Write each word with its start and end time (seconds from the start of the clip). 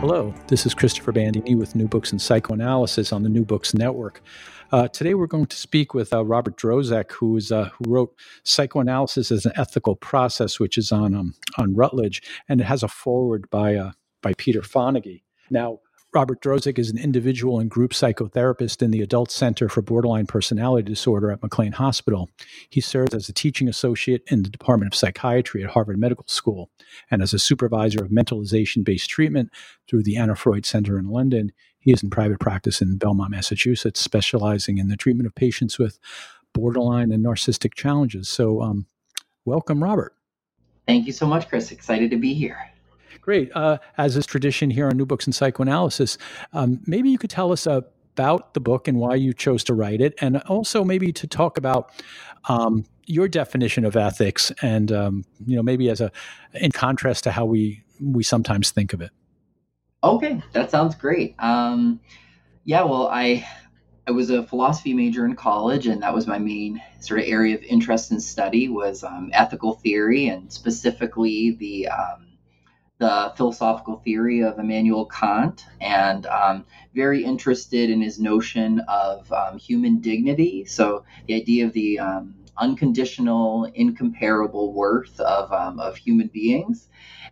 Hello, 0.00 0.32
this 0.46 0.64
is 0.64 0.74
Christopher 0.74 1.10
Bandini 1.10 1.56
with 1.56 1.74
New 1.74 1.88
Books 1.88 2.12
in 2.12 2.20
Psychoanalysis 2.20 3.12
on 3.12 3.24
the 3.24 3.28
New 3.28 3.44
Books 3.44 3.74
Network. 3.74 4.22
Uh, 4.70 4.86
today 4.86 5.14
we're 5.14 5.26
going 5.26 5.46
to 5.46 5.56
speak 5.56 5.92
with 5.92 6.12
uh, 6.12 6.24
Robert 6.24 6.56
Drozek, 6.56 7.10
who 7.10 7.36
is 7.36 7.50
uh, 7.50 7.70
who 7.70 7.90
wrote 7.90 8.14
Psychoanalysis 8.44 9.32
as 9.32 9.44
an 9.44 9.50
Ethical 9.56 9.96
Process, 9.96 10.60
which 10.60 10.78
is 10.78 10.92
on 10.92 11.16
um, 11.16 11.34
on 11.56 11.74
Routledge, 11.74 12.22
and 12.48 12.60
it 12.60 12.64
has 12.64 12.84
a 12.84 12.88
foreword 12.88 13.50
by 13.50 13.74
uh, 13.74 13.90
by 14.22 14.34
Peter 14.34 14.60
Fonagy. 14.60 15.22
Now, 15.50 15.80
Robert 16.14 16.40
Drozek 16.40 16.78
is 16.78 16.88
an 16.88 16.96
individual 16.96 17.60
and 17.60 17.70
group 17.70 17.92
psychotherapist 17.92 18.80
in 18.80 18.90
the 18.90 19.02
Adult 19.02 19.30
Center 19.30 19.68
for 19.68 19.82
Borderline 19.82 20.26
Personality 20.26 20.88
Disorder 20.88 21.30
at 21.30 21.42
McLean 21.42 21.72
Hospital. 21.72 22.30
He 22.70 22.80
serves 22.80 23.14
as 23.14 23.28
a 23.28 23.32
teaching 23.32 23.68
associate 23.68 24.22
in 24.28 24.42
the 24.42 24.48
Department 24.48 24.90
of 24.90 24.96
Psychiatry 24.96 25.62
at 25.62 25.70
Harvard 25.70 25.98
Medical 25.98 26.24
School 26.26 26.70
and 27.10 27.20
as 27.20 27.34
a 27.34 27.38
supervisor 27.38 28.02
of 28.02 28.10
mentalization 28.10 28.84
based 28.84 29.10
treatment 29.10 29.50
through 29.86 30.02
the 30.02 30.16
Anna 30.16 30.34
Freud 30.34 30.64
Center 30.64 30.98
in 30.98 31.08
London. 31.08 31.52
He 31.78 31.92
is 31.92 32.02
in 32.02 32.08
private 32.08 32.40
practice 32.40 32.80
in 32.80 32.96
Belmont, 32.96 33.30
Massachusetts, 33.30 34.00
specializing 34.00 34.78
in 34.78 34.88
the 34.88 34.96
treatment 34.96 35.26
of 35.26 35.34
patients 35.34 35.78
with 35.78 35.98
borderline 36.54 37.12
and 37.12 37.22
narcissistic 37.22 37.74
challenges. 37.74 38.30
So, 38.30 38.62
um, 38.62 38.86
welcome, 39.44 39.84
Robert. 39.84 40.14
Thank 40.86 41.06
you 41.06 41.12
so 41.12 41.26
much, 41.26 41.48
Chris. 41.50 41.70
Excited 41.70 42.10
to 42.12 42.16
be 42.16 42.32
here. 42.32 42.58
Great. 43.28 43.50
Uh, 43.54 43.76
as 43.98 44.16
is 44.16 44.24
tradition 44.24 44.70
here 44.70 44.86
on 44.86 44.96
New 44.96 45.04
Books 45.04 45.26
in 45.26 45.34
Psychoanalysis, 45.34 46.16
um, 46.54 46.80
maybe 46.86 47.10
you 47.10 47.18
could 47.18 47.28
tell 47.28 47.52
us 47.52 47.66
about 47.66 48.54
the 48.54 48.60
book 48.60 48.88
and 48.88 48.98
why 48.98 49.16
you 49.16 49.34
chose 49.34 49.62
to 49.64 49.74
write 49.74 50.00
it, 50.00 50.14
and 50.22 50.38
also 50.44 50.82
maybe 50.82 51.12
to 51.12 51.26
talk 51.26 51.58
about 51.58 51.90
um, 52.48 52.86
your 53.04 53.28
definition 53.28 53.84
of 53.84 53.96
ethics, 53.96 54.50
and 54.62 54.90
um, 54.92 55.26
you 55.44 55.56
know 55.56 55.62
maybe 55.62 55.90
as 55.90 56.00
a 56.00 56.10
in 56.54 56.72
contrast 56.72 57.22
to 57.24 57.30
how 57.30 57.44
we 57.44 57.84
we 58.00 58.22
sometimes 58.22 58.70
think 58.70 58.94
of 58.94 59.02
it. 59.02 59.10
Okay, 60.02 60.42
that 60.54 60.70
sounds 60.70 60.94
great. 60.94 61.34
Um, 61.38 62.00
yeah, 62.64 62.82
well, 62.82 63.08
I 63.08 63.46
I 64.06 64.10
was 64.10 64.30
a 64.30 64.42
philosophy 64.42 64.94
major 64.94 65.26
in 65.26 65.36
college, 65.36 65.86
and 65.86 66.02
that 66.02 66.14
was 66.14 66.26
my 66.26 66.38
main 66.38 66.80
sort 67.00 67.20
of 67.20 67.26
area 67.26 67.56
of 67.56 67.62
interest 67.62 68.10
and 68.10 68.22
study 68.22 68.70
was 68.70 69.04
um, 69.04 69.28
ethical 69.34 69.74
theory, 69.74 70.28
and 70.28 70.50
specifically 70.50 71.50
the 71.50 71.88
um, 71.88 72.27
the 72.98 73.32
philosophical 73.36 73.96
theory 73.96 74.42
of 74.42 74.58
Immanuel 74.58 75.06
Kant 75.06 75.64
and 75.80 76.26
um, 76.26 76.64
very 76.94 77.24
interested 77.24 77.90
in 77.90 78.02
his 78.02 78.18
notion 78.18 78.80
of 78.88 79.32
um, 79.32 79.56
human 79.58 80.00
dignity. 80.00 80.64
So, 80.64 81.04
the 81.26 81.34
idea 81.34 81.66
of 81.66 81.72
the 81.72 82.00
um, 82.00 82.34
unconditional, 82.56 83.70
incomparable 83.74 84.72
worth 84.72 85.20
of, 85.20 85.52
um, 85.52 85.78
of 85.78 85.96
human 85.96 86.26
beings. 86.28 86.88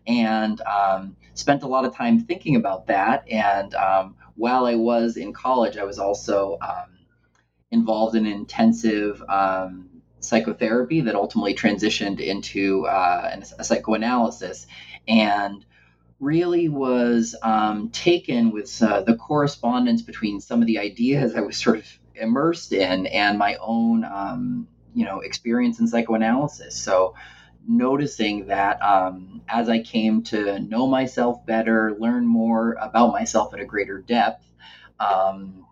And 0.06 0.60
um, 0.60 1.16
spent 1.34 1.64
a 1.64 1.66
lot 1.66 1.84
of 1.84 1.96
time 1.96 2.20
thinking 2.20 2.54
about 2.54 2.86
that. 2.86 3.28
And 3.28 3.74
um, 3.74 4.14
while 4.36 4.66
I 4.66 4.76
was 4.76 5.16
in 5.16 5.32
college, 5.32 5.76
I 5.76 5.82
was 5.82 5.98
also 5.98 6.58
involved 7.72 8.14
in 8.14 8.24
intensive 8.24 9.20
psychotherapy 10.20 11.00
that 11.02 11.14
ultimately 11.14 11.54
transitioned 11.54 12.20
into 12.20 12.86
uh, 12.86 13.40
a 13.58 13.64
psychoanalysis 13.64 14.66
and 15.08 15.64
really 16.18 16.68
was 16.68 17.34
um, 17.42 17.90
taken 17.90 18.50
with 18.50 18.82
uh, 18.82 19.02
the 19.02 19.16
correspondence 19.16 20.02
between 20.02 20.40
some 20.40 20.60
of 20.60 20.66
the 20.66 20.78
ideas 20.78 21.34
I 21.34 21.40
was 21.40 21.56
sort 21.56 21.78
of 21.78 21.98
immersed 22.14 22.72
in 22.72 23.06
and 23.06 23.38
my 23.38 23.56
own, 23.60 24.04
um, 24.04 24.68
you 24.94 25.04
know, 25.04 25.20
experience 25.20 25.78
in 25.78 25.86
psychoanalysis. 25.86 26.74
So 26.74 27.14
noticing 27.68 28.46
that 28.46 28.80
um, 28.80 29.42
as 29.48 29.68
I 29.68 29.82
came 29.82 30.22
to 30.24 30.58
know 30.60 30.86
myself 30.86 31.44
better, 31.44 31.94
learn 31.98 32.26
more 32.26 32.74
about 32.80 33.12
myself 33.12 33.52
at 33.52 33.60
a 33.60 33.66
greater 33.66 33.98
depth, 33.98 34.44
um, 34.98 35.66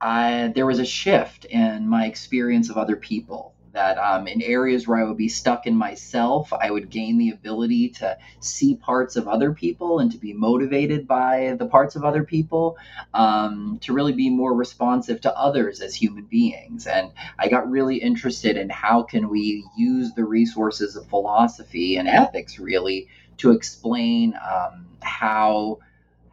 I, 0.00 0.52
there 0.54 0.66
was 0.66 0.78
a 0.80 0.84
shift 0.84 1.44
in 1.44 1.88
my 1.88 2.06
experience 2.06 2.70
of 2.70 2.76
other 2.76 2.96
people 2.96 3.54
that 3.78 3.96
um, 3.96 4.26
in 4.26 4.42
areas 4.42 4.88
where 4.88 4.98
I 4.98 5.04
would 5.04 5.16
be 5.16 5.28
stuck 5.28 5.64
in 5.64 5.76
myself, 5.76 6.52
I 6.52 6.68
would 6.68 6.90
gain 6.90 7.16
the 7.16 7.30
ability 7.30 7.90
to 8.00 8.18
see 8.40 8.74
parts 8.74 9.14
of 9.14 9.28
other 9.28 9.52
people 9.52 10.00
and 10.00 10.10
to 10.10 10.18
be 10.18 10.32
motivated 10.32 11.06
by 11.06 11.54
the 11.56 11.66
parts 11.66 11.94
of 11.94 12.02
other 12.04 12.24
people, 12.24 12.76
um, 13.14 13.78
to 13.82 13.92
really 13.92 14.14
be 14.14 14.30
more 14.30 14.52
responsive 14.52 15.20
to 15.20 15.38
others 15.38 15.80
as 15.80 15.94
human 15.94 16.24
beings. 16.24 16.88
And 16.88 17.12
I 17.38 17.46
got 17.46 17.70
really 17.70 17.98
interested 17.98 18.56
in 18.56 18.68
how 18.68 19.04
can 19.04 19.28
we 19.28 19.64
use 19.76 20.12
the 20.12 20.24
resources 20.24 20.96
of 20.96 21.06
philosophy 21.06 21.98
and 21.98 22.08
ethics 22.08 22.58
really 22.58 23.06
to 23.36 23.52
explain 23.52 24.34
um, 24.34 24.86
how 25.00 25.78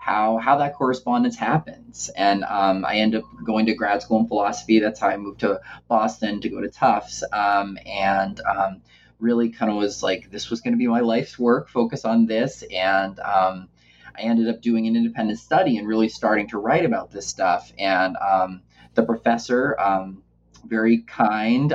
how 0.06 0.38
how 0.38 0.56
that 0.58 0.76
correspondence 0.76 1.36
happens. 1.36 2.12
And 2.16 2.44
um, 2.44 2.86
I 2.86 2.98
end 2.98 3.16
up 3.16 3.24
going 3.44 3.66
to 3.66 3.74
grad 3.74 4.04
school 4.04 4.20
in 4.20 4.28
philosophy. 4.28 4.78
That's 4.80 5.00
how 5.00 5.08
I 5.08 5.18
moved 5.18 5.40
to 5.40 5.60
Boston 5.88 6.42
to 6.42 6.50
go 6.50 6.62
to 6.62 6.70
Tufts. 6.70 7.24
Um, 7.34 7.80
and 7.88 8.40
um, 8.42 8.84
really 9.18 9.50
kind 9.50 9.72
of 9.72 9.78
was 9.78 10.04
like 10.04 10.30
this 10.30 10.52
was 10.52 10.62
going 10.62 10.74
to 10.74 10.78
be 10.78 10.86
my 10.86 11.00
life's 11.00 11.40
work, 11.40 11.70
focus 11.70 12.06
on 12.06 12.28
this. 12.28 12.64
And 12.72 13.20
um, 13.20 13.68
I 14.16 14.22
ended 14.22 14.48
up 14.48 14.62
doing 14.62 14.86
an 14.86 14.96
independent 14.96 15.40
study 15.40 15.80
and 15.80 15.88
really 15.88 16.10
starting 16.10 16.50
to 16.50 16.60
write 16.60 16.86
about 16.86 17.10
this 17.10 17.26
stuff. 17.26 17.74
And 17.80 18.16
um, 18.18 18.62
the 18.94 19.02
professor, 19.02 19.76
um, 19.80 20.22
very 20.68 21.00
kind, 21.00 21.72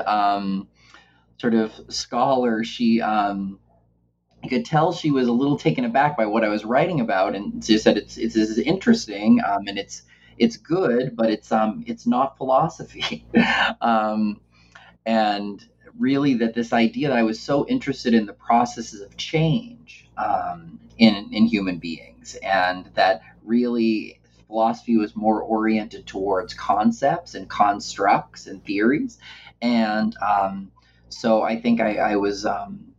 sort 1.39 1.55
of 1.55 1.73
scholar, 1.89 2.62
she 2.62 3.01
I 4.43 4.49
could 4.49 4.65
tell 4.65 4.93
she 4.93 5.11
was 5.11 5.28
a 5.28 5.33
little 5.33 5.59
taken 5.59 5.84
aback 5.84 6.17
by 6.17 6.27
what 6.27 6.45
I 6.45 6.49
was 6.49 6.65
writing 6.65 7.01
about, 7.01 7.34
and 7.34 7.65
she 7.65 7.78
said 7.78 7.97
it's 7.97 8.17
it's, 8.17 8.37
it's 8.37 8.59
interesting 8.59 9.41
um, 9.47 9.67
and 9.69 9.78
it's 9.78 10.03
it's 10.39 10.56
good, 10.56 11.15
but 11.15 11.31
it's 11.31 11.53
um 11.53 11.84
it's 11.87 12.06
not 12.06 12.39
philosophy, 12.39 13.27
um, 13.81 14.41
and 15.05 15.65
really 15.99 16.34
that 16.34 16.55
this 16.55 16.73
idea 16.73 17.09
that 17.09 17.19
I 17.19 17.23
was 17.23 17.41
so 17.41 17.67
interested 17.67 18.15
in 18.15 18.25
the 18.27 18.33
processes 18.33 19.03
of 19.03 19.17
change 19.17 20.09
um, 20.17 20.81
in 20.97 21.29
in 21.33 21.45
human 21.45 21.79
beings, 21.79 22.37
and 22.43 22.87
that 22.95 23.23
really 23.45 24.21
philosophy 24.47 24.97
was 24.97 25.15
more 25.15 25.43
oriented 25.43 26.06
towards 26.06 26.55
concepts 26.55 27.34
and 27.34 27.49
constructs 27.49 28.47
and 28.47 28.65
theories, 28.65 29.19
and 29.61 30.17
um, 30.27 30.73
so 31.11 31.43
I 31.43 31.61
think 31.61 31.81
I, 31.81 31.97
I 31.97 32.17
was 32.17 32.47
um, 32.47 32.90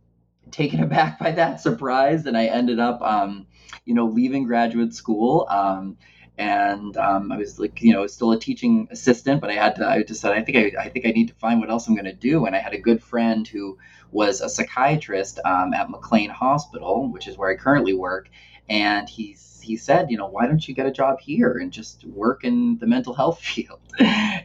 taken 0.52 0.82
aback 0.82 1.18
by 1.20 1.32
that 1.32 1.60
surprise, 1.60 2.26
and 2.26 2.36
I 2.36 2.46
ended 2.46 2.78
up, 2.78 3.00
um, 3.02 3.46
you 3.84 3.94
know, 3.94 4.06
leaving 4.06 4.44
graduate 4.44 4.94
school. 4.94 5.46
Um, 5.48 5.96
and 6.38 6.96
um, 6.96 7.30
I 7.30 7.36
was 7.36 7.58
like, 7.58 7.82
you 7.82 7.92
know, 7.92 8.06
still 8.06 8.32
a 8.32 8.40
teaching 8.40 8.88
assistant, 8.90 9.40
but 9.40 9.50
I 9.50 9.54
had 9.54 9.76
to. 9.76 9.86
I 9.86 10.02
just 10.02 10.20
said, 10.20 10.32
I 10.32 10.42
think 10.42 10.76
I, 10.76 10.82
I 10.84 10.88
think 10.88 11.06
I 11.06 11.10
need 11.10 11.28
to 11.28 11.34
find 11.34 11.60
what 11.60 11.70
else 11.70 11.86
I'm 11.86 11.94
going 11.94 12.06
to 12.06 12.12
do. 12.12 12.46
And 12.46 12.56
I 12.56 12.58
had 12.58 12.72
a 12.72 12.78
good 12.78 13.02
friend 13.02 13.46
who 13.46 13.78
was 14.12 14.40
a 14.40 14.48
psychiatrist 14.48 15.40
um, 15.44 15.74
at 15.74 15.90
McLean 15.90 16.30
Hospital, 16.30 17.10
which 17.10 17.28
is 17.28 17.36
where 17.36 17.50
I 17.50 17.56
currently 17.56 17.94
work, 17.94 18.30
and 18.68 19.08
he's 19.08 19.60
he 19.62 19.76
said, 19.76 20.10
you 20.10 20.16
know, 20.16 20.26
why 20.26 20.46
don't 20.46 20.66
you 20.66 20.74
get 20.74 20.86
a 20.86 20.90
job 20.90 21.20
here 21.20 21.58
and 21.58 21.72
just 21.72 22.04
work 22.04 22.44
in 22.44 22.78
the 22.78 22.86
mental 22.86 23.14
health 23.14 23.40
field? 23.42 23.80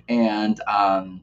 and 0.07 0.59
um, 0.67 1.21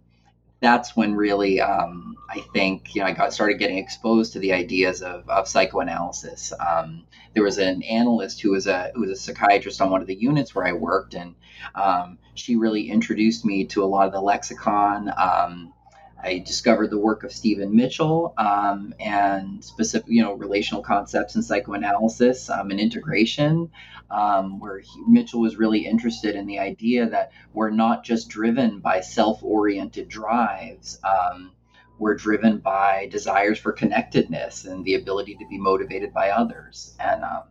that's 0.64 0.96
when 0.96 1.14
really 1.14 1.60
um, 1.60 2.16
I 2.28 2.40
think 2.52 2.94
you 2.94 3.00
know 3.00 3.06
I 3.06 3.12
got 3.12 3.32
started 3.32 3.58
getting 3.58 3.78
exposed 3.78 4.32
to 4.32 4.38
the 4.38 4.52
ideas 4.52 5.02
of, 5.02 5.28
of 5.28 5.46
psychoanalysis. 5.46 6.52
Um, 6.58 7.04
there 7.34 7.42
was 7.42 7.58
an 7.58 7.82
analyst 7.82 8.40
who 8.40 8.52
was 8.52 8.66
a 8.66 8.90
who 8.94 9.02
was 9.02 9.10
a 9.10 9.16
psychiatrist 9.16 9.80
on 9.80 9.90
one 9.90 10.00
of 10.00 10.06
the 10.06 10.14
units 10.14 10.54
where 10.54 10.66
I 10.66 10.72
worked, 10.72 11.14
and 11.14 11.34
um, 11.74 12.18
she 12.34 12.56
really 12.56 12.90
introduced 12.90 13.44
me 13.44 13.66
to 13.66 13.84
a 13.84 13.86
lot 13.86 14.06
of 14.06 14.12
the 14.12 14.20
lexicon. 14.20 15.12
I 16.24 16.38
discovered 16.38 16.90
the 16.90 16.98
work 16.98 17.22
of 17.22 17.32
Stephen 17.32 17.76
Mitchell 17.76 18.32
um, 18.38 18.94
and 18.98 19.62
specific, 19.62 20.08
you 20.08 20.22
know, 20.22 20.32
relational 20.32 20.82
concepts 20.82 21.36
in 21.36 21.42
psychoanalysis 21.42 22.48
um, 22.48 22.70
and 22.70 22.80
integration, 22.80 23.70
um, 24.10 24.58
where 24.58 24.78
he, 24.78 25.02
Mitchell 25.06 25.40
was 25.40 25.56
really 25.56 25.86
interested 25.86 26.34
in 26.34 26.46
the 26.46 26.58
idea 26.58 27.08
that 27.10 27.32
we're 27.52 27.70
not 27.70 28.04
just 28.04 28.30
driven 28.30 28.80
by 28.80 29.00
self-oriented 29.00 30.08
drives. 30.08 30.98
Um, 31.04 31.52
we're 31.98 32.16
driven 32.16 32.58
by 32.58 33.06
desires 33.10 33.58
for 33.58 33.72
connectedness 33.72 34.64
and 34.64 34.84
the 34.84 34.94
ability 34.94 35.36
to 35.36 35.46
be 35.50 35.58
motivated 35.58 36.14
by 36.14 36.30
others. 36.30 36.96
And 36.98 37.22
um, 37.22 37.42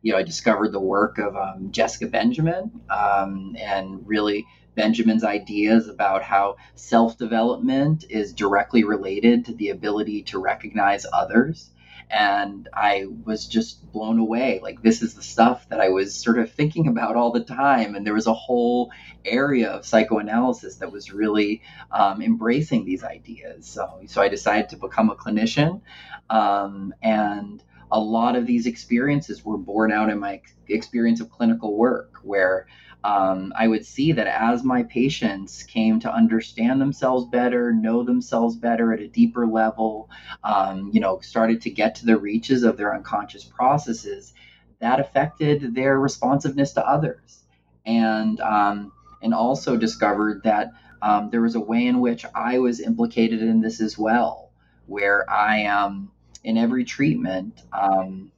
you 0.00 0.12
know, 0.12 0.18
I 0.18 0.22
discovered 0.22 0.72
the 0.72 0.80
work 0.80 1.18
of 1.18 1.36
um, 1.36 1.70
Jessica 1.70 2.06
Benjamin 2.06 2.70
and 2.90 4.06
really 4.06 4.46
Benjamin's 4.74 5.24
ideas 5.24 5.88
about 5.88 6.22
how 6.22 6.56
self 6.74 7.18
development 7.18 8.04
is 8.08 8.32
directly 8.32 8.84
related 8.84 9.46
to 9.46 9.54
the 9.54 9.70
ability 9.70 10.22
to 10.24 10.38
recognize 10.38 11.06
others. 11.12 11.70
And 12.10 12.68
I 12.72 13.06
was 13.24 13.46
just 13.46 13.90
blown 13.90 14.18
away. 14.18 14.60
Like, 14.62 14.82
this 14.82 15.00
is 15.02 15.14
the 15.14 15.22
stuff 15.22 15.68
that 15.70 15.80
I 15.80 15.88
was 15.88 16.14
sort 16.14 16.38
of 16.38 16.52
thinking 16.52 16.86
about 16.86 17.16
all 17.16 17.32
the 17.32 17.42
time. 17.42 17.94
And 17.94 18.06
there 18.06 18.14
was 18.14 18.26
a 18.26 18.34
whole 18.34 18.92
area 19.24 19.70
of 19.70 19.86
psychoanalysis 19.86 20.76
that 20.76 20.92
was 20.92 21.12
really 21.12 21.62
um, 21.90 22.20
embracing 22.20 22.84
these 22.84 23.02
ideas. 23.02 23.66
So, 23.66 24.02
so 24.06 24.20
I 24.20 24.28
decided 24.28 24.68
to 24.70 24.76
become 24.76 25.10
a 25.10 25.16
clinician. 25.16 25.80
Um, 26.28 26.94
and 27.02 27.62
a 27.90 27.98
lot 27.98 28.36
of 28.36 28.46
these 28.46 28.66
experiences 28.66 29.44
were 29.44 29.58
born 29.58 29.92
out 29.92 30.10
in 30.10 30.18
my 30.18 30.42
experience 30.68 31.20
of 31.20 31.30
clinical 31.30 31.76
work, 31.76 32.18
where 32.22 32.66
um, 33.04 33.52
I 33.54 33.68
would 33.68 33.84
see 33.84 34.12
that 34.12 34.26
as 34.26 34.64
my 34.64 34.82
patients 34.82 35.62
came 35.62 36.00
to 36.00 36.12
understand 36.12 36.80
themselves 36.80 37.26
better, 37.26 37.70
know 37.70 38.02
themselves 38.02 38.56
better 38.56 38.94
at 38.94 39.00
a 39.00 39.08
deeper 39.08 39.46
level, 39.46 40.08
um, 40.42 40.90
you 40.90 41.00
know, 41.00 41.20
started 41.20 41.60
to 41.62 41.70
get 41.70 41.94
to 41.96 42.06
the 42.06 42.16
reaches 42.16 42.62
of 42.62 42.78
their 42.78 42.94
unconscious 42.94 43.44
processes, 43.44 44.32
that 44.80 45.00
affected 45.00 45.74
their 45.74 46.00
responsiveness 46.00 46.72
to 46.72 46.88
others, 46.88 47.44
and 47.84 48.40
um, 48.40 48.90
and 49.20 49.34
also 49.34 49.76
discovered 49.76 50.42
that 50.44 50.72
um, 51.02 51.28
there 51.30 51.42
was 51.42 51.56
a 51.56 51.60
way 51.60 51.86
in 51.86 52.00
which 52.00 52.24
I 52.34 52.58
was 52.58 52.80
implicated 52.80 53.42
in 53.42 53.60
this 53.60 53.82
as 53.82 53.98
well, 53.98 54.50
where 54.86 55.30
I 55.30 55.58
am 55.58 55.84
um, 55.84 56.10
in 56.42 56.56
every 56.56 56.84
treatment, 56.84 57.60
um, 57.72 58.32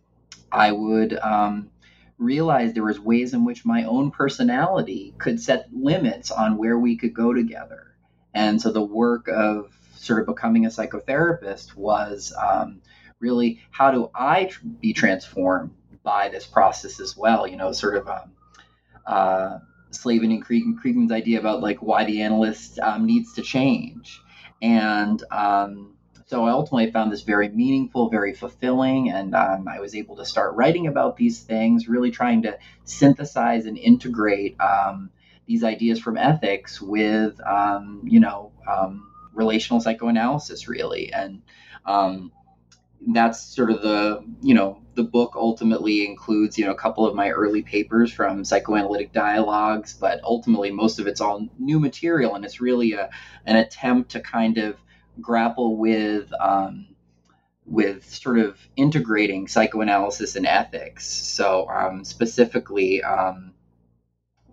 I 0.51 0.73
would 0.73 1.17
realized 2.19 2.75
there 2.75 2.85
was 2.85 2.99
ways 2.99 3.35
in 3.35 3.45
which 3.45 3.65
my 3.65 3.85
own 3.85 4.11
personality 4.11 5.15
could 5.19 5.41
set 5.41 5.69
limits 5.73 6.31
on 6.31 6.57
where 6.57 6.79
we 6.79 6.97
could 6.97 7.15
go 7.15 7.33
together. 7.33 7.95
And 8.35 8.61
so 8.61 8.73
the 8.73 8.83
work 8.83 9.29
of 9.29 9.73
sort 9.97 10.21
of 10.21 10.27
becoming 10.27 10.67
a 10.67 10.69
psychotherapist 10.69 11.75
was 11.75 12.33
um, 12.41 12.81
really 13.21 13.61
how 13.71 13.91
do 13.91 14.11
I 14.15 14.51
be 14.81 14.93
transformed 14.93 15.75
by 16.03 16.29
this 16.29 16.47
process 16.47 17.01
as 17.01 17.17
well? 17.17 17.47
You 17.47 17.57
know, 17.57 17.73
sort 17.73 17.97
of 17.97 18.09
um, 18.09 18.33
uh, 19.07 19.59
Slavin 19.91 20.31
and 20.31 20.45
Kriegman's 20.45 21.13
idea 21.13 21.39
about 21.39 21.61
like 21.61 21.83
why 21.83 22.05
the 22.05 22.23
analyst 22.23 22.79
um, 22.79 23.07
needs 23.07 23.35
to 23.35 23.43
change. 23.43 24.21
And 24.63 25.23
um, 25.31 25.96
so 26.27 26.45
I 26.45 26.51
ultimately 26.51 26.91
found 26.91 27.13
this 27.13 27.23
very 27.23 27.49
meaningful, 27.49 28.11
very 28.11 28.35
fulfilling, 28.35 29.11
and 29.11 29.35
um, 29.35 29.69
I 29.69 29.79
was 29.79 29.95
able 29.95 30.17
to 30.17 30.25
start 30.25 30.57
writing 30.57 30.89
about 30.89 31.17
these 31.17 31.41
things, 31.41 31.89
really 31.89 32.11
trying 32.11 32.43
to 32.43 32.59
synthesize 32.85 33.67
and 33.67 33.79
integrate 33.79 34.61
um, 34.61 35.11
these 35.47 35.63
ideas 35.63 36.01
from 36.01 36.17
ethics 36.17 36.83
with, 36.83 37.41
um, 37.47 38.03
you 38.05 38.19
know, 38.19 38.51
um, 38.69 39.09
relational 39.35 39.81
psychoanalysis, 39.81 40.67
really, 40.67 41.13
and 41.13 41.43
um, 41.85 42.33
that's 43.13 43.41
sort 43.41 43.71
of 43.71 43.83
the, 43.83 44.25
you 44.43 44.55
know, 44.55 44.83
the 44.95 45.05
book 45.05 45.35
ultimately 45.37 46.05
includes, 46.05 46.59
you 46.59 46.65
know, 46.65 46.73
a 46.73 46.77
couple 46.77 47.07
of 47.07 47.15
my 47.15 47.31
early 47.31 47.63
papers 47.63 48.13
from 48.13 48.45
psychoanalytic 48.45 49.13
dialogues, 49.13 49.93
but 49.93 50.21
ultimately 50.25 50.73
most 50.73 50.99
of 50.99 51.07
it's 51.07 51.21
all 51.21 51.47
new 51.57 51.79
material, 51.79 52.35
and 52.35 52.45
it's 52.45 52.61
really 52.61 52.95
a, 52.95 53.11
an 53.45 53.55
attempt 53.55 54.11
to 54.11 54.21
kind 54.21 54.59
of 54.59 54.77
grapple 55.21 55.77
with 55.77 56.33
um, 56.41 56.89
with 57.67 58.15
sort 58.15 58.39
of 58.39 58.59
integrating 58.77 59.49
psychoanalysis 59.49 60.37
and 60.37 60.47
ethics. 60.47 61.07
So 61.07 61.69
um, 61.69 62.05
specifically, 62.05 63.03
um, 63.03 63.53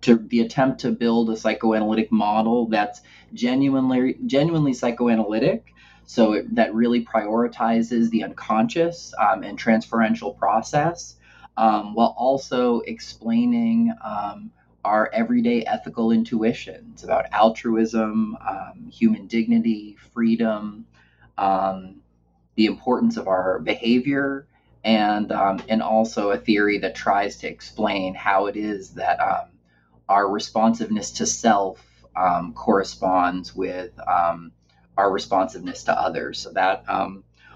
to 0.00 0.16
the 0.16 0.40
attempt 0.40 0.80
to 0.80 0.90
build 0.90 1.30
a 1.30 1.36
psychoanalytic 1.36 2.12
model 2.12 2.68
that's 2.68 3.00
genuinely 3.32 4.18
genuinely 4.26 4.74
psychoanalytic. 4.74 5.72
So 6.06 6.34
it, 6.34 6.54
that 6.56 6.74
really 6.74 7.04
prioritizes 7.04 8.10
the 8.10 8.24
unconscious 8.24 9.14
um, 9.18 9.42
and 9.42 9.58
transferential 9.58 10.36
process, 10.36 11.16
um, 11.56 11.94
while 11.94 12.14
also 12.18 12.80
explaining 12.80 13.92
um, 14.04 14.50
our 14.84 15.10
everyday 15.12 15.64
ethical 15.64 16.10
intuitions 16.10 17.04
about 17.04 17.26
altruism, 17.32 18.36
um, 18.46 18.90
human 18.92 19.26
dignity, 19.26 19.96
freedom, 20.12 20.86
um, 21.38 21.96
the 22.56 22.66
importance 22.66 23.16
of 23.16 23.26
our 23.26 23.58
behavior, 23.58 24.46
and 24.84 25.32
um, 25.32 25.62
and 25.68 25.82
also 25.82 26.30
a 26.30 26.38
theory 26.38 26.78
that 26.78 26.94
tries 26.94 27.38
to 27.38 27.48
explain 27.48 28.14
how 28.14 28.46
it 28.46 28.56
is 28.56 28.90
that 28.90 29.18
um, 29.20 29.48
our 30.08 30.30
responsiveness 30.30 31.10
to 31.12 31.26
self 31.26 31.84
um, 32.14 32.52
corresponds 32.52 33.54
with 33.56 33.92
um, 34.06 34.52
our 34.96 35.10
responsiveness 35.10 35.84
to 35.84 35.98
others. 35.98 36.38
So 36.38 36.52
that 36.52 36.84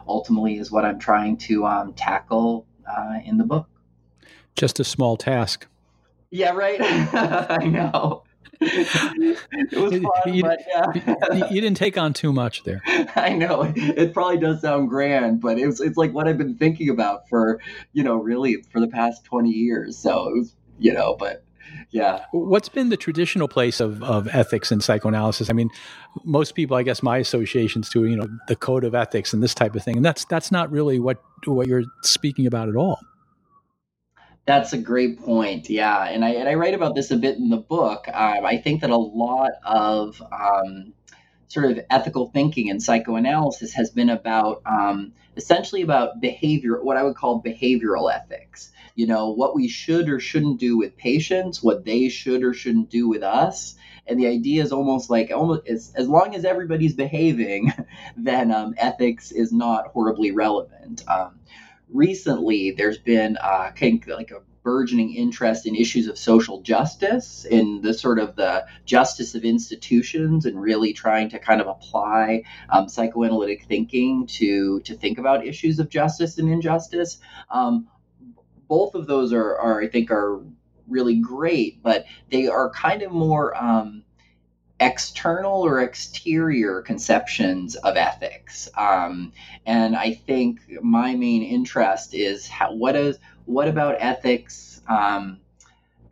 ultimately 0.06 0.58
is 0.58 0.72
what 0.72 0.84
I'm 0.84 0.98
trying 0.98 1.36
to 1.36 1.92
tackle 1.94 2.66
uh, 2.88 3.18
in 3.24 3.36
the 3.36 3.44
book. 3.44 3.68
Just 4.56 4.80
a 4.80 4.84
small 4.84 5.16
task. 5.16 5.66
Yeah, 6.30 6.52
right. 6.52 6.78
I 6.80 7.66
know. 7.66 8.24
it 8.60 9.72
was 9.72 9.92
fun, 9.92 10.34
you, 10.34 10.42
but 10.42 10.60
yeah. 10.66 11.48
you 11.48 11.60
didn't 11.60 11.76
take 11.76 11.96
on 11.96 12.12
too 12.12 12.32
much 12.32 12.64
there. 12.64 12.82
I 13.14 13.32
know 13.34 13.72
it 13.76 14.12
probably 14.12 14.38
does 14.38 14.62
sound 14.62 14.88
grand, 14.88 15.40
but 15.40 15.60
it's 15.60 15.80
it's 15.80 15.96
like 15.96 16.12
what 16.12 16.26
I've 16.26 16.38
been 16.38 16.56
thinking 16.56 16.88
about 16.88 17.28
for 17.28 17.60
you 17.92 18.02
know 18.02 18.16
really 18.16 18.64
for 18.72 18.80
the 18.80 18.88
past 18.88 19.24
twenty 19.24 19.50
years. 19.50 19.96
So 19.96 20.28
it 20.28 20.38
was 20.38 20.56
you 20.80 20.92
know, 20.92 21.14
but 21.16 21.44
yeah. 21.90 22.24
What's 22.32 22.68
been 22.68 22.88
the 22.88 22.96
traditional 22.96 23.48
place 23.48 23.80
of, 23.80 24.02
of 24.02 24.28
ethics 24.28 24.72
and 24.72 24.82
psychoanalysis? 24.82 25.50
I 25.50 25.52
mean, 25.52 25.70
most 26.24 26.54
people, 26.54 26.76
I 26.76 26.82
guess, 26.82 27.02
my 27.02 27.18
associations 27.18 27.88
to 27.90 28.06
you 28.06 28.16
know 28.16 28.28
the 28.48 28.56
code 28.56 28.84
of 28.84 28.94
ethics 28.94 29.32
and 29.32 29.42
this 29.42 29.54
type 29.54 29.74
of 29.74 29.82
thing, 29.82 29.96
and 29.96 30.04
that's 30.04 30.24
that's 30.24 30.50
not 30.50 30.70
really 30.70 30.98
what 30.98 31.22
what 31.46 31.66
you're 31.66 31.84
speaking 32.02 32.46
about 32.46 32.68
at 32.68 32.76
all. 32.76 32.98
That's 34.48 34.72
a 34.72 34.78
great 34.78 35.20
point. 35.20 35.68
Yeah, 35.68 36.04
and 36.04 36.24
I 36.24 36.30
and 36.30 36.48
I 36.48 36.54
write 36.54 36.72
about 36.72 36.94
this 36.94 37.10
a 37.10 37.16
bit 37.16 37.36
in 37.36 37.50
the 37.50 37.58
book. 37.58 38.08
Um, 38.08 38.46
I 38.46 38.56
think 38.56 38.80
that 38.80 38.88
a 38.88 38.96
lot 38.96 39.50
of 39.62 40.22
um, 40.32 40.94
sort 41.48 41.70
of 41.70 41.80
ethical 41.90 42.30
thinking 42.30 42.70
and 42.70 42.82
psychoanalysis 42.82 43.74
has 43.74 43.90
been 43.90 44.08
about 44.08 44.62
um, 44.64 45.12
essentially 45.36 45.82
about 45.82 46.22
behavior, 46.22 46.82
what 46.82 46.96
I 46.96 47.02
would 47.02 47.14
call 47.14 47.42
behavioral 47.42 48.10
ethics. 48.10 48.72
You 48.94 49.06
know, 49.06 49.32
what 49.32 49.54
we 49.54 49.68
should 49.68 50.08
or 50.08 50.18
shouldn't 50.18 50.60
do 50.60 50.78
with 50.78 50.96
patients, 50.96 51.62
what 51.62 51.84
they 51.84 52.08
should 52.08 52.42
or 52.42 52.54
shouldn't 52.54 52.88
do 52.88 53.06
with 53.06 53.22
us. 53.22 53.76
And 54.06 54.18
the 54.18 54.28
idea 54.28 54.62
is 54.62 54.72
almost 54.72 55.10
like 55.10 55.30
almost 55.30 55.68
as, 55.68 55.92
as 55.94 56.08
long 56.08 56.34
as 56.34 56.46
everybody's 56.46 56.94
behaving, 56.94 57.70
then 58.16 58.50
um, 58.50 58.74
ethics 58.78 59.30
is 59.30 59.52
not 59.52 59.88
horribly 59.88 60.30
relevant. 60.30 61.04
Um, 61.06 61.38
recently 61.92 62.72
there's 62.72 62.98
been 62.98 63.36
uh, 63.38 63.70
like 64.08 64.30
a 64.30 64.40
burgeoning 64.62 65.14
interest 65.14 65.66
in 65.66 65.74
issues 65.74 66.08
of 66.08 66.18
social 66.18 66.60
justice 66.60 67.46
in 67.46 67.80
the 67.80 67.94
sort 67.94 68.18
of 68.18 68.36
the 68.36 68.66
justice 68.84 69.34
of 69.34 69.44
institutions 69.44 70.44
and 70.44 70.60
really 70.60 70.92
trying 70.92 71.28
to 71.30 71.38
kind 71.38 71.60
of 71.60 71.66
apply 71.66 72.42
um, 72.68 72.88
psychoanalytic 72.88 73.64
thinking 73.64 74.26
to 74.26 74.80
to 74.80 74.94
think 74.94 75.18
about 75.18 75.46
issues 75.46 75.78
of 75.78 75.88
justice 75.88 76.38
and 76.38 76.50
injustice. 76.50 77.18
Um, 77.50 77.88
both 78.68 78.94
of 78.94 79.06
those 79.06 79.32
are, 79.32 79.56
are 79.58 79.80
i 79.80 79.88
think 79.88 80.10
are 80.10 80.42
really 80.86 81.16
great 81.16 81.82
but 81.82 82.04
they 82.30 82.46
are 82.46 82.70
kind 82.70 83.02
of 83.02 83.10
more 83.10 83.56
um, 83.56 84.04
external 84.80 85.62
or 85.62 85.80
exterior 85.80 86.82
conceptions 86.82 87.74
of 87.76 87.96
ethics. 87.96 88.68
Um, 88.76 89.32
and 89.66 89.96
I 89.96 90.14
think 90.14 90.60
my 90.82 91.14
main 91.14 91.42
interest 91.42 92.14
is 92.14 92.46
how, 92.46 92.72
what 92.72 92.94
is 92.96 93.18
what 93.46 93.66
about 93.66 93.96
ethics? 93.98 94.82
Um, 94.88 95.40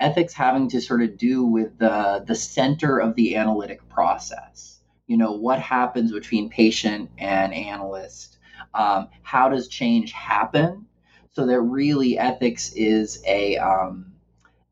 ethics 0.01 0.33
having 0.33 0.69
to 0.71 0.81
sort 0.81 1.03
of 1.03 1.17
do 1.17 1.45
with 1.45 1.79
the 1.79 2.25
the 2.27 2.35
center 2.35 2.99
of 2.99 3.15
the 3.15 3.37
analytic 3.37 3.87
process. 3.89 4.81
You 5.07 5.17
know, 5.17 5.33
what 5.33 5.61
happens 5.61 6.13
between 6.13 6.49
patient 6.49 7.11
and 7.19 7.55
analyst? 7.55 8.39
Um, 8.75 9.09
how 9.23 9.49
does 9.49 9.69
change 9.69 10.13
happen? 10.13 10.87
So 11.33 11.47
that 11.47 11.61
really 11.61 12.19
ethics 12.19 12.73
is 12.73 13.23
a 13.27 13.59
um, 13.59 14.13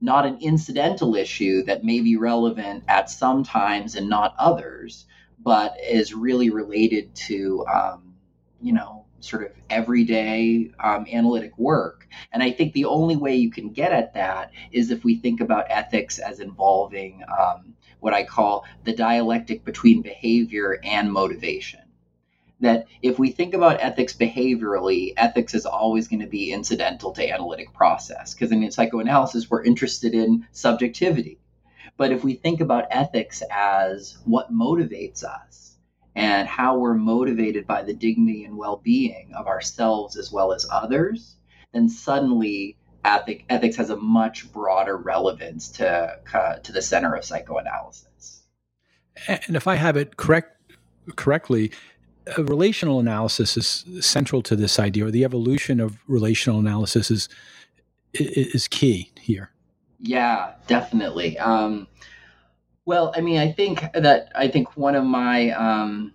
not 0.04 0.26
an 0.26 0.38
incidental 0.40 1.14
issue 1.14 1.62
that 1.64 1.82
may 1.82 2.00
be 2.00 2.16
relevant 2.16 2.84
at 2.88 3.08
some 3.08 3.42
times 3.42 3.96
and 3.96 4.08
not 4.08 4.34
others, 4.38 5.06
but 5.42 5.76
is 5.82 6.12
really 6.12 6.50
related 6.50 7.14
to, 7.14 7.64
um, 7.66 8.14
you 8.60 8.74
know, 8.74 9.06
sort 9.20 9.44
of 9.44 9.52
everyday 9.70 10.70
um, 10.78 11.06
analytic 11.10 11.56
work. 11.56 12.06
And 12.32 12.42
I 12.42 12.52
think 12.52 12.74
the 12.74 12.84
only 12.84 13.16
way 13.16 13.36
you 13.36 13.50
can 13.50 13.70
get 13.70 13.92
at 13.92 14.12
that 14.12 14.50
is 14.70 14.90
if 14.90 15.04
we 15.04 15.16
think 15.16 15.40
about 15.40 15.66
ethics 15.70 16.18
as 16.18 16.40
involving 16.40 17.22
um, 17.38 17.74
what 18.00 18.12
I 18.12 18.24
call 18.24 18.66
the 18.84 18.94
dialectic 18.94 19.64
between 19.64 20.02
behavior 20.02 20.78
and 20.84 21.10
motivation. 21.10 21.80
That 22.64 22.86
if 23.02 23.18
we 23.18 23.30
think 23.30 23.54
about 23.54 23.80
ethics 23.80 24.14
behaviorally, 24.14 25.12
ethics 25.16 25.54
is 25.54 25.66
always 25.66 26.08
going 26.08 26.20
to 26.20 26.26
be 26.26 26.52
incidental 26.52 27.12
to 27.12 27.28
analytic 27.28 27.72
process 27.72 28.34
because 28.34 28.52
in 28.52 28.70
psychoanalysis 28.70 29.50
we're 29.50 29.64
interested 29.64 30.14
in 30.14 30.46
subjectivity. 30.52 31.38
But 31.96 32.12
if 32.12 32.24
we 32.24 32.34
think 32.34 32.60
about 32.60 32.86
ethics 32.90 33.42
as 33.50 34.18
what 34.24 34.52
motivates 34.52 35.22
us 35.22 35.76
and 36.14 36.48
how 36.48 36.78
we're 36.78 36.94
motivated 36.94 37.66
by 37.66 37.82
the 37.82 37.94
dignity 37.94 38.44
and 38.44 38.56
well-being 38.56 39.32
of 39.34 39.46
ourselves 39.46 40.16
as 40.16 40.32
well 40.32 40.52
as 40.52 40.66
others, 40.70 41.36
then 41.72 41.88
suddenly 41.88 42.76
ethic, 43.04 43.44
ethics 43.48 43.76
has 43.76 43.90
a 43.90 43.96
much 43.96 44.50
broader 44.52 44.96
relevance 44.96 45.68
to 45.68 46.18
uh, 46.32 46.56
to 46.56 46.72
the 46.72 46.82
center 46.82 47.14
of 47.14 47.24
psychoanalysis. 47.24 48.42
And 49.28 49.54
if 49.56 49.68
I 49.68 49.76
have 49.76 49.96
it 49.96 50.16
correct 50.16 50.54
correctly, 51.16 51.72
relational 52.38 53.00
analysis 53.00 53.56
is 53.56 53.84
central 54.04 54.42
to 54.42 54.56
this 54.56 54.78
idea, 54.78 55.06
or 55.06 55.10
the 55.10 55.24
evolution 55.24 55.80
of 55.80 55.98
relational 56.06 56.58
analysis 56.58 57.10
is 57.10 57.28
is 58.12 58.68
key 58.68 59.10
here. 59.20 59.50
Yeah, 59.98 60.52
definitely. 60.66 61.38
Um, 61.38 61.88
well, 62.84 63.12
I 63.16 63.20
mean, 63.20 63.38
I 63.38 63.50
think 63.50 63.84
that 63.94 64.30
I 64.34 64.48
think 64.48 64.76
one 64.76 64.94
of 64.94 65.04
my 65.04 65.50
um, 65.50 66.14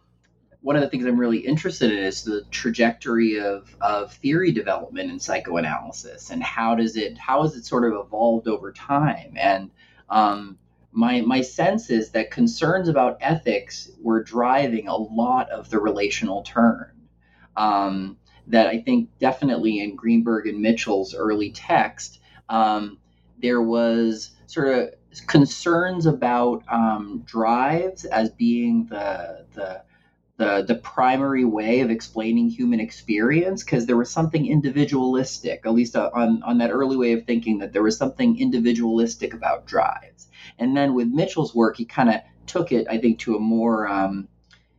one 0.62 0.75
of 0.75 0.82
the 0.82 0.89
things 0.89 1.06
I'm 1.06 1.20
really 1.20 1.39
interested 1.39 1.92
in 1.92 2.00
is 2.00 2.24
the 2.24 2.44
trajectory 2.51 3.39
of, 3.39 3.75
of 3.82 4.13
theory 4.13 4.51
development 4.51 5.10
in 5.10 5.20
psychoanalysis 5.20 6.32
and 6.32 6.44
how 6.44 6.75
does 6.75 6.98
it 6.98 7.18
how 7.18 7.44
has 7.44 7.56
it 7.56 7.66
sort 7.66 7.86
of 7.86 8.06
evolved 8.06 8.48
over 8.48 8.72
time 8.74 9.34
and 9.38 9.72
um, 10.10 10.58
my 10.91 11.22
my 11.22 11.41
sense 11.41 11.89
is 11.89 12.12
that 12.12 12.31
concerns 12.31 12.88
about 12.88 13.17
ethics 13.22 13.91
were 14.01 14.24
driving 14.24 14.88
a 14.88 14.96
lot 14.96 15.50
of 15.50 15.69
the 15.69 15.79
relational 15.79 16.43
turn. 16.43 16.91
Um, 17.55 18.17
that 18.48 18.67
I 18.67 18.81
think 18.81 19.10
definitely 19.19 19.79
in 19.79 19.96
Greenberg 19.96 20.48
and 20.48 20.62
Mitchell's 20.62 21.13
early 21.13 21.51
text, 21.51 22.19
um, 22.48 22.98
there 23.41 23.62
was 23.62 24.31
sort 24.48 24.75
of 24.75 25.27
concerns 25.27 26.05
about 26.05 26.63
um, 26.67 27.24
drives 27.25 28.05
as 28.05 28.31
being 28.31 28.88
the 28.89 29.46
the 29.53 29.84
the, 30.39 30.63
the 30.65 30.75
primary 30.75 31.43
way 31.43 31.81
of 31.81 31.91
explaining 31.91 32.50
human 32.50 32.79
experience 32.79 33.62
because 33.62 33.86
there 33.86 33.98
was 33.98 34.10
something 34.10 34.48
individualistic, 34.48 35.63
at 35.65 35.74
least 35.74 35.98
on, 35.98 36.41
on 36.43 36.60
that 36.60 36.72
early 36.72 36.96
way 36.96 37.12
of 37.12 37.25
thinking, 37.25 37.58
that 37.58 37.74
there 37.74 37.84
was 37.84 37.98
something 37.98 38.39
individualistic 38.39 39.34
about 39.34 39.65
drives. 39.65 40.28
And 40.60 40.75
then 40.75 40.94
with 40.94 41.08
Mitchell's 41.08 41.56
work, 41.56 41.78
he 41.78 41.86
kind 41.86 42.10
of 42.10 42.22
took 42.46 42.72
it, 42.72 42.88
I 42.89 42.98
think, 42.98 43.20
to 43.20 43.36
a 43.36 43.39
more, 43.39 43.88
um, 43.88 44.28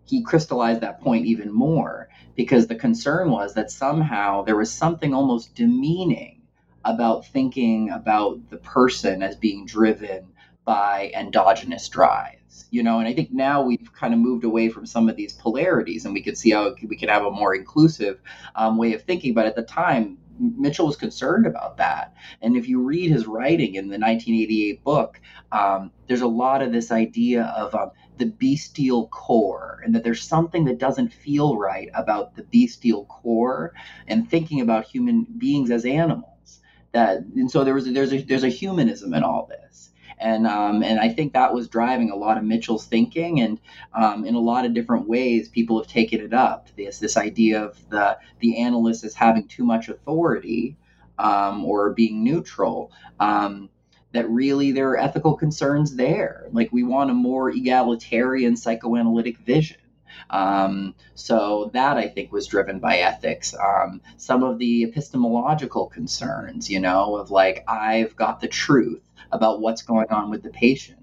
he 0.04 0.22
crystallized 0.22 0.80
that 0.80 1.00
point 1.00 1.26
even 1.26 1.52
more 1.52 2.08
because 2.36 2.66
the 2.66 2.74
concern 2.74 3.30
was 3.30 3.54
that 3.54 3.70
somehow 3.70 4.42
there 4.42 4.56
was 4.56 4.72
something 4.72 5.14
almost 5.14 5.54
demeaning 5.54 6.42
about 6.84 7.26
thinking 7.26 7.90
about 7.90 8.48
the 8.50 8.56
person 8.56 9.22
as 9.22 9.36
being 9.36 9.66
driven 9.66 10.28
by 10.64 11.10
endogenous 11.14 11.88
drives 11.88 12.40
you 12.70 12.82
know? 12.82 12.98
And 12.98 13.08
i 13.08 13.14
think 13.14 13.32
now 13.32 13.62
we've 13.62 13.92
kind 13.92 14.14
of 14.14 14.20
moved 14.20 14.44
away 14.44 14.68
from 14.68 14.86
some 14.86 15.08
of 15.08 15.16
these 15.16 15.32
polarities 15.32 16.04
and 16.04 16.14
we 16.14 16.22
could 16.22 16.38
see 16.38 16.50
how 16.50 16.74
we 16.86 16.96
could 16.96 17.10
have 17.10 17.24
a 17.24 17.30
more 17.30 17.54
inclusive 17.54 18.20
um, 18.54 18.76
way 18.76 18.94
of 18.94 19.02
thinking. 19.02 19.34
But 19.34 19.46
at 19.46 19.56
the 19.56 19.62
time 19.62 20.18
Mitchell 20.40 20.86
was 20.86 20.96
concerned 20.96 21.46
about 21.46 21.76
that. 21.76 22.14
And 22.42 22.56
if 22.56 22.68
you 22.68 22.80
read 22.80 23.10
his 23.10 23.26
writing 23.26 23.74
in 23.74 23.84
the 23.84 23.98
1988 23.98 24.82
book, 24.82 25.20
um, 25.52 25.90
there's 26.06 26.22
a 26.22 26.26
lot 26.26 26.62
of 26.62 26.72
this 26.72 26.90
idea 26.90 27.44
of 27.56 27.74
um, 27.74 27.90
the 28.16 28.26
bestial 28.26 29.08
core, 29.08 29.80
and 29.84 29.94
that 29.94 30.04
there's 30.04 30.22
something 30.22 30.64
that 30.64 30.78
doesn't 30.78 31.12
feel 31.12 31.56
right 31.56 31.88
about 31.94 32.36
the 32.36 32.42
bestial 32.42 33.04
core, 33.06 33.74
and 34.06 34.28
thinking 34.28 34.60
about 34.60 34.86
human 34.86 35.26
beings 35.38 35.70
as 35.70 35.84
animals. 35.84 36.60
That 36.92 37.18
and 37.36 37.50
so 37.50 37.62
there 37.62 37.74
was 37.74 37.86
a, 37.86 37.92
there's 37.92 38.12
a 38.12 38.22
there's 38.22 38.44
a 38.44 38.48
humanism 38.48 39.14
in 39.14 39.22
all 39.22 39.46
this 39.46 39.89
and 40.20 40.46
um, 40.46 40.82
and 40.82 41.00
I 41.00 41.08
think 41.08 41.32
that 41.32 41.54
was 41.54 41.68
driving 41.68 42.10
a 42.10 42.16
lot 42.16 42.38
of 42.38 42.44
Mitchell's 42.44 42.86
thinking, 42.86 43.40
and 43.40 43.58
um, 43.94 44.24
in 44.24 44.34
a 44.34 44.40
lot 44.40 44.66
of 44.66 44.74
different 44.74 45.08
ways, 45.08 45.48
people 45.48 45.78
have 45.78 45.90
taken 45.90 46.20
it 46.20 46.34
up. 46.34 46.68
This 46.76 46.98
this 46.98 47.16
idea 47.16 47.64
of 47.64 47.88
the 47.88 48.18
the 48.40 48.58
analyst 48.58 49.04
as 49.04 49.14
having 49.14 49.48
too 49.48 49.64
much 49.64 49.88
authority 49.88 50.76
um, 51.18 51.64
or 51.64 51.90
being 51.90 52.22
neutral. 52.22 52.92
Um, 53.18 53.70
that 54.12 54.28
really 54.28 54.72
there 54.72 54.90
are 54.90 54.98
ethical 54.98 55.36
concerns 55.36 55.94
there. 55.94 56.48
Like 56.52 56.72
we 56.72 56.82
want 56.82 57.10
a 57.10 57.14
more 57.14 57.48
egalitarian 57.50 58.56
psychoanalytic 58.56 59.38
vision. 59.38 59.79
Um, 60.28 60.94
so 61.14 61.70
that 61.72 61.96
I 61.96 62.08
think 62.08 62.32
was 62.32 62.46
driven 62.46 62.78
by 62.78 62.98
ethics. 62.98 63.54
Um, 63.54 64.00
some 64.16 64.42
of 64.42 64.58
the 64.58 64.84
epistemological 64.84 65.86
concerns, 65.86 66.68
you 66.68 66.80
know, 66.80 67.16
of 67.16 67.30
like 67.30 67.64
I've 67.68 68.16
got 68.16 68.40
the 68.40 68.48
truth 68.48 69.02
about 69.32 69.60
what's 69.60 69.82
going 69.82 70.10
on 70.10 70.30
with 70.30 70.42
the 70.42 70.50
patient. 70.50 70.96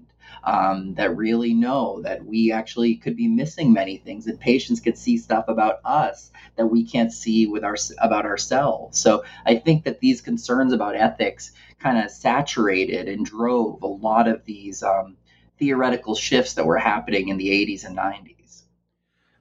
Um, 0.44 0.94
that 0.94 1.16
really 1.16 1.52
know 1.52 2.00
that 2.02 2.24
we 2.24 2.52
actually 2.52 2.94
could 2.94 3.16
be 3.16 3.26
missing 3.26 3.72
many 3.72 3.96
things 3.98 4.24
that 4.26 4.38
patients 4.38 4.78
could 4.80 4.96
see 4.96 5.18
stuff 5.18 5.46
about 5.48 5.80
us 5.84 6.30
that 6.56 6.66
we 6.66 6.84
can't 6.84 7.12
see 7.12 7.46
with 7.46 7.64
our 7.64 7.76
about 7.98 8.24
ourselves 8.24 8.98
so 8.98 9.24
i 9.46 9.56
think 9.56 9.84
that 9.84 10.00
these 10.00 10.20
concerns 10.20 10.72
about 10.72 10.94
ethics 10.94 11.52
kind 11.78 11.98
of 11.98 12.10
saturated 12.10 13.08
and 13.08 13.26
drove 13.26 13.82
a 13.82 13.86
lot 13.86 14.28
of 14.28 14.44
these 14.44 14.82
um, 14.82 15.16
theoretical 15.58 16.14
shifts 16.14 16.54
that 16.54 16.66
were 16.66 16.78
happening 16.78 17.28
in 17.28 17.36
the 17.36 17.48
80s 17.48 17.84
and 17.84 17.96
90s 17.96 18.37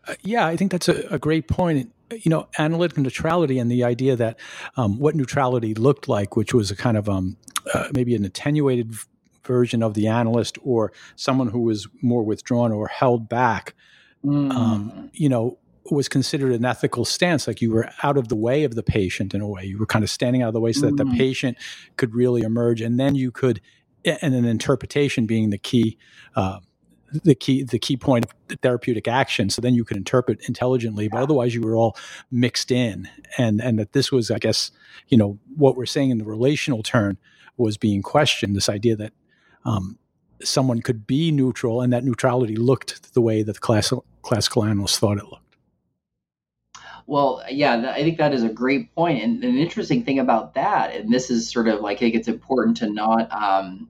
uh, 0.08 0.16
yeah 0.24 0.46
i 0.46 0.56
think 0.56 0.72
that's 0.72 0.90
a, 0.90 1.08
a 1.10 1.20
great 1.20 1.48
point 1.48 1.92
you 2.12 2.30
know, 2.30 2.48
analytic 2.58 2.98
neutrality 2.98 3.60
and 3.60 3.72
the 3.72 3.84
idea 3.84 4.16
that 4.16 4.40
um, 4.78 4.98
what 5.00 5.16
neutrality 5.16 5.74
looked 5.74 6.08
like, 6.08 6.36
which 6.36 6.54
was 6.54 6.72
a 6.72 6.76
kind 6.76 6.98
of 6.98 7.10
um, 7.10 7.38
uh, 7.74 7.88
maybe 7.94 8.16
an 8.16 8.24
attenuated 8.24 8.94
version 9.44 9.84
of 9.84 9.94
the 9.94 10.08
analyst 10.08 10.58
or 10.64 10.92
someone 11.16 11.50
who 11.50 11.62
was 11.62 11.88
more 12.02 12.24
withdrawn 12.24 12.72
or 12.72 12.88
held 12.88 13.28
back, 13.28 13.74
um, 14.24 14.50
mm. 14.50 14.56
um, 14.56 15.12
you 15.14 15.30
know, 15.30 15.58
was 15.90 16.10
considered 16.10 16.52
an 16.52 16.66
ethical 16.66 17.06
stance. 17.06 17.48
Like 17.48 17.62
you 17.62 17.72
were 17.72 17.90
out 18.04 18.18
of 18.18 18.28
the 18.28 18.36
way 18.36 18.64
of 18.64 18.76
the 18.76 18.84
patient 18.84 19.34
in 19.34 19.42
a 19.42 19.48
way. 19.48 19.64
You 19.64 19.78
were 19.78 19.86
kind 19.86 20.04
of 20.04 20.10
standing 20.10 20.42
out 20.42 20.50
of 20.50 20.54
the 20.54 20.60
way 20.60 20.74
so 20.74 20.82
mm. 20.88 20.90
that 20.90 20.98
the 20.98 21.10
mm. 21.10 21.18
patient 21.18 21.58
could 21.96 22.14
really 22.14 22.42
emerge. 22.42 22.82
And 22.82 23.00
then 23.00 23.16
you 23.16 23.32
could, 23.32 23.62
and 24.04 24.34
an 24.34 24.46
interpretation 24.46 25.26
being 25.26 25.50
the 25.50 25.58
key. 25.58 25.98
Uh, 26.36 26.60
the 27.12 27.36
key 27.36 27.64
the 27.64 27.80
key 27.80 27.98
point 27.98 28.26
of 28.26 28.60
therapeutic 28.62 29.08
action. 29.08 29.50
So 29.50 29.62
then 29.62 29.74
you 29.74 29.84
could 29.84 29.98
interpret 29.98 30.40
intelligently 30.48 31.08
but 31.08 31.22
otherwise 31.22 31.54
you 31.56 31.62
were 31.62 31.76
all 31.76 31.98
mixed 32.32 32.72
in. 32.72 33.10
And 33.38 33.62
and 33.62 33.80
that 33.80 33.94
this 33.94 34.12
was 34.12 34.32
i 34.32 34.40
guess 34.40 34.72
you 35.08 35.18
know 35.18 35.38
what 35.56 35.76
we're 35.76 35.86
saying 35.86 36.10
in 36.10 36.18
the 36.18 36.26
relational 36.26 36.84
turn 36.84 37.18
was 37.58 37.78
being 37.78 38.02
questioned 38.02 38.56
this 38.56 38.70
idea 38.70 38.96
that 38.96 39.14
um, 39.66 39.98
someone 40.44 40.82
could 40.82 41.08
be 41.08 41.32
neutral 41.32 41.82
and 41.82 41.92
that 41.92 42.04
neutrality 42.04 42.56
looked 42.56 43.14
the 43.14 43.22
way 43.22 43.44
that 43.44 43.54
the 43.54 43.60
classical 43.60 44.06
classical 44.22 44.64
analysts 44.64 45.00
thought 45.00 45.18
it 45.18 45.26
looked. 45.26 45.44
Well, 47.06 47.42
yeah, 47.50 47.94
I 47.96 48.04
think 48.04 48.18
that 48.18 48.34
is 48.34 48.44
a 48.44 48.50
great 48.50 48.94
point. 48.94 49.24
And 49.24 49.42
an 49.44 49.58
interesting 49.58 50.04
thing 50.04 50.20
about 50.20 50.56
that, 50.56 50.94
and 50.94 51.12
this 51.12 51.30
is 51.30 51.50
sort 51.50 51.70
of 51.70 51.80
like 51.80 51.98
I 51.98 52.00
think 52.00 52.16
it's 52.16 52.28
important 52.28 52.78
to 52.78 52.90
not 52.90 53.32
um, 53.32 53.90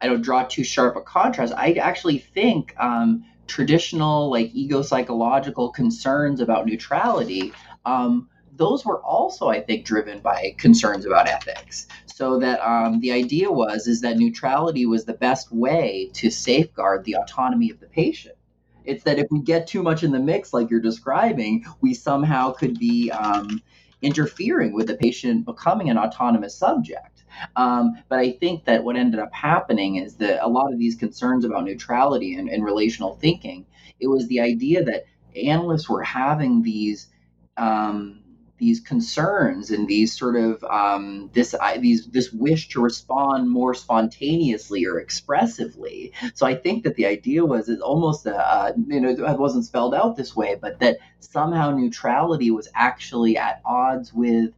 I 0.00 0.06
don't 0.06 0.22
draw 0.22 0.44
too 0.44 0.64
sharp 0.64 0.96
a 0.96 1.00
contrast. 1.00 1.52
I 1.56 1.72
actually 1.72 2.18
think 2.18 2.74
um, 2.78 3.24
traditional 3.46 4.30
like 4.30 4.50
ego 4.54 4.82
psychological 4.82 5.70
concerns 5.70 6.40
about 6.40 6.66
neutrality. 6.66 7.52
Um, 7.84 8.28
those 8.56 8.84
were 8.84 9.00
also, 9.02 9.48
I 9.48 9.60
think, 9.60 9.84
driven 9.84 10.20
by 10.20 10.54
concerns 10.58 11.06
about 11.06 11.28
ethics. 11.28 11.86
So 12.06 12.38
that 12.40 12.60
um, 12.60 13.00
the 13.00 13.12
idea 13.12 13.50
was 13.50 13.86
is 13.86 14.02
that 14.02 14.18
neutrality 14.18 14.84
was 14.86 15.04
the 15.04 15.14
best 15.14 15.50
way 15.52 16.10
to 16.14 16.30
safeguard 16.30 17.04
the 17.04 17.16
autonomy 17.16 17.70
of 17.70 17.80
the 17.80 17.86
patient. 17.86 18.36
It's 18.84 19.04
that 19.04 19.18
if 19.18 19.26
we 19.30 19.40
get 19.40 19.66
too 19.66 19.82
much 19.82 20.02
in 20.02 20.12
the 20.12 20.18
mix, 20.18 20.52
like 20.52 20.70
you're 20.70 20.80
describing, 20.80 21.64
we 21.80 21.94
somehow 21.94 22.52
could 22.52 22.78
be 22.78 23.10
um, 23.10 23.62
interfering 24.02 24.72
with 24.72 24.86
the 24.86 24.96
patient 24.96 25.44
becoming 25.44 25.90
an 25.90 25.98
autonomous 25.98 26.54
subject. 26.54 27.19
Um, 27.56 28.02
but 28.08 28.18
I 28.18 28.32
think 28.32 28.64
that 28.64 28.84
what 28.84 28.96
ended 28.96 29.20
up 29.20 29.32
happening 29.32 29.96
is 29.96 30.16
that 30.16 30.44
a 30.44 30.48
lot 30.48 30.72
of 30.72 30.78
these 30.78 30.96
concerns 30.96 31.44
about 31.44 31.64
neutrality 31.64 32.34
and, 32.34 32.48
and 32.48 32.64
relational 32.64 33.16
thinking, 33.16 33.66
it 33.98 34.06
was 34.06 34.26
the 34.28 34.40
idea 34.40 34.84
that 34.84 35.04
analysts 35.36 35.88
were 35.88 36.02
having 36.02 36.62
these 36.62 37.08
um, 37.56 38.20
these 38.60 38.80
concerns 38.80 39.70
and 39.70 39.88
these 39.88 40.16
sort 40.16 40.36
of 40.36 40.62
um, 40.64 41.30
this 41.32 41.54
uh, 41.58 41.76
these 41.80 42.06
this 42.08 42.30
wish 42.30 42.68
to 42.68 42.80
respond 42.80 43.50
more 43.50 43.74
spontaneously 43.74 44.84
or 44.84 45.00
expressively. 45.00 46.12
So 46.34 46.46
I 46.46 46.54
think 46.54 46.84
that 46.84 46.94
the 46.94 47.06
idea 47.06 47.44
was 47.44 47.70
it 47.70 47.80
almost 47.80 48.26
a, 48.26 48.36
uh, 48.36 48.72
you 48.86 49.00
know 49.00 49.08
it 49.08 49.38
wasn't 49.38 49.64
spelled 49.64 49.94
out 49.94 50.16
this 50.16 50.36
way, 50.36 50.56
but 50.60 50.78
that 50.80 50.98
somehow 51.20 51.70
neutrality 51.70 52.50
was 52.50 52.68
actually 52.74 53.38
at 53.38 53.62
odds 53.64 54.12
with 54.12 54.50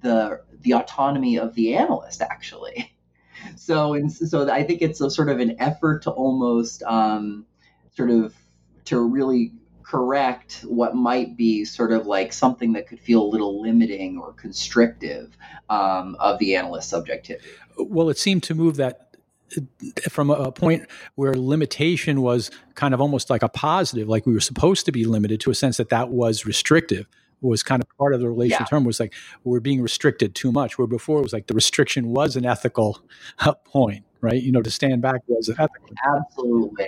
the 0.00 0.40
the 0.62 0.74
autonomy 0.74 1.38
of 1.38 1.54
the 1.54 1.74
analyst 1.74 2.22
actually. 2.22 2.92
So 3.54 3.94
and 3.94 4.10
so 4.10 4.50
I 4.50 4.64
think 4.64 4.82
it's 4.82 5.00
a 5.00 5.08
sort 5.08 5.28
of 5.28 5.38
an 5.38 5.60
effort 5.60 6.02
to 6.02 6.10
almost 6.10 6.82
um, 6.82 7.46
sort 7.94 8.10
of 8.10 8.34
to 8.86 9.00
really 9.00 9.52
correct 9.84 10.64
what 10.66 10.94
might 10.94 11.36
be 11.36 11.64
sort 11.64 11.92
of 11.92 12.06
like 12.06 12.32
something 12.32 12.72
that 12.74 12.86
could 12.86 13.00
feel 13.00 13.22
a 13.22 13.28
little 13.28 13.62
limiting 13.62 14.18
or 14.18 14.32
constrictive 14.32 15.36
um, 15.70 16.16
of 16.18 16.38
the 16.40 16.56
analyst 16.56 16.90
subjectivity. 16.90 17.48
Well, 17.78 18.10
it 18.10 18.18
seemed 18.18 18.42
to 18.44 18.54
move 18.54 18.76
that 18.76 19.16
uh, 19.56 19.62
from 20.10 20.30
a 20.30 20.52
point 20.52 20.86
where 21.14 21.32
limitation 21.34 22.20
was 22.20 22.50
kind 22.74 22.92
of 22.92 23.00
almost 23.00 23.30
like 23.30 23.42
a 23.42 23.48
positive, 23.48 24.08
like 24.08 24.26
we 24.26 24.34
were 24.34 24.40
supposed 24.40 24.84
to 24.86 24.92
be 24.92 25.04
limited 25.04 25.40
to 25.40 25.50
a 25.50 25.54
sense 25.54 25.78
that 25.78 25.88
that 25.88 26.10
was 26.10 26.44
restrictive 26.44 27.06
was 27.40 27.62
kind 27.62 27.82
of 27.82 27.88
part 27.96 28.14
of 28.14 28.20
the 28.20 28.28
relation 28.28 28.58
yeah. 28.60 28.66
term 28.66 28.84
was 28.84 28.98
like 28.98 29.14
we're 29.44 29.60
being 29.60 29.80
restricted 29.80 30.34
too 30.34 30.50
much 30.50 30.78
where 30.78 30.86
before 30.86 31.20
it 31.20 31.22
was 31.22 31.32
like 31.32 31.46
the 31.46 31.54
restriction 31.54 32.08
was 32.08 32.36
an 32.36 32.44
ethical 32.44 33.00
uh, 33.40 33.54
point 33.64 34.04
right? 34.20 34.42
You 34.42 34.52
know 34.52 34.62
to 34.62 34.70
stand 34.70 35.02
back 35.02 35.22
was 35.28 35.48
ethical 35.48 35.90
absolutely. 36.06 36.86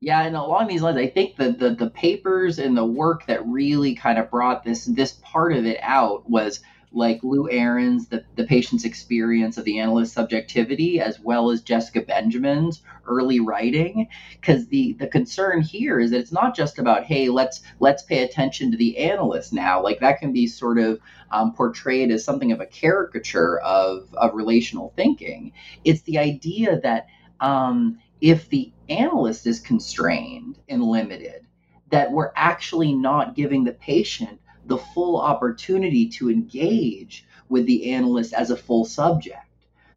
Yeah, 0.00 0.22
and 0.22 0.36
along 0.36 0.68
these 0.68 0.82
lines, 0.82 0.96
I 0.96 1.08
think 1.08 1.36
that 1.36 1.58
the 1.58 1.74
the 1.74 1.90
papers 1.90 2.58
and 2.58 2.76
the 2.76 2.84
work 2.84 3.26
that 3.26 3.44
really 3.46 3.94
kind 3.94 4.18
of 4.18 4.30
brought 4.30 4.64
this 4.64 4.84
this 4.84 5.12
part 5.22 5.52
of 5.52 5.66
it 5.66 5.78
out 5.82 6.28
was 6.30 6.60
like 6.92 7.22
Lew 7.22 7.48
Aron's, 7.50 8.08
the, 8.08 8.24
the 8.36 8.44
patient's 8.44 8.84
experience 8.84 9.58
of 9.58 9.64
the 9.64 9.78
analyst 9.78 10.14
subjectivity, 10.14 11.00
as 11.00 11.20
well 11.20 11.50
as 11.50 11.62
Jessica 11.62 12.00
Benjamin's 12.00 12.82
early 13.06 13.40
writing. 13.40 14.08
Because 14.32 14.66
the 14.68 14.94
the 14.94 15.06
concern 15.06 15.62
here 15.62 16.00
is 16.00 16.10
that 16.10 16.20
it's 16.20 16.32
not 16.32 16.56
just 16.56 16.78
about 16.78 17.04
hey, 17.04 17.28
let's 17.28 17.62
let's 17.80 18.02
pay 18.02 18.22
attention 18.22 18.70
to 18.70 18.76
the 18.76 18.98
analyst 18.98 19.52
now. 19.52 19.82
Like 19.82 20.00
that 20.00 20.20
can 20.20 20.32
be 20.32 20.46
sort 20.46 20.78
of 20.78 20.98
um, 21.30 21.54
portrayed 21.54 22.10
as 22.10 22.24
something 22.24 22.52
of 22.52 22.60
a 22.60 22.66
caricature 22.66 23.58
of 23.60 24.08
of 24.14 24.34
relational 24.34 24.92
thinking. 24.96 25.52
It's 25.84 26.02
the 26.02 26.18
idea 26.18 26.80
that 26.80 27.06
um, 27.40 27.98
if 28.20 28.48
the 28.48 28.72
analyst 28.88 29.46
is 29.46 29.60
constrained 29.60 30.58
and 30.68 30.82
limited, 30.82 31.46
that 31.90 32.10
we're 32.10 32.32
actually 32.34 32.94
not 32.94 33.34
giving 33.34 33.64
the 33.64 33.72
patient 33.72 34.40
the 34.68 34.78
full 34.78 35.20
opportunity 35.20 36.08
to 36.08 36.30
engage 36.30 37.26
with 37.48 37.66
the 37.66 37.90
analyst 37.90 38.32
as 38.32 38.50
a 38.50 38.56
full 38.56 38.84
subject. 38.84 39.44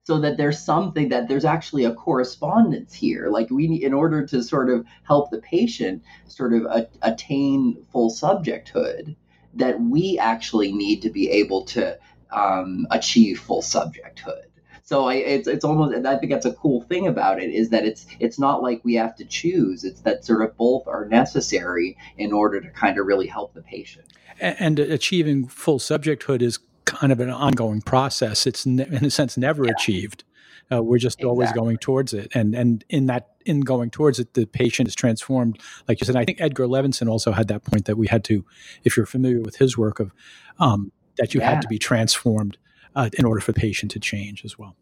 So 0.03 0.19
that 0.21 0.37
there's 0.37 0.59
something 0.59 1.09
that 1.09 1.27
there's 1.27 1.45
actually 1.45 1.83
a 1.83 1.93
correspondence 1.93 2.93
here. 2.93 3.27
Like 3.29 3.51
we 3.51 3.67
in 3.67 3.93
order 3.93 4.25
to 4.25 4.41
sort 4.41 4.69
of 4.69 4.85
help 5.03 5.29
the 5.29 5.37
patient 5.39 6.03
sort 6.27 6.53
of 6.53 6.63
a, 6.63 6.87
attain 7.03 7.85
full 7.91 8.09
subjecthood 8.09 9.15
that 9.53 9.79
we 9.79 10.17
actually 10.17 10.71
need 10.71 11.01
to 11.03 11.11
be 11.11 11.29
able 11.29 11.65
to 11.65 11.99
um, 12.31 12.87
achieve 12.89 13.39
full 13.39 13.61
subjecthood 13.61 14.50
so 14.91 15.05
I, 15.05 15.13
it's 15.13 15.47
it's 15.47 15.63
almost 15.63 16.05
I 16.05 16.17
think 16.17 16.33
that's 16.33 16.45
a 16.45 16.51
cool 16.51 16.81
thing 16.81 17.07
about 17.07 17.41
it 17.41 17.49
is 17.49 17.69
that 17.69 17.85
it's 17.85 18.05
it's 18.19 18.37
not 18.37 18.61
like 18.61 18.83
we 18.83 18.95
have 18.95 19.15
to 19.15 19.23
choose. 19.23 19.85
It's 19.85 20.01
that 20.01 20.25
sort 20.25 20.41
of 20.41 20.57
both 20.57 20.85
are 20.85 21.05
necessary 21.05 21.97
in 22.17 22.33
order 22.33 22.59
to 22.59 22.69
kind 22.71 22.99
of 22.99 23.05
really 23.05 23.27
help 23.27 23.53
the 23.53 23.61
patient. 23.61 24.05
And, 24.41 24.79
achieving 24.79 25.47
full 25.47 25.79
subjecthood 25.79 26.41
is 26.41 26.59
kind 26.83 27.13
of 27.13 27.21
an 27.21 27.29
ongoing 27.29 27.79
process. 27.81 28.45
It's 28.45 28.65
ne- 28.65 28.85
in 28.85 29.05
a 29.05 29.09
sense 29.09 29.37
never 29.37 29.63
yeah. 29.63 29.71
achieved. 29.71 30.25
Uh, 30.69 30.83
we're 30.83 30.97
just 30.97 31.19
exactly. 31.19 31.29
always 31.29 31.51
going 31.53 31.77
towards 31.77 32.13
it, 32.13 32.29
and 32.35 32.53
and 32.53 32.83
in 32.89 33.05
that 33.05 33.29
in 33.45 33.61
going 33.61 33.91
towards 33.91 34.19
it, 34.19 34.33
the 34.33 34.45
patient 34.45 34.89
is 34.89 34.95
transformed. 34.95 35.57
Like 35.87 36.01
you 36.01 36.05
said, 36.05 36.17
I 36.17 36.25
think 36.25 36.41
Edgar 36.41 36.65
Levenson 36.65 37.07
also 37.07 37.31
had 37.31 37.47
that 37.47 37.63
point 37.63 37.85
that 37.85 37.95
we 37.95 38.07
had 38.07 38.25
to, 38.25 38.43
if 38.83 38.97
you're 38.97 39.05
familiar 39.05 39.39
with 39.39 39.55
his 39.55 39.77
work, 39.77 40.01
of 40.01 40.11
um, 40.59 40.91
that 41.15 41.33
you 41.33 41.39
yeah. 41.39 41.51
had 41.51 41.61
to 41.61 41.69
be 41.69 41.79
transformed 41.79 42.57
uh, 42.93 43.09
in 43.17 43.23
order 43.23 43.39
for 43.39 43.53
the 43.53 43.59
patient 43.59 43.89
to 43.91 43.99
change 43.99 44.43
as 44.43 44.59
well. 44.59 44.75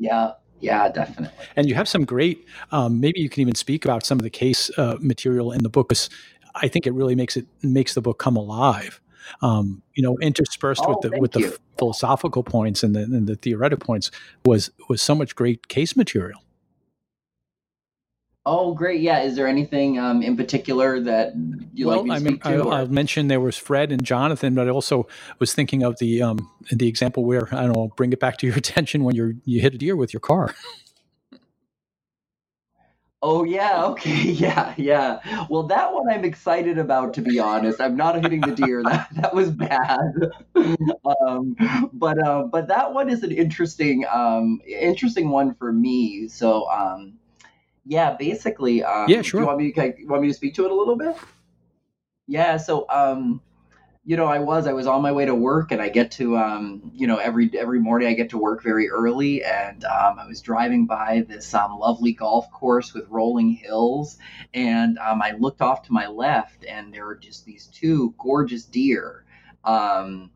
Yeah, 0.00 0.32
yeah, 0.60 0.88
definitely. 0.88 1.46
And 1.56 1.68
you 1.68 1.74
have 1.74 1.86
some 1.86 2.04
great. 2.04 2.46
Um, 2.72 3.00
maybe 3.00 3.20
you 3.20 3.28
can 3.28 3.42
even 3.42 3.54
speak 3.54 3.84
about 3.84 4.04
some 4.04 4.18
of 4.18 4.22
the 4.22 4.30
case 4.30 4.70
uh, 4.78 4.96
material 4.98 5.52
in 5.52 5.62
the 5.62 5.68
book. 5.68 5.90
Because 5.90 6.10
I 6.54 6.68
think 6.68 6.86
it 6.86 6.92
really 6.92 7.14
makes 7.14 7.36
it 7.36 7.46
makes 7.62 7.94
the 7.94 8.00
book 8.00 8.18
come 8.18 8.36
alive. 8.36 9.00
Um, 9.42 9.82
you 9.94 10.02
know, 10.02 10.16
interspersed 10.18 10.82
oh, 10.84 10.90
with 10.90 11.12
the 11.12 11.20
with 11.20 11.36
you. 11.36 11.50
the 11.50 11.58
philosophical 11.78 12.42
points 12.42 12.82
and 12.82 12.96
the, 12.96 13.02
and 13.02 13.26
the 13.26 13.36
theoretical 13.36 13.84
points 13.84 14.10
was 14.44 14.70
was 14.88 15.02
so 15.02 15.14
much 15.14 15.36
great 15.36 15.68
case 15.68 15.94
material. 15.94 16.40
Oh, 18.46 18.72
great! 18.72 19.02
Yeah, 19.02 19.20
is 19.20 19.36
there 19.36 19.46
anything 19.46 19.98
um, 19.98 20.22
in 20.22 20.34
particular 20.34 20.98
that 21.00 21.34
you 21.74 21.86
well, 21.86 22.06
like 22.06 22.22
me 22.22 22.38
to 22.38 22.46
I 22.48 22.52
mean, 22.56 22.64
to? 22.64 22.70
I, 22.70 22.80
I 22.80 22.84
mentioned 22.86 23.30
there 23.30 23.38
was 23.40 23.58
Fred 23.58 23.92
and 23.92 24.02
Jonathan, 24.02 24.54
but 24.54 24.66
I 24.66 24.70
also 24.70 25.06
was 25.38 25.52
thinking 25.52 25.82
of 25.82 25.98
the 25.98 26.22
um, 26.22 26.50
the 26.70 26.88
example 26.88 27.24
where 27.24 27.54
I 27.54 27.62
don't 27.62 27.76
know, 27.76 27.92
bring 27.96 28.12
it 28.12 28.20
back 28.20 28.38
to 28.38 28.46
your 28.46 28.56
attention 28.64 29.04
when 29.04 29.14
you 29.14 29.40
you 29.44 29.60
hit 29.60 29.74
a 29.74 29.78
deer 29.78 29.94
with 29.94 30.14
your 30.14 30.20
car. 30.20 30.54
Oh 33.22 33.44
yeah, 33.44 33.84
okay, 33.84 34.10
yeah, 34.30 34.72
yeah. 34.78 35.46
Well, 35.50 35.64
that 35.64 35.92
one 35.92 36.10
I'm 36.10 36.24
excited 36.24 36.78
about. 36.78 37.12
To 37.14 37.20
be 37.20 37.38
honest, 37.38 37.78
I'm 37.78 37.96
not 37.96 38.22
hitting 38.22 38.40
the 38.40 38.52
deer. 38.52 38.82
That 38.82 39.08
that 39.16 39.34
was 39.34 39.50
bad. 39.50 40.00
um, 40.56 41.54
but 41.92 42.26
uh, 42.26 42.44
but 42.44 42.68
that 42.68 42.94
one 42.94 43.10
is 43.10 43.22
an 43.22 43.32
interesting 43.32 44.06
um, 44.10 44.62
interesting 44.66 45.28
one 45.28 45.54
for 45.54 45.72
me. 45.72 46.28
So 46.28 46.66
um, 46.70 47.19
yeah, 47.84 48.16
basically. 48.18 48.82
Um, 48.82 49.08
yeah, 49.08 49.22
sure. 49.22 49.40
Do 49.40 49.42
you 49.42 49.46
want 49.46 49.58
me? 49.58 49.72
To, 49.72 49.94
want 50.06 50.22
me 50.22 50.28
to 50.28 50.34
speak 50.34 50.54
to 50.54 50.64
it 50.64 50.70
a 50.70 50.74
little 50.74 50.96
bit? 50.96 51.16
Yeah. 52.26 52.56
So, 52.56 52.86
um, 52.88 53.40
you 54.04 54.16
know, 54.16 54.26
I 54.26 54.38
was 54.38 54.66
I 54.66 54.72
was 54.72 54.86
on 54.86 55.02
my 55.02 55.12
way 55.12 55.26
to 55.26 55.34
work, 55.34 55.72
and 55.72 55.80
I 55.80 55.88
get 55.88 56.10
to, 56.12 56.36
um, 56.36 56.90
you 56.94 57.06
know, 57.06 57.18
every 57.18 57.50
every 57.56 57.80
morning 57.80 58.08
I 58.08 58.14
get 58.14 58.30
to 58.30 58.38
work 58.38 58.62
very 58.62 58.88
early, 58.88 59.44
and 59.44 59.84
um, 59.84 60.18
I 60.18 60.26
was 60.26 60.40
driving 60.40 60.86
by 60.86 61.24
this 61.28 61.52
um, 61.54 61.78
lovely 61.78 62.12
golf 62.12 62.50
course 62.50 62.94
with 62.94 63.08
rolling 63.08 63.52
hills, 63.52 64.18
and 64.54 64.98
um, 64.98 65.22
I 65.22 65.32
looked 65.32 65.60
off 65.60 65.82
to 65.84 65.92
my 65.92 66.06
left, 66.06 66.64
and 66.64 66.92
there 66.92 67.04
were 67.06 67.16
just 67.16 67.44
these 67.44 67.66
two 67.66 68.14
gorgeous 68.18 68.64
deer. 68.64 69.24
Um, 69.64 70.30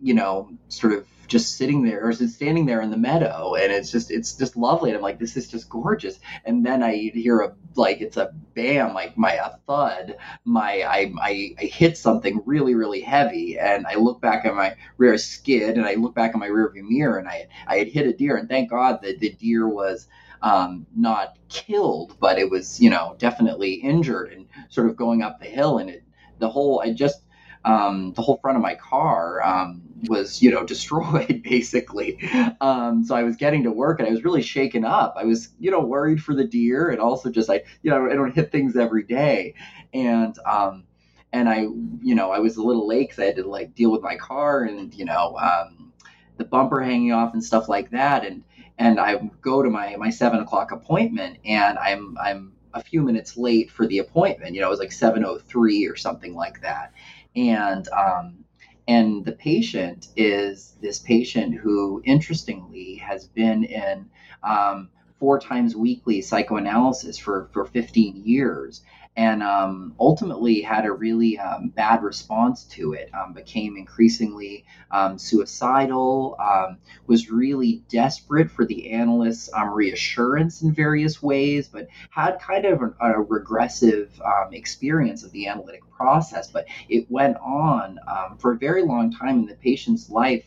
you 0.00 0.14
know, 0.14 0.50
sort 0.68 0.92
of 0.94 1.06
just 1.26 1.56
sitting 1.56 1.82
there 1.82 2.06
or 2.08 2.12
standing 2.12 2.66
there 2.66 2.80
in 2.80 2.90
the 2.90 2.96
meadow 2.96 3.54
and 3.54 3.72
it's 3.72 3.90
just 3.90 4.10
it's 4.10 4.34
just 4.34 4.56
lovely 4.56 4.90
and 4.90 4.96
i'm 4.96 5.02
like 5.02 5.18
this 5.18 5.36
is 5.36 5.48
just 5.48 5.68
gorgeous. 5.68 6.18
And 6.44 6.64
then 6.64 6.82
i 6.82 6.94
hear 6.94 7.40
a 7.40 7.54
like 7.74 8.00
it's 8.00 8.16
a 8.16 8.32
bam 8.54 8.94
like 8.94 9.16
my 9.18 9.32
a 9.32 9.56
thud 9.66 10.16
my 10.44 10.82
I, 10.82 11.12
I 11.20 11.54
i 11.60 11.64
hit 11.64 11.98
something 11.98 12.42
really 12.46 12.74
really 12.74 13.00
heavy 13.00 13.58
and 13.58 13.86
i 13.86 13.94
look 13.96 14.20
back 14.20 14.44
at 14.44 14.54
my 14.54 14.76
rear 14.96 15.18
skid 15.18 15.76
and 15.76 15.86
i 15.86 15.94
look 15.94 16.14
back 16.14 16.30
at 16.30 16.40
my 16.40 16.46
rear 16.46 16.70
view 16.70 16.88
mirror 16.88 17.18
and 17.18 17.28
i 17.28 17.48
i 17.66 17.76
had 17.76 17.88
hit 17.88 18.06
a 18.06 18.12
deer 18.12 18.36
and 18.36 18.48
thank 18.48 18.70
god 18.70 19.00
that 19.02 19.18
the 19.18 19.30
deer 19.30 19.68
was 19.68 20.08
um, 20.42 20.86
not 20.94 21.38
killed 21.48 22.16
but 22.20 22.38
it 22.38 22.50
was 22.50 22.80
you 22.80 22.90
know 22.90 23.16
definitely 23.18 23.74
injured 23.74 24.32
and 24.32 24.46
sort 24.68 24.88
of 24.88 24.96
going 24.96 25.22
up 25.22 25.40
the 25.40 25.46
hill 25.46 25.78
and 25.78 25.90
it 25.90 26.04
the 26.38 26.48
whole 26.48 26.80
i 26.80 26.92
just 26.92 27.22
um, 27.66 28.12
the 28.12 28.22
whole 28.22 28.38
front 28.38 28.56
of 28.56 28.62
my 28.62 28.76
car 28.76 29.42
um, 29.42 29.82
was, 30.08 30.40
you 30.40 30.50
know, 30.52 30.64
destroyed 30.66 31.42
basically. 31.42 32.18
Um, 32.60 33.04
so 33.04 33.14
I 33.14 33.24
was 33.24 33.36
getting 33.36 33.64
to 33.64 33.72
work 33.72 33.98
and 33.98 34.08
I 34.08 34.12
was 34.12 34.24
really 34.24 34.42
shaken 34.42 34.84
up. 34.84 35.14
I 35.18 35.24
was, 35.24 35.50
you 35.58 35.70
know, 35.70 35.80
worried 35.80 36.22
for 36.22 36.34
the 36.34 36.44
deer 36.44 36.88
and 36.88 37.00
also 37.00 37.28
just 37.28 37.50
I, 37.50 37.64
you 37.82 37.90
know, 37.90 38.06
I 38.06 38.14
don't 38.14 38.34
hit 38.34 38.52
things 38.52 38.76
every 38.76 39.02
day, 39.02 39.54
and 39.92 40.36
um, 40.46 40.84
and 41.32 41.48
I, 41.48 41.62
you 42.02 42.14
know, 42.14 42.30
I 42.30 42.38
was 42.38 42.56
a 42.56 42.62
little 42.62 42.86
late 42.86 43.08
because 43.08 43.18
I 43.18 43.26
had 43.26 43.36
to 43.36 43.48
like 43.48 43.74
deal 43.74 43.90
with 43.90 44.02
my 44.02 44.16
car 44.16 44.62
and 44.62 44.94
you 44.94 45.04
know 45.04 45.36
um, 45.36 45.92
the 46.36 46.44
bumper 46.44 46.80
hanging 46.80 47.12
off 47.12 47.34
and 47.34 47.42
stuff 47.42 47.68
like 47.68 47.90
that, 47.90 48.24
and 48.24 48.44
and 48.78 49.00
I 49.00 49.16
go 49.40 49.62
to 49.62 49.70
my 49.70 49.96
my 49.96 50.10
seven 50.10 50.38
o'clock 50.38 50.70
appointment 50.70 51.38
and 51.44 51.78
I'm 51.78 52.16
I'm 52.18 52.52
a 52.74 52.82
few 52.82 53.02
minutes 53.02 53.36
late 53.36 53.70
for 53.70 53.86
the 53.86 53.98
appointment. 53.98 54.54
You 54.54 54.60
know, 54.60 54.68
it 54.68 54.70
was 54.70 54.78
like 54.78 54.90
7:03 54.90 55.90
or 55.90 55.96
something 55.96 56.34
like 56.34 56.60
that 56.62 56.92
and 57.36 57.86
um, 57.88 58.44
and 58.88 59.24
the 59.24 59.32
patient 59.32 60.08
is 60.16 60.76
this 60.80 60.98
patient 61.00 61.54
who, 61.54 62.00
interestingly, 62.04 62.96
has 62.96 63.26
been 63.26 63.64
in 63.64 64.08
um, 64.42 64.88
four 65.18 65.40
times 65.40 65.74
weekly 65.74 66.20
psychoanalysis 66.22 67.18
for, 67.18 67.48
for 67.52 67.64
15 67.64 68.22
years 68.24 68.82
and 69.16 69.42
um, 69.42 69.94
ultimately 69.98 70.60
had 70.60 70.84
a 70.84 70.92
really 70.92 71.38
um, 71.38 71.70
bad 71.70 72.02
response 72.02 72.64
to 72.64 72.92
it. 72.92 73.10
Um, 73.14 73.32
became 73.32 73.76
increasingly 73.76 74.66
um, 74.90 75.18
suicidal. 75.18 76.36
Um, 76.38 76.78
was 77.06 77.30
really 77.30 77.82
desperate 77.88 78.50
for 78.50 78.66
the 78.66 78.92
analyst's 78.92 79.50
um, 79.54 79.72
reassurance 79.72 80.60
in 80.60 80.74
various 80.74 81.22
ways, 81.22 81.68
but 81.68 81.88
had 82.10 82.38
kind 82.40 82.66
of 82.66 82.82
a, 83.00 83.16
regressive 83.16 84.20
experience 84.52 85.24
of 85.24 85.32
the 85.32 85.46
analytic 85.46 85.80
process. 85.90 86.50
But 86.50 86.66
it 86.88 87.10
went 87.10 87.38
on 87.38 87.98
for 88.38 88.52
a 88.52 88.58
very 88.58 88.82
long 88.82 89.10
time 89.10 89.40
in 89.40 89.46
the 89.46 89.54
patient's 89.54 90.10
life. 90.10 90.44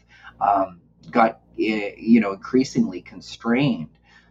got 1.09 1.41
eh, 1.59 1.93
you 1.97 2.19
know 2.19 2.33
increasingly 2.33 3.01
constrained 3.01 3.89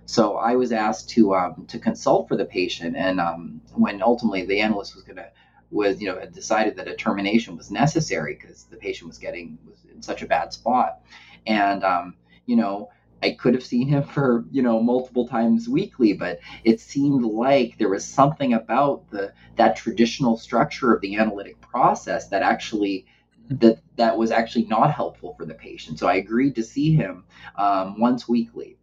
so 0.09 0.37
I 0.37 0.57
was 0.57 0.73
asked 0.73 1.11
to 1.11 1.35
um, 1.35 1.67
to 1.69 1.79
consult 1.79 2.29
for 2.29 2.37
the 2.37 2.47
patient, 2.47 2.97
and 2.97 3.21
um, 3.21 3.61
when 3.75 4.03
ultimately 4.03 4.47
the 4.47 4.61
analyst 4.61 4.95
was 4.95 5.05
going 5.05 5.17
to 5.17 5.31
was 5.71 6.01
you 6.01 6.09
know 6.09 6.25
decided 6.33 6.77
that 6.77 6.89
a 6.89 6.95
termination 6.95 7.59
was 7.59 7.71
necessary 7.71 8.39
because 8.41 8.65
the 8.65 8.79
patient 8.79 9.09
was 9.09 9.19
getting 9.19 9.59
was 9.69 9.85
in 9.95 10.01
such 10.01 10.23
a 10.23 10.27
bad 10.27 10.55
spot, 10.55 11.01
and 11.47 11.85
um, 11.85 12.15
you 12.47 12.57
know 12.57 12.89
I 13.23 13.33
could 13.33 13.53
have 13.53 13.65
seen 13.65 13.87
him 13.89 14.03
for, 14.05 14.47
you 14.51 14.63
know, 14.63 14.81
multiple 14.81 15.29
times 15.29 15.69
weekly, 15.69 16.15
but 16.15 16.39
it 16.65 16.81
seemed 16.81 17.25
like 17.25 17.77
there 17.77 17.91
was 17.91 18.07
something 18.07 18.55
about 18.55 19.11
the 19.11 19.35
that 19.57 19.77
traditional 19.77 20.39
structure 20.39 20.95
of 20.95 21.03
the 21.03 21.17
analytic 21.17 21.61
process 21.61 22.29
that 22.29 22.43
actually 22.43 23.05
that 23.51 23.81
that 23.97 24.17
was 24.17 24.31
actually 24.31 24.65
not 24.65 24.95
helpful 24.95 25.35
for 25.37 25.45
the 25.45 25.55
patient. 25.55 25.99
So 25.99 26.09
I 26.09 26.15
agreed 26.15 26.55
to 26.55 26.63
see 26.63 26.95
him 26.95 27.25
um, 27.57 28.01
once 28.01 28.27
weekly, 28.27 28.79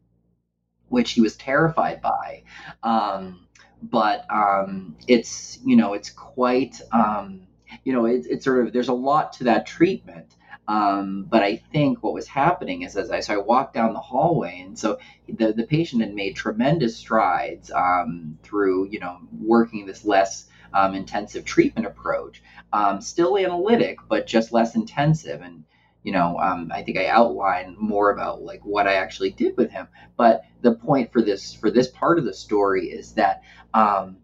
which 0.96 1.12
he 1.12 1.22
was 1.22 1.36
terrified 1.36 2.02
by. 2.02 2.44
Um, 2.84 3.48
but 3.82 4.26
um, 4.32 4.96
it's 5.08 5.60
you 5.64 5.76
know 5.76 5.94
it's 5.94 6.10
quite 6.10 6.82
um, 6.92 7.48
you 7.84 7.94
know 7.94 8.06
it's, 8.06 8.28
it's 8.28 8.46
sort 8.46 8.66
of 8.66 8.74
there's 8.74 8.88
a 8.88 8.94
lot 8.94 9.34
to 9.34 9.44
that 9.46 9.66
treatment 9.66 10.36
um, 10.68 11.28
but 11.30 11.44
I 11.44 11.58
think 11.58 12.02
what 12.04 12.14
was 12.14 12.28
happening 12.28 12.82
is 12.82 12.96
as 12.96 13.12
I 13.12 13.20
so 13.20 13.36
I 13.36 13.38
walked 13.38 13.76
down 13.76 13.94
the 13.94 14.00
hallway, 14.00 14.62
and 14.62 14.78
so 14.78 14.98
the 15.28 15.54
the 15.54 15.64
patient 15.64 16.02
had 16.02 16.14
made 16.14 16.36
tremendous 16.36 16.98
strides 16.98 17.72
um, 17.72 18.40
through 18.42 18.88
you 18.90 19.00
know 19.00 19.20
working 19.40 19.86
this 19.86 20.06
less 20.06 20.48
um, 20.74 20.96
intensive 20.96 21.46
treatment 21.46 21.86
approach, 21.86 22.42
um, 22.74 23.00
still 23.00 23.38
analytic, 23.38 24.00
but 24.10 24.26
just 24.26 24.52
less 24.52 24.76
intensive. 24.76 25.42
And 25.42 25.66
you 26.06 26.12
know, 26.12 26.38
um, 26.38 26.72
I 26.72 26.84
think 26.84 27.00
I 27.00 27.08
outlined 27.08 27.80
more 27.80 28.12
about 28.12 28.44
like 28.44 28.64
what 28.64 28.86
I 28.86 28.94
actually 28.94 29.32
did 29.32 29.58
with 29.58 29.72
him. 29.72 29.88
But 30.16 30.44
the 30.62 30.76
point 30.76 31.12
for 31.12 31.24
this 31.24 31.52
for 31.52 31.72
this 31.72 31.88
part 31.88 32.20
of 32.20 32.26
the 32.26 32.34
story 32.34 32.90
is 32.92 33.14
that 33.14 33.42
um, 33.74 34.18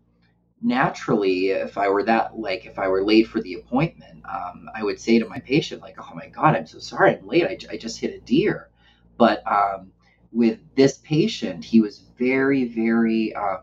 naturally, 0.61 1.49
if 1.49 1.79
I 1.79 1.89
were 1.89 2.03
that, 2.03 2.37
like, 2.37 2.67
if 2.67 2.77
I 2.77 2.87
were 2.87 3.03
late 3.03 3.27
for 3.27 3.41
the 3.41 3.55
appointment, 3.55 4.23
um, 4.31 4.69
I 4.75 4.83
would 4.83 4.99
say 4.99 5.17
to 5.17 5.27
my 5.27 5.39
patient, 5.39 5.81
like, 5.81 5.95
oh 5.99 6.13
my 6.13 6.27
God, 6.27 6.55
I'm 6.55 6.67
so 6.67 6.77
sorry, 6.77 7.17
I'm 7.17 7.27
late. 7.27 7.45
I, 7.45 7.73
I 7.73 7.77
just 7.77 7.99
hit 7.99 8.13
a 8.13 8.19
deer. 8.19 8.69
But 9.17 9.41
um, 9.51 9.91
with 10.31 10.59
this 10.75 10.99
patient, 10.99 11.65
he 11.65 11.81
was 11.81 12.03
very, 12.15 12.65
very 12.65 13.33
um, 13.33 13.61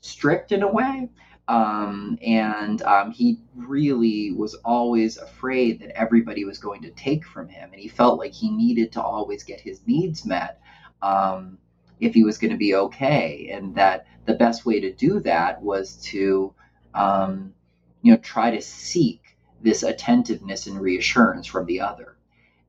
strict 0.00 0.52
in 0.52 0.62
a 0.62 0.72
way. 0.72 1.08
Um, 1.50 2.16
and 2.22 2.80
um, 2.82 3.10
he 3.10 3.40
really 3.56 4.30
was 4.30 4.54
always 4.64 5.16
afraid 5.16 5.80
that 5.80 5.98
everybody 5.98 6.44
was 6.44 6.58
going 6.58 6.80
to 6.82 6.92
take 6.92 7.26
from 7.26 7.48
him. 7.48 7.70
And 7.72 7.82
he 7.82 7.88
felt 7.88 8.20
like 8.20 8.32
he 8.32 8.52
needed 8.52 8.92
to 8.92 9.02
always 9.02 9.42
get 9.42 9.60
his 9.60 9.84
needs 9.84 10.24
met 10.24 10.60
um, 11.02 11.58
if 11.98 12.14
he 12.14 12.22
was 12.22 12.38
going 12.38 12.52
to 12.52 12.56
be 12.56 12.76
okay. 12.76 13.50
And 13.52 13.74
that 13.74 14.06
the 14.26 14.34
best 14.34 14.64
way 14.64 14.78
to 14.78 14.92
do 14.92 15.18
that 15.20 15.60
was 15.60 15.96
to, 16.02 16.54
um, 16.94 17.52
you 18.02 18.12
know, 18.12 18.18
try 18.18 18.52
to 18.52 18.62
seek 18.62 19.36
this 19.60 19.82
attentiveness 19.82 20.68
and 20.68 20.80
reassurance 20.80 21.48
from 21.48 21.66
the 21.66 21.80
other. 21.80 22.16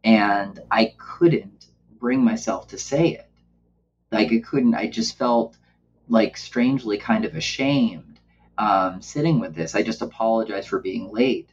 And 0.03 0.59
I 0.71 0.95
couldn't 0.97 1.67
bring 1.99 2.23
myself 2.23 2.69
to 2.69 2.79
say 2.79 3.09
it. 3.09 3.29
Like 4.11 4.31
I 4.31 4.39
couldn't, 4.39 4.73
I 4.73 4.87
just 4.87 5.19
felt 5.19 5.55
like 6.09 6.35
strangely 6.35 6.97
kind 6.97 7.25
of 7.25 7.35
ashamed 7.35 8.10
um, 8.57 9.01
sitting 9.01 9.39
with 9.39 9.55
this. 9.55 9.75
I 9.75 9.83
just 9.83 10.01
apologize 10.01 10.65
for 10.67 10.79
being 10.79 11.11
late. 11.11 11.49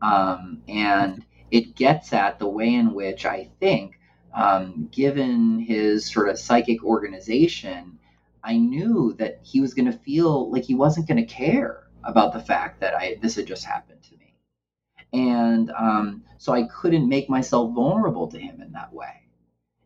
Um, 0.00 0.62
and 0.68 1.24
it 1.50 1.76
gets 1.76 2.12
at 2.12 2.38
the 2.38 2.48
way 2.48 2.74
in 2.74 2.94
which 2.94 3.24
I 3.24 3.50
think, 3.60 3.98
um, 4.34 4.88
given 4.90 5.58
his 5.60 6.10
sort 6.10 6.28
of 6.28 6.38
psychic 6.38 6.82
organization, 6.82 7.98
I 8.42 8.56
knew 8.56 9.14
that 9.18 9.40
he 9.42 9.60
was 9.60 9.74
going 9.74 9.90
to 9.90 9.98
feel 9.98 10.50
like 10.50 10.64
he 10.64 10.74
wasn't 10.74 11.06
going 11.06 11.24
to 11.24 11.34
care 11.34 11.84
about 12.02 12.32
the 12.32 12.40
fact 12.40 12.80
that 12.80 12.94
I 12.94 13.18
this 13.20 13.36
had 13.36 13.46
just 13.46 13.64
happened 13.64 14.02
to 14.02 14.16
me, 14.16 14.34
and 15.12 15.70
um, 15.70 16.24
so 16.38 16.52
I 16.52 16.64
couldn't 16.64 17.08
make 17.08 17.30
myself 17.30 17.72
vulnerable 17.74 18.26
to 18.28 18.38
him 18.38 18.60
in 18.60 18.72
that 18.72 18.92
way. 18.92 19.21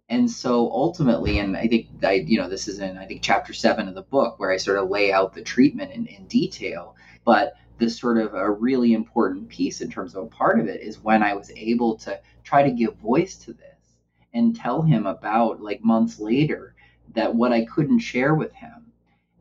And 0.08 0.30
so 0.30 0.70
ultimately, 0.70 1.38
and 1.38 1.56
I 1.56 1.66
think 1.66 1.88
I, 2.04 2.12
you 2.12 2.38
know, 2.38 2.48
this 2.48 2.68
is 2.68 2.78
in 2.78 2.96
I 2.96 3.06
think 3.06 3.22
chapter 3.22 3.52
seven 3.52 3.88
of 3.88 3.94
the 3.94 4.02
book 4.02 4.38
where 4.38 4.52
I 4.52 4.56
sort 4.56 4.78
of 4.78 4.88
lay 4.88 5.12
out 5.12 5.34
the 5.34 5.42
treatment 5.42 5.92
in, 5.92 6.06
in 6.06 6.26
detail. 6.26 6.94
But 7.24 7.54
this 7.78 7.98
sort 7.98 8.18
of 8.18 8.34
a 8.34 8.50
really 8.50 8.92
important 8.94 9.48
piece 9.48 9.80
in 9.80 9.90
terms 9.90 10.14
of 10.14 10.24
a 10.24 10.28
part 10.28 10.60
of 10.60 10.68
it 10.68 10.80
is 10.80 11.02
when 11.02 11.22
I 11.22 11.34
was 11.34 11.50
able 11.56 11.96
to 11.98 12.20
try 12.44 12.62
to 12.62 12.70
give 12.70 12.96
voice 12.96 13.36
to 13.38 13.52
this 13.52 13.98
and 14.32 14.54
tell 14.54 14.82
him 14.82 15.06
about 15.06 15.60
like 15.60 15.82
months 15.84 16.20
later 16.20 16.74
that 17.14 17.34
what 17.34 17.52
I 17.52 17.64
couldn't 17.64 17.98
share 17.98 18.34
with 18.34 18.52
him, 18.52 18.92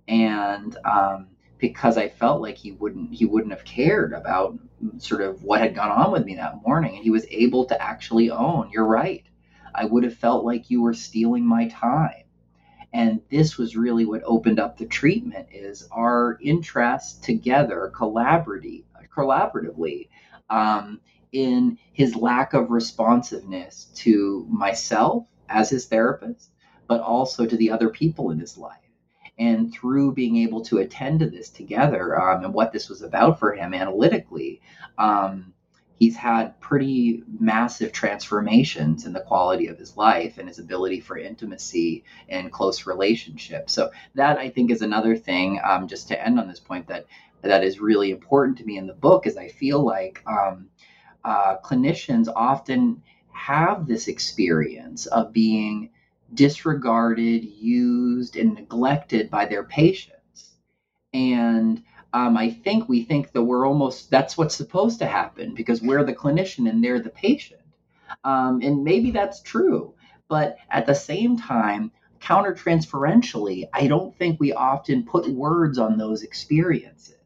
and 0.07 0.75
um, 0.83 1.27
because 1.59 1.97
I 1.97 2.09
felt 2.09 2.41
like 2.41 2.57
he 2.57 2.71
wouldn't 2.71 3.13
he 3.13 3.25
wouldn't 3.25 3.53
have 3.53 3.65
cared 3.65 4.13
about 4.13 4.57
sort 4.97 5.21
of 5.21 5.43
what 5.43 5.61
had 5.61 5.75
gone 5.75 5.91
on 5.91 6.11
with 6.11 6.25
me 6.25 6.35
that 6.35 6.61
morning, 6.65 6.95
and 6.95 7.03
he 7.03 7.11
was 7.11 7.25
able 7.29 7.65
to 7.65 7.81
actually 7.81 8.31
own, 8.31 8.69
you're 8.71 8.85
right, 8.85 9.23
I 9.75 9.85
would 9.85 10.03
have 10.03 10.15
felt 10.15 10.45
like 10.45 10.69
you 10.69 10.81
were 10.81 10.93
stealing 10.93 11.45
my 11.45 11.67
time. 11.67 12.23
And 12.93 13.21
this 13.29 13.57
was 13.57 13.75
really 13.75 14.05
what 14.05 14.23
opened 14.23 14.59
up 14.59 14.77
the 14.77 14.85
treatment 14.85 15.47
is 15.51 15.87
our 15.91 16.37
interest 16.41 17.23
together, 17.23 17.91
collaboratively, 17.93 18.83
um, 20.49 21.01
in 21.31 21.77
his 21.91 22.15
lack 22.15 22.53
of 22.53 22.71
responsiveness 22.71 23.85
to 23.95 24.47
myself 24.49 25.27
as 25.49 25.69
his 25.69 25.85
therapist 25.87 26.51
but 26.87 27.01
also 27.01 27.45
to 27.45 27.57
the 27.57 27.71
other 27.71 27.89
people 27.89 28.31
in 28.31 28.39
his 28.39 28.57
life. 28.57 28.77
And 29.37 29.73
through 29.73 30.13
being 30.13 30.37
able 30.37 30.61
to 30.65 30.77
attend 30.77 31.19
to 31.19 31.29
this 31.29 31.49
together 31.49 32.19
um, 32.19 32.45
and 32.45 32.53
what 32.53 32.71
this 32.71 32.87
was 32.87 33.01
about 33.01 33.37
for 33.39 33.53
him 33.53 33.73
analytically, 33.73 34.61
um, 34.97 35.53
he's 35.97 36.15
had 36.15 36.59
pretty 36.59 37.23
massive 37.39 37.91
transformations 37.91 39.05
in 39.05 39.13
the 39.13 39.21
quality 39.21 39.67
of 39.67 39.77
his 39.77 39.95
life 39.95 40.37
and 40.37 40.47
his 40.47 40.59
ability 40.59 40.99
for 40.99 41.17
intimacy 41.17 42.03
and 42.27 42.51
close 42.51 42.85
relationships. 42.85 43.73
So 43.73 43.91
that 44.15 44.37
I 44.37 44.49
think 44.49 44.71
is 44.71 44.81
another 44.81 45.15
thing. 45.15 45.59
Um, 45.63 45.87
just 45.87 46.09
to 46.09 46.21
end 46.21 46.39
on 46.39 46.47
this 46.47 46.59
point 46.59 46.87
that 46.87 47.05
that 47.41 47.63
is 47.63 47.79
really 47.79 48.11
important 48.11 48.57
to 48.57 48.65
me 48.65 48.77
in 48.77 48.87
the 48.87 48.93
book 48.93 49.27
is 49.27 49.37
I 49.37 49.47
feel 49.47 49.83
like 49.83 50.21
um, 50.27 50.67
uh, 51.23 51.57
clinicians 51.63 52.27
often 52.35 53.01
have 53.31 53.87
this 53.87 54.07
experience 54.07 55.05
of 55.05 55.31
being 55.31 55.91
disregarded, 56.33 57.43
used, 57.43 58.35
and 58.35 58.55
neglected 58.55 59.29
by 59.29 59.45
their 59.45 59.63
patients. 59.63 60.55
And 61.13 61.83
um, 62.15 62.37
I 62.37 62.49
think 62.49 62.87
we 62.87 63.03
think 63.03 63.33
that 63.33 63.43
we're 63.43 63.67
almost 63.67 64.09
that's 64.09 64.37
what's 64.37 64.55
supposed 64.55 64.99
to 64.99 65.05
happen 65.05 65.53
because 65.53 65.81
we're 65.81 66.05
the 66.05 66.15
clinician 66.15 66.69
and 66.69 66.81
they're 66.81 67.01
the 67.01 67.09
patient. 67.09 67.59
Um, 68.23 68.61
and 68.63 68.85
maybe 68.85 69.11
that's 69.11 69.41
true. 69.41 69.95
But 70.29 70.55
at 70.69 70.85
the 70.85 70.95
same 70.95 71.37
time, 71.37 71.91
countertransferentially, 72.21 73.65
I 73.73 73.87
don't 73.87 74.17
think 74.17 74.39
we 74.39 74.53
often 74.53 75.03
put 75.03 75.27
words 75.27 75.77
on 75.77 75.97
those 75.97 76.23
experiences. 76.23 77.17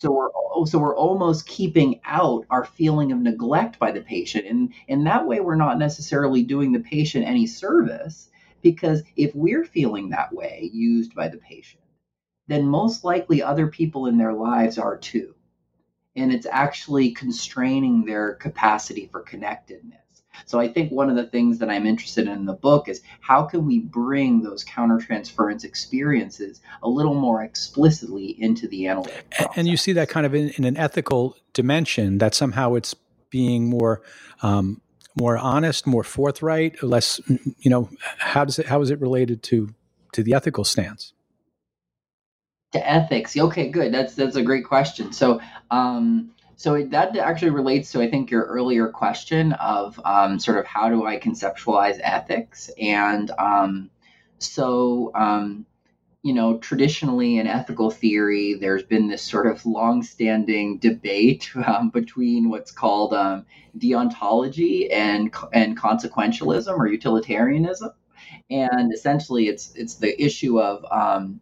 So 0.00 0.12
we're 0.12 0.66
so 0.66 0.78
we're 0.78 0.96
almost 0.96 1.46
keeping 1.46 2.02
out 2.04 2.44
our 2.50 2.66
feeling 2.66 3.12
of 3.12 3.20
neglect 3.20 3.78
by 3.78 3.90
the 3.90 4.02
patient, 4.02 4.44
and 4.46 4.74
in 4.86 5.04
that 5.04 5.26
way, 5.26 5.40
we're 5.40 5.56
not 5.56 5.78
necessarily 5.78 6.42
doing 6.42 6.72
the 6.72 6.80
patient 6.80 7.26
any 7.26 7.46
service 7.46 8.28
because 8.60 9.02
if 9.16 9.34
we're 9.34 9.64
feeling 9.64 10.10
that 10.10 10.34
way, 10.34 10.68
used 10.74 11.14
by 11.14 11.28
the 11.28 11.38
patient, 11.38 11.79
then 12.50 12.66
most 12.66 13.04
likely 13.04 13.42
other 13.42 13.66
people 13.66 14.06
in 14.06 14.18
their 14.18 14.32
lives 14.32 14.78
are 14.78 14.96
too, 14.96 15.34
and 16.16 16.32
it's 16.32 16.46
actually 16.46 17.12
constraining 17.12 18.04
their 18.04 18.34
capacity 18.34 19.08
for 19.10 19.20
connectedness. 19.20 20.00
So 20.46 20.58
I 20.58 20.68
think 20.68 20.90
one 20.90 21.10
of 21.10 21.16
the 21.16 21.26
things 21.26 21.58
that 21.58 21.70
I'm 21.70 21.86
interested 21.86 22.26
in 22.26 22.32
in 22.32 22.46
the 22.46 22.52
book 22.54 22.88
is 22.88 23.02
how 23.20 23.44
can 23.44 23.66
we 23.66 23.78
bring 23.78 24.42
those 24.42 24.64
countertransference 24.64 25.64
experiences 25.64 26.60
a 26.82 26.88
little 26.88 27.14
more 27.14 27.42
explicitly 27.42 28.40
into 28.40 28.66
the 28.68 28.86
analytic 28.86 29.30
process. 29.30 29.52
And 29.56 29.68
you 29.68 29.76
see 29.76 29.92
that 29.92 30.08
kind 30.08 30.26
of 30.26 30.34
in, 30.34 30.50
in 30.50 30.64
an 30.64 30.76
ethical 30.76 31.36
dimension 31.52 32.18
that 32.18 32.34
somehow 32.34 32.74
it's 32.74 32.94
being 33.30 33.68
more 33.68 34.02
um, 34.42 34.80
more 35.18 35.36
honest, 35.36 35.86
more 35.86 36.04
forthright, 36.04 36.82
less 36.82 37.20
you 37.58 37.70
know 37.70 37.90
how 38.18 38.44
does 38.44 38.58
it 38.58 38.66
how 38.66 38.80
is 38.80 38.90
it 38.90 39.00
related 39.00 39.42
to 39.44 39.74
to 40.12 40.22
the 40.22 40.34
ethical 40.34 40.64
stance? 40.64 41.12
To 42.72 42.88
ethics. 42.88 43.36
Okay, 43.36 43.68
good. 43.68 43.92
That's 43.92 44.14
that's 44.14 44.36
a 44.36 44.42
great 44.42 44.64
question. 44.64 45.12
So 45.12 45.40
um 45.70 46.30
so 46.60 46.84
that 46.88 47.16
actually 47.16 47.52
relates 47.52 47.90
to, 47.92 48.02
I 48.02 48.10
think, 48.10 48.30
your 48.30 48.44
earlier 48.44 48.88
question 48.88 49.54
of 49.54 49.98
um, 50.04 50.38
sort 50.38 50.58
of 50.58 50.66
how 50.66 50.90
do 50.90 51.06
I 51.06 51.18
conceptualize 51.18 51.98
ethics? 52.02 52.68
And 52.78 53.30
um, 53.38 53.88
so, 54.36 55.10
um, 55.14 55.64
you 56.22 56.34
know, 56.34 56.58
traditionally 56.58 57.38
in 57.38 57.46
ethical 57.46 57.90
theory, 57.90 58.58
there's 58.60 58.82
been 58.82 59.08
this 59.08 59.22
sort 59.22 59.46
of 59.46 59.64
long-standing 59.64 60.76
debate 60.80 61.50
um, 61.66 61.88
between 61.88 62.50
what's 62.50 62.72
called 62.72 63.14
um, 63.14 63.46
deontology 63.78 64.92
and 64.92 65.34
and 65.54 65.78
consequentialism 65.78 66.76
or 66.78 66.86
utilitarianism, 66.88 67.92
and 68.50 68.92
essentially, 68.92 69.48
it's 69.48 69.72
it's 69.76 69.94
the 69.94 70.22
issue 70.22 70.60
of 70.60 70.84
um, 70.90 71.40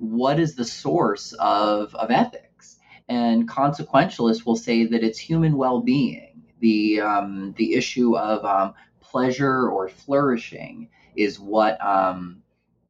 what 0.00 0.40
is 0.40 0.54
the 0.56 0.64
source 0.64 1.32
of 1.34 1.94
of 1.94 2.10
ethics 2.10 2.78
and 3.08 3.48
consequentialists 3.48 4.46
will 4.46 4.56
say 4.56 4.86
that 4.86 5.02
it's 5.02 5.18
human 5.18 5.56
well-being. 5.56 6.42
The 6.60 7.00
um, 7.00 7.54
the 7.56 7.74
issue 7.74 8.16
of 8.16 8.44
um, 8.44 8.74
pleasure 9.00 9.68
or 9.68 9.88
flourishing 9.88 10.88
is 11.16 11.40
what 11.40 11.84
um, 11.84 12.42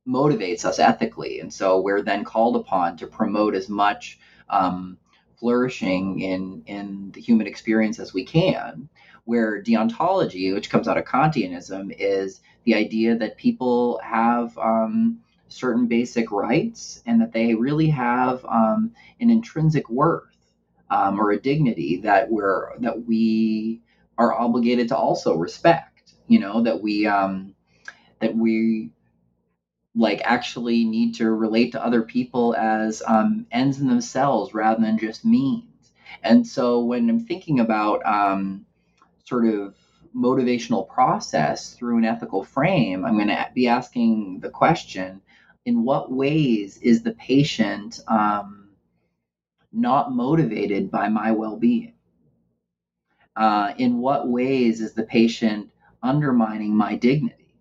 motivates 0.06 0.64
us 0.66 0.78
ethically. 0.78 1.40
And 1.40 1.52
so 1.52 1.80
we're 1.80 2.02
then 2.02 2.24
called 2.24 2.56
upon 2.56 2.98
to 2.98 3.06
promote 3.06 3.54
as 3.54 3.68
much 3.68 4.18
um, 4.50 4.98
flourishing 5.38 6.20
in, 6.20 6.62
in 6.66 7.12
the 7.12 7.20
human 7.20 7.46
experience 7.46 7.98
as 7.98 8.12
we 8.12 8.24
can. 8.24 8.90
Where 9.24 9.62
deontology, 9.62 10.52
which 10.52 10.68
comes 10.68 10.86
out 10.86 10.98
of 10.98 11.04
Kantianism, 11.04 11.94
is 11.98 12.40
the 12.64 12.74
idea 12.74 13.16
that 13.16 13.36
people 13.36 14.00
have 14.02 14.56
um, 14.58 15.20
certain 15.50 15.86
basic 15.86 16.30
rights 16.30 17.02
and 17.06 17.20
that 17.20 17.32
they 17.32 17.54
really 17.54 17.88
have 17.88 18.44
um, 18.46 18.92
an 19.20 19.30
intrinsic 19.30 19.88
worth 19.90 20.24
um, 20.90 21.20
or 21.20 21.30
a 21.30 21.40
dignity 21.40 21.98
that 21.98 22.30
we're 22.30 22.78
that 22.78 23.06
we 23.06 23.82
are 24.16 24.32
obligated 24.32 24.88
to 24.88 24.96
also 24.96 25.36
respect. 25.36 26.14
You 26.28 26.38
know 26.38 26.62
that 26.62 26.80
we 26.80 27.06
um, 27.06 27.54
that 28.20 28.34
we 28.34 28.90
like 29.94 30.22
actually 30.24 30.84
need 30.84 31.14
to 31.16 31.30
relate 31.30 31.72
to 31.72 31.84
other 31.84 32.02
people 32.02 32.54
as 32.54 33.02
um, 33.06 33.46
ends 33.50 33.80
in 33.80 33.88
themselves 33.88 34.54
rather 34.54 34.80
than 34.80 34.98
just 34.98 35.24
means. 35.24 35.92
And 36.22 36.46
so 36.46 36.80
when 36.84 37.10
I'm 37.10 37.26
thinking 37.26 37.60
about 37.60 38.04
um, 38.06 38.66
sort 39.24 39.46
of 39.46 39.74
motivational 40.14 40.88
process 40.88 41.74
through 41.74 41.98
an 41.98 42.04
ethical 42.04 42.44
frame, 42.44 43.04
I'm 43.04 43.14
going 43.14 43.28
to 43.28 43.48
be 43.54 43.66
asking 43.66 44.40
the 44.40 44.50
question 44.50 45.22
in 45.64 45.84
what 45.84 46.10
ways 46.10 46.78
is 46.78 47.02
the 47.02 47.12
patient 47.12 48.00
um, 48.08 48.70
not 49.72 50.12
motivated 50.12 50.90
by 50.90 51.08
my 51.08 51.32
well 51.32 51.56
being? 51.56 51.94
Uh, 53.36 53.72
in 53.78 53.98
what 53.98 54.28
ways 54.28 54.80
is 54.80 54.94
the 54.94 55.02
patient 55.02 55.70
undermining 56.02 56.74
my 56.74 56.96
dignity? 56.96 57.54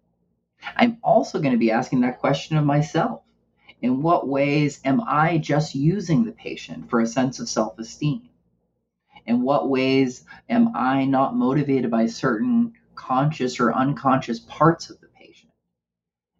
I'm 0.75 0.97
also 1.03 1.39
going 1.39 1.53
to 1.53 1.57
be 1.57 1.71
asking 1.71 2.01
that 2.01 2.19
question 2.19 2.57
of 2.57 2.65
myself. 2.65 3.21
In 3.81 4.01
what 4.01 4.27
ways 4.27 4.81
am 4.83 5.01
I 5.01 5.37
just 5.37 5.75
using 5.75 6.25
the 6.25 6.33
patient 6.33 6.89
for 6.89 6.99
a 6.99 7.07
sense 7.07 7.39
of 7.39 7.47
self 7.47 7.79
esteem? 7.79 8.29
In 9.25 9.41
what 9.41 9.69
ways 9.69 10.25
am 10.49 10.75
I 10.75 11.05
not 11.05 11.35
motivated 11.35 11.91
by 11.91 12.07
certain 12.07 12.73
conscious 12.95 13.59
or 13.59 13.73
unconscious 13.73 14.39
parts 14.39 14.89
of 14.89 14.99
the? 14.99 15.08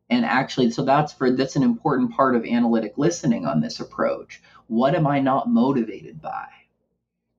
And 0.10 0.26
actually, 0.26 0.72
so 0.72 0.84
that's 0.84 1.14
for 1.14 1.32
that's 1.32 1.56
an 1.56 1.64
important 1.64 2.12
part 2.12 2.36
of 2.36 2.46
analytic 2.46 2.98
listening 2.98 3.46
on 3.46 3.62
this 3.62 3.80
approach. 3.80 4.42
What 4.68 4.96
am 4.96 5.06
I 5.06 5.20
not 5.20 5.50
motivated 5.50 6.22
by? 6.22 6.48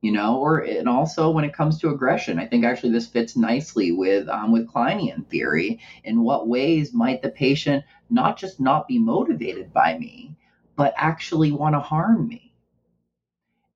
you 0.01 0.13
know 0.13 0.39
or 0.39 0.61
and 0.61 0.89
also 0.89 1.31
when 1.31 1.45
it 1.45 1.53
comes 1.53 1.79
to 1.79 1.91
aggression 1.91 2.39
i 2.39 2.47
think 2.47 2.65
actually 2.65 2.91
this 2.91 3.07
fits 3.07 3.37
nicely 3.37 3.93
with 3.93 4.29
um, 4.29 4.53
with 4.53 4.69
kleinian 4.69 5.27
theory 5.27 5.79
in 6.05 6.23
what 6.23 6.49
ways 6.49 6.95
might 6.95 7.23
the 7.23 7.29
patient 7.29 7.85
not 8.09 8.39
just 8.39 8.61
not 8.61 8.89
be 8.89 8.99
motivated 8.99 9.73
by 9.73 9.97
me 9.99 10.35
but 10.77 10.95
actually 10.97 11.53
want 11.53 11.75
to 11.75 11.81
harm 11.81 12.27
me 12.27 12.50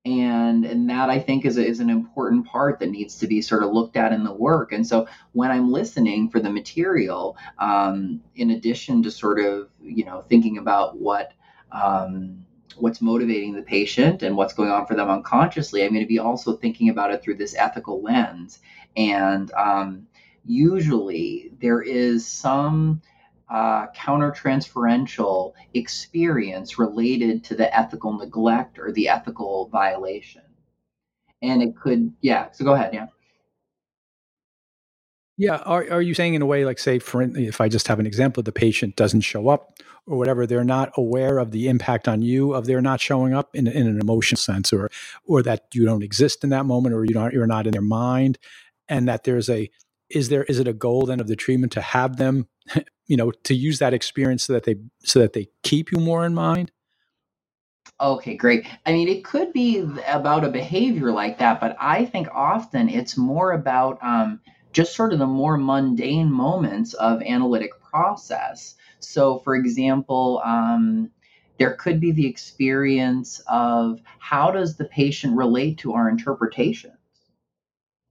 and 0.04 0.64
and 0.64 0.88
that 0.90 1.08
i 1.08 1.18
think 1.18 1.44
is, 1.44 1.56
a, 1.56 1.66
is 1.66 1.80
an 1.80 1.88
important 1.90 2.46
part 2.46 2.78
that 2.78 2.90
needs 2.90 3.18
to 3.18 3.26
be 3.26 3.40
sort 3.40 3.62
of 3.62 3.72
looked 3.72 3.96
at 3.96 4.12
in 4.12 4.22
the 4.22 4.32
work 4.32 4.72
and 4.72 4.86
so 4.86 5.06
when 5.32 5.50
i'm 5.50 5.70
listening 5.70 6.28
for 6.28 6.40
the 6.40 6.50
material 6.50 7.36
um, 7.58 8.20
in 8.36 8.50
addition 8.50 9.02
to 9.02 9.10
sort 9.10 9.40
of 9.40 9.68
you 9.82 10.04
know 10.04 10.22
thinking 10.28 10.58
about 10.58 10.98
what 10.98 11.32
um, 11.72 12.44
what's 12.76 13.00
motivating 13.00 13.54
the 13.54 13.62
patient 13.62 14.22
and 14.22 14.36
what's 14.36 14.54
going 14.54 14.70
on 14.70 14.86
for 14.86 14.94
them 14.94 15.10
unconsciously, 15.10 15.84
I'm 15.84 15.92
going 15.92 16.04
to 16.04 16.08
be 16.08 16.18
also 16.18 16.56
thinking 16.56 16.88
about 16.88 17.12
it 17.12 17.22
through 17.22 17.36
this 17.36 17.54
ethical 17.56 18.02
lens. 18.02 18.60
And 18.96 19.52
um, 19.52 20.06
usually 20.44 21.52
there 21.60 21.82
is 21.82 22.26
some 22.26 23.02
uh, 23.48 23.87
countertransferential 23.96 25.52
experience 25.74 26.78
related 26.78 27.44
to 27.44 27.54
the 27.54 27.76
ethical 27.76 28.12
neglect 28.12 28.78
or 28.78 28.92
the 28.92 29.09
ethical 29.09 29.68
violation. 29.68 30.42
And 31.42 31.62
it 31.62 31.76
could, 31.76 32.12
yeah. 32.20 32.50
So 32.52 32.64
go 32.64 32.72
ahead, 32.74 32.94
yeah. 32.94 33.07
Yeah. 35.37 35.57
Are, 35.57 35.85
are 35.90 36.02
you 36.02 36.14
saying 36.14 36.35
in 36.35 36.42
a 36.42 36.46
way, 36.46 36.64
like, 36.64 36.78
say, 36.78 36.98
for 36.98 37.20
if 37.22 37.61
I 37.61 37.68
just 37.68 37.88
have 37.88 37.98
an 37.98 38.07
example, 38.07 38.42
the 38.42 38.52
patient 38.52 38.96
doesn't 38.96 39.22
show 39.22 39.48
up 39.48 39.78
or 40.07 40.16
whatever, 40.16 40.46
they're 40.46 40.64
not 40.64 40.92
aware 40.96 41.38
of 41.38 41.50
the 41.50 41.68
impact 41.68 42.07
on 42.07 42.22
you 42.22 42.54
of 42.54 42.66
their 42.66 42.80
not 42.80 43.00
showing 43.00 43.35
up 43.35 43.54
in, 43.54 43.66
in 43.66 43.87
an 43.87 44.00
emotional 44.00 44.38
sense, 44.38 44.72
or 44.72 44.90
or 45.24 45.42
that 45.42 45.66
you 45.72 45.85
don't 45.85 46.02
exist 46.02 46.44
in 46.44 46.50
that 46.50 46.66
moment, 46.66 46.94
or 46.94 47.04
you 47.04 47.14
don't 47.14 47.33
you're 47.33 47.46
not 47.46 47.66
in 47.66 47.72
their 47.72 47.83
mind, 47.83 48.38
and 48.88 49.09
that 49.09 49.24
there's 49.24 49.48
a 49.48 49.70
is 50.11 50.28
there 50.28 50.44
is 50.44 50.61
it 50.61 50.68
a 50.68 50.72
goal 50.72 51.07
then 51.07 51.20
of 51.20 51.26
the 51.26 51.37
treatment 51.37 51.72
to 51.72 51.80
have 51.80 52.16
them, 52.16 52.46
you 53.06 53.16
know, 53.16 53.30
to 53.30 53.54
use 53.54 53.78
that 53.78 53.94
experience 53.94 54.44
so 54.44 54.52
that 54.52 54.64
they 54.64 54.76
so 55.02 55.18
that 55.18 55.32
they 55.32 55.48
keep 55.62 55.92
you 55.92 55.98
more 55.98 56.24
in 56.24 56.34
mind? 56.34 56.70
Okay, 58.00 58.34
great. 58.34 58.66
I 58.86 58.92
mean, 58.92 59.08
it 59.08 59.24
could 59.24 59.52
be 59.52 59.86
about 60.08 60.44
a 60.44 60.50
behavior 60.50 61.12
like 61.12 61.38
that, 61.38 61.60
but 61.60 61.76
I 61.78 62.04
think 62.04 62.28
often 62.32 62.88
it's 62.88 63.16
more 63.16 63.52
about 63.52 63.98
um, 64.02 64.40
just 64.72 64.96
sort 64.96 65.12
of 65.12 65.20
the 65.20 65.26
more 65.26 65.56
mundane 65.56 66.30
moments 66.30 66.94
of 66.94 67.22
analytic 67.22 67.70
process. 67.80 68.74
So, 68.98 69.38
for 69.38 69.54
example, 69.54 70.42
um, 70.44 71.10
there 71.58 71.74
could 71.74 72.00
be 72.00 72.10
the 72.10 72.26
experience 72.26 73.40
of 73.46 74.00
how 74.18 74.50
does 74.50 74.76
the 74.76 74.86
patient 74.86 75.36
relate 75.36 75.78
to 75.78 75.92
our 75.92 76.08
interpretations? 76.08 76.94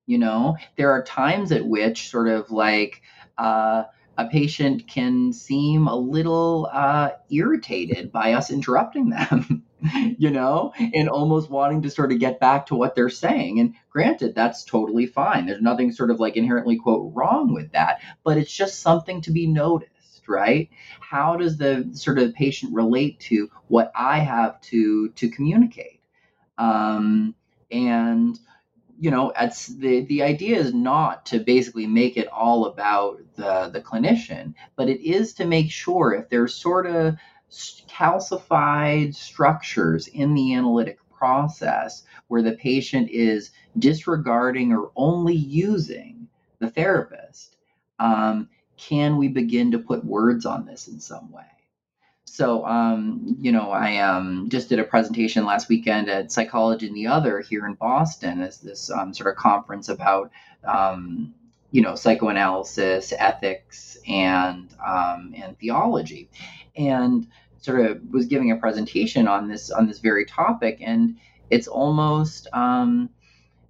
You 0.06 0.17
know, 0.17 0.58
there 0.77 0.91
are 0.91 1.03
times 1.03 1.51
at 1.51 1.65
which 1.65 2.10
sort 2.10 2.29
of 2.29 2.51
like 2.51 3.01
uh, 3.38 3.84
a 4.17 4.28
patient 4.28 4.88
can 4.88 5.34
seem 5.34 5.88
a 5.88 5.95
little 5.95 6.69
uh, 6.71 7.12
irritated 7.30 8.12
by 8.12 8.34
us 8.34 8.52
interrupting 8.52 9.10
them. 9.10 9.63
you 10.17 10.30
know, 10.30 10.73
and 10.93 11.10
almost 11.10 11.49
wanting 11.49 11.82
to 11.82 11.89
sort 11.89 12.12
of 12.12 12.19
get 12.19 12.39
back 12.39 12.65
to 12.65 12.76
what 12.76 12.95
they're 12.95 13.10
saying. 13.10 13.60
And 13.60 13.76
granted, 13.89 14.34
that's 14.34 14.63
totally 14.63 15.06
fine. 15.06 15.45
There's 15.45 15.62
nothing 15.62 15.91
sort 15.91 16.10
of 16.10 16.19
like 16.19 16.38
inherently, 16.38 16.78
quote, 16.78 17.12
wrong 17.13 17.54
with 17.54 17.71
that, 17.73 18.02
but 18.23 18.38
it's 18.38 18.54
just 18.54 18.80
something 18.80 19.21
to 19.21 19.32
be 19.32 19.45
noticed, 19.45 20.28
right? 20.28 20.69
How 21.02 21.36
does 21.36 21.58
the 21.58 21.89
sort 21.93 22.19
of 22.19 22.34
patient 22.34 22.73
relate 22.73 23.19
to 23.21 23.49
what 23.67 23.91
I 23.95 24.19
have 24.19 24.62
to 24.62 25.10
to 25.10 25.30
communicate? 25.30 25.99
Um, 26.58 27.36
and 27.71 28.39
you 29.04 29.12
know, 29.12 29.34
it's 29.38 29.68
the 29.68 30.06
the 30.06 30.24
idea 30.24 30.58
is 30.58 30.74
not 30.74 31.26
to 31.26 31.39
basically 31.39 31.86
make 31.86 32.16
it 32.16 32.30
all 32.30 32.68
about 32.68 33.20
the 33.36 33.70
the 33.74 33.82
clinician, 33.82 34.54
but 34.78 34.88
it 34.88 35.02
is 35.02 35.34
to 35.34 35.46
make 35.46 35.70
sure 35.70 36.13
if 36.13 36.30
there's 36.30 36.56
sort 36.56 36.86
of 36.86 37.18
calcified 37.52 39.13
structures 39.13 40.08
in 40.08 40.34
the 40.34 40.54
analytic 40.54 41.00
process 41.12 42.04
where 42.30 42.42
the 42.42 42.54
patient 42.54 43.10
is 43.10 43.52
disregarding 43.78 44.72
or 44.72 44.89
only 44.96 45.36
using 45.36 46.30
the 46.60 46.70
therapist, 46.70 47.58
um, 48.00 48.48
can 48.78 49.18
we 49.18 49.28
begin 49.28 49.70
to 49.72 49.80
put 49.80 50.06
words 50.06 50.46
on 50.46 50.66
this 50.66 50.88
in 50.88 51.02
some 51.02 51.30
way? 51.30 51.44
So, 52.34 52.65
um, 52.65 53.38
you 53.39 53.52
know, 53.52 53.69
I 53.69 53.98
um, 53.98 54.50
just 54.50 54.67
did 54.67 54.80
a 54.80 54.84
presentation 54.84 55.46
last 55.46 55.69
weekend 55.69 56.10
at 56.10 56.32
Psychology 56.32 56.88
and 56.88 56.96
the 56.96 57.06
Other 57.06 57.41
here 57.41 57.67
in 57.67 57.76
Boston 57.76 58.41
as 58.41 58.58
this 58.58 58.89
um, 58.89 59.13
sort 59.13 59.30
of 59.30 59.36
conference 59.36 59.88
about, 59.88 60.32
um, 60.63 61.36
you 61.69 61.84
know, 61.84 61.93
psychoanalysis, 61.93 63.13
ethics, 63.15 64.00
and 64.08 64.67
um, 64.84 65.36
and 65.38 65.60
theology, 65.60 66.32
and 66.76 67.28
sort 67.62 67.86
of 67.86 68.02
was 68.10 68.26
giving 68.26 68.50
a 68.50 68.56
presentation 68.56 69.28
on 69.28 69.48
this 69.48 69.69
on 69.69 69.86
this 69.86 70.00
very 70.00 70.26
topic, 70.26 70.80
and 70.82 71.17
it's 71.52 71.67
almost 71.67 72.48
um, 72.52 73.12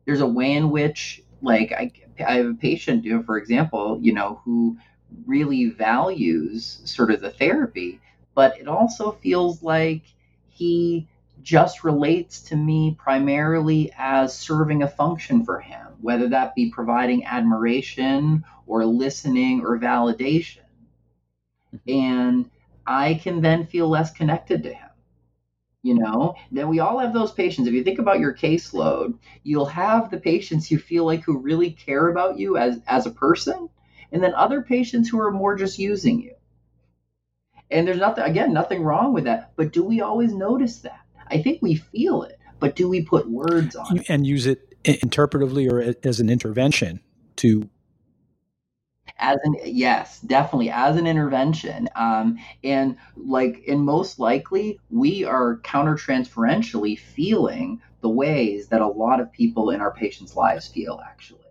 there's 0.06 0.22
a 0.22 0.26
way 0.26 0.54
in 0.54 0.70
which 0.70 1.22
like 1.42 1.74
I, 1.74 1.92
I 2.26 2.36
have 2.36 2.46
a 2.46 2.54
patient, 2.54 3.04
you 3.04 3.18
know, 3.18 3.24
for 3.24 3.38
example, 3.38 4.00
you 4.02 4.14
know, 4.14 4.40
who 4.46 4.78
really 5.26 5.66
values 5.66 6.80
sort 6.86 7.12
of 7.12 7.20
the 7.20 7.30
therapy, 7.30 8.00
but 8.36 8.60
it 8.60 8.68
also 8.68 9.12
feels 9.12 9.62
like 9.64 10.04
he 10.48 11.08
just 11.42 11.84
relates 11.84 12.42
to 12.42 12.56
me 12.56 12.96
primarily 12.98 13.92
as 13.98 14.36
serving 14.36 14.82
a 14.82 14.88
function 14.88 15.44
for 15.46 15.60
him, 15.60 15.88
whether 16.02 16.30
that 16.30 16.56
be 16.56 16.72
providing 16.72 17.26
admiration 17.26 18.44
or 18.66 18.86
listening 18.86 19.62
or 19.62 19.78
validation. 19.78 20.62
Mm-hmm. 21.76 21.92
And 21.92 22.50
I 22.86 23.16
can 23.16 23.42
then 23.42 23.68
feel 23.68 23.90
less 23.90 24.12
connected 24.12 24.64
to 24.64 24.74
him. 24.74 24.90
You 25.82 25.96
know, 25.96 26.36
then 26.50 26.70
we 26.70 26.80
all 26.80 27.00
have 27.00 27.14
those 27.14 27.34
patients. 27.34 27.68
If 27.68 27.74
you 27.74 27.84
think 27.84 28.00
about 28.00 28.20
your 28.22 28.34
caseload, 28.34 29.18
you'll 29.44 29.66
have 29.66 30.10
the 30.10 30.18
patients 30.18 30.72
you 30.72 30.80
feel 30.80 31.06
like 31.06 31.24
who 31.24 31.38
really 31.38 31.72
care 31.72 32.08
about 32.08 32.40
you 32.40 32.56
as, 32.56 32.80
as 32.88 33.06
a 33.06 33.12
person, 33.12 33.68
and 34.14 34.24
then 34.24 34.34
other 34.34 34.62
patients 34.62 35.10
who 35.10 35.20
are 35.20 35.32
more 35.32 35.58
just 35.58 35.80
using 35.80 36.22
you. 36.22 36.36
And 37.72 37.88
there's 37.88 37.98
nothing, 37.98 38.24
again, 38.24 38.54
nothing 38.54 38.84
wrong 38.84 39.14
with 39.14 39.24
that. 39.24 39.54
But 39.56 39.74
do 39.74 39.84
we 39.84 40.02
always 40.02 40.34
notice 40.34 40.80
that? 40.80 41.00
I 41.28 41.42
think 41.42 41.62
we 41.62 41.76
feel 41.76 42.24
it, 42.24 42.40
but 42.60 42.76
do 42.76 42.88
we 42.88 43.02
put 43.04 43.30
words 43.30 43.76
on 43.76 44.00
it? 44.00 44.06
And 44.10 44.28
use 44.28 44.46
it 44.46 44.74
interpretively 44.84 45.72
or 45.72 45.96
as 46.04 46.20
an 46.20 46.30
intervention 46.30 47.00
to 47.38 47.70
as 49.20 49.38
an 49.44 49.56
yes 49.64 50.20
definitely 50.22 50.70
as 50.70 50.98
an 50.98 51.08
intervention 51.08 51.88
um, 51.96 52.38
and 52.64 52.98
like 53.16 53.64
and 53.68 53.82
most 53.82 54.20
likely 54.20 54.80
we 54.90 55.24
are 55.24 55.58
countertransferentially 55.64 56.98
feeling 56.98 57.82
the 58.02 58.10
ways 58.10 58.68
that 58.68 58.82
a 58.82 58.88
lot 58.88 59.20
of 59.20 59.32
people 59.32 59.70
in 59.70 59.80
our 59.82 59.94
patients 59.94 60.36
lives 60.36 60.68
feel 60.68 61.02
actually 61.06 61.43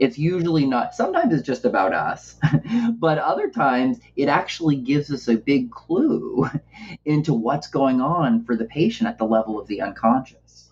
it's 0.00 0.18
usually 0.18 0.66
not 0.66 0.94
sometimes 0.94 1.32
it's 1.32 1.46
just 1.46 1.64
about 1.64 1.92
us 1.92 2.36
but 2.98 3.18
other 3.18 3.48
times 3.48 3.98
it 4.16 4.28
actually 4.28 4.76
gives 4.76 5.12
us 5.12 5.28
a 5.28 5.36
big 5.36 5.70
clue 5.70 6.48
into 7.04 7.32
what's 7.32 7.68
going 7.68 8.00
on 8.00 8.44
for 8.44 8.56
the 8.56 8.64
patient 8.64 9.08
at 9.08 9.18
the 9.18 9.24
level 9.24 9.60
of 9.60 9.68
the 9.68 9.80
unconscious 9.80 10.70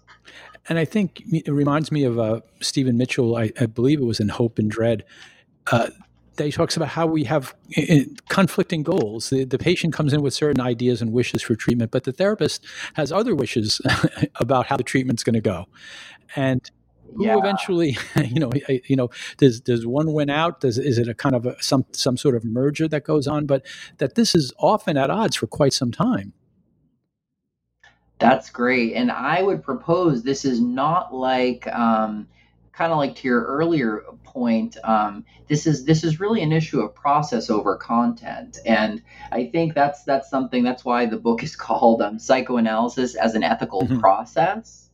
and 0.68 0.78
i 0.78 0.84
think 0.84 1.22
it 1.30 1.52
reminds 1.52 1.92
me 1.92 2.02
of 2.04 2.18
uh, 2.18 2.40
stephen 2.60 2.96
mitchell 2.96 3.36
I, 3.36 3.52
I, 3.60 3.66
believe 3.66 4.00
it 4.00 4.04
was 4.04 4.18
in 4.18 4.28
hope 4.28 4.58
and 4.58 4.70
dread 4.70 5.04
uh, 5.70 5.90
that 6.38 6.44
he 6.46 6.52
talks 6.52 6.76
about 6.76 6.88
how 6.88 7.06
we 7.06 7.24
have 7.24 7.54
conflicting 8.28 8.82
goals. 8.82 9.28
The, 9.28 9.44
the 9.44 9.58
patient 9.58 9.92
comes 9.92 10.12
in 10.12 10.22
with 10.22 10.32
certain 10.32 10.60
ideas 10.60 11.02
and 11.02 11.12
wishes 11.12 11.42
for 11.42 11.54
treatment, 11.54 11.90
but 11.90 12.04
the 12.04 12.12
therapist 12.12 12.64
has 12.94 13.12
other 13.12 13.34
wishes 13.34 13.80
about 14.36 14.66
how 14.66 14.76
the 14.76 14.82
treatment's 14.82 15.22
going 15.22 15.34
to 15.34 15.40
go. 15.40 15.66
And 16.36 16.70
who 17.14 17.26
yeah. 17.26 17.38
eventually, 17.38 17.96
you 18.24 18.40
know, 18.40 18.50
you 18.68 18.96
know, 18.96 19.10
does 19.36 19.60
does 19.60 19.86
one 19.86 20.12
win 20.12 20.30
out? 20.30 20.60
Does 20.60 20.78
is 20.78 20.98
it 20.98 21.08
a 21.08 21.14
kind 21.14 21.34
of 21.34 21.46
a, 21.46 21.62
some 21.62 21.84
some 21.92 22.16
sort 22.16 22.34
of 22.34 22.44
merger 22.44 22.88
that 22.88 23.04
goes 23.04 23.26
on? 23.26 23.46
But 23.46 23.64
that 23.98 24.14
this 24.14 24.34
is 24.34 24.52
often 24.58 24.96
at 24.96 25.10
odds 25.10 25.36
for 25.36 25.46
quite 25.46 25.72
some 25.72 25.92
time. 25.92 26.32
That's 28.18 28.50
great, 28.50 28.94
and 28.94 29.12
I 29.12 29.42
would 29.42 29.62
propose 29.62 30.22
this 30.22 30.44
is 30.44 30.60
not 30.60 31.14
like. 31.14 31.66
Um, 31.68 32.28
kind 32.78 32.92
of 32.92 32.98
like 32.98 33.16
to 33.16 33.26
your 33.26 33.44
earlier 33.44 34.04
point, 34.22 34.76
um, 34.84 35.24
this 35.48 35.66
is 35.66 35.84
this 35.84 36.04
is 36.04 36.20
really 36.20 36.42
an 36.42 36.52
issue 36.52 36.80
of 36.80 36.94
process 36.94 37.50
over 37.50 37.74
content, 37.74 38.58
and 38.64 39.02
I 39.32 39.46
think 39.46 39.74
that's 39.74 40.04
that's 40.04 40.30
something 40.30 40.62
that's 40.62 40.84
why 40.84 41.04
the 41.06 41.16
book 41.16 41.42
is 41.42 41.56
called 41.66 42.00
um, 42.00 42.20
Psychoanalysis 42.20 43.16
as 43.16 43.34
an 43.34 43.42
Ethical 43.42 43.82
mm-hmm. 43.82 43.98
Process. 43.98 44.90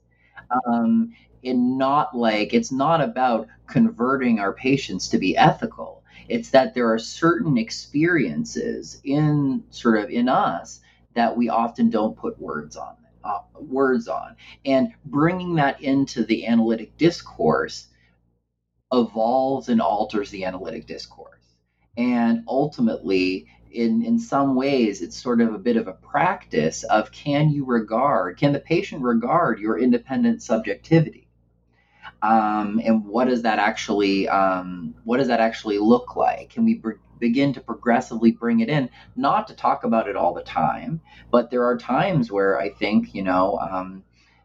Um, 0.67 1.13
and 1.45 1.79
not 1.79 2.17
like 2.17 2.55
it's 2.55 2.73
not 2.73 3.01
about 3.01 3.49
converting 3.67 4.39
our 4.39 4.53
patients 4.53 5.09
to 5.09 5.19
be 5.19 5.37
ethical. 5.37 6.03
It's 6.29 6.51
that 6.51 6.75
there 6.75 6.93
are 6.93 6.99
certain 6.99 7.59
experiences 7.59 9.01
in 9.05 9.65
sort 9.71 9.99
of 9.99 10.11
in 10.11 10.29
us 10.29 10.81
that 11.15 11.37
we 11.37 11.49
often 11.49 11.91
don't 11.91 12.17
put 12.17 12.41
words 12.41 12.77
on 12.77 12.97
uh, 13.25 13.41
words 13.55 14.07
on. 14.09 14.37
And 14.65 14.93
bringing 15.07 15.55
that 15.57 15.81
into 15.81 16.25
the 16.25 16.47
analytic 16.47 16.97
discourse 16.97 17.87
evolves 18.93 19.69
and 19.69 19.81
alters 19.81 20.31
the 20.31 20.45
analytic 20.45 20.87
discourse. 20.87 21.41
And 21.97 22.45
ultimately, 22.47 23.47
in, 23.73 24.05
in 24.05 24.19
some 24.19 24.55
ways, 24.55 25.03
it's 25.03 25.21
sort 25.21 25.41
of 25.41 25.55
a 25.55 25.59
bit 25.59 25.77
of 25.77 25.89
a 25.89 25.95
practice 25.95 26.85
of 26.85 27.11
can 27.11 27.51
you 27.51 27.65
regard, 27.65 28.37
can 28.37 28.53
the 28.53 28.61
patient 28.61 29.03
regard 29.03 29.59
your 29.59 29.79
independent 29.79 30.43
subjectivity? 30.43 31.24
Um, 32.25 32.81
and 32.83 33.05
what 33.05 33.29
does 33.29 33.43
that 33.43 33.59
actually 33.59 34.29
um, 34.29 34.95
what 35.05 35.19
does 35.19 35.29
that 35.29 35.41
actually 35.41 35.79
look 35.79 36.17
like? 36.17 36.51
Can 36.51 36.65
we 36.65 36.81
begin 37.19 37.53
to 37.53 37.61
progressively 37.61 38.33
bring 38.33 38.61
it 38.61 38.71
in, 38.71 38.89
not 39.15 39.47
to 39.49 39.55
talk 39.55 39.85
about 39.85 40.09
it 40.09 40.17
all 40.17 40.33
the 40.33 40.43
time, 40.43 41.03
but 41.31 41.51
there 41.51 41.65
are 41.65 41.77
times 41.77 42.33
where 42.33 42.59
I 42.59 42.71
think, 42.71 43.15
you 43.15 43.23
know, 43.23 43.59
um, 43.59 44.05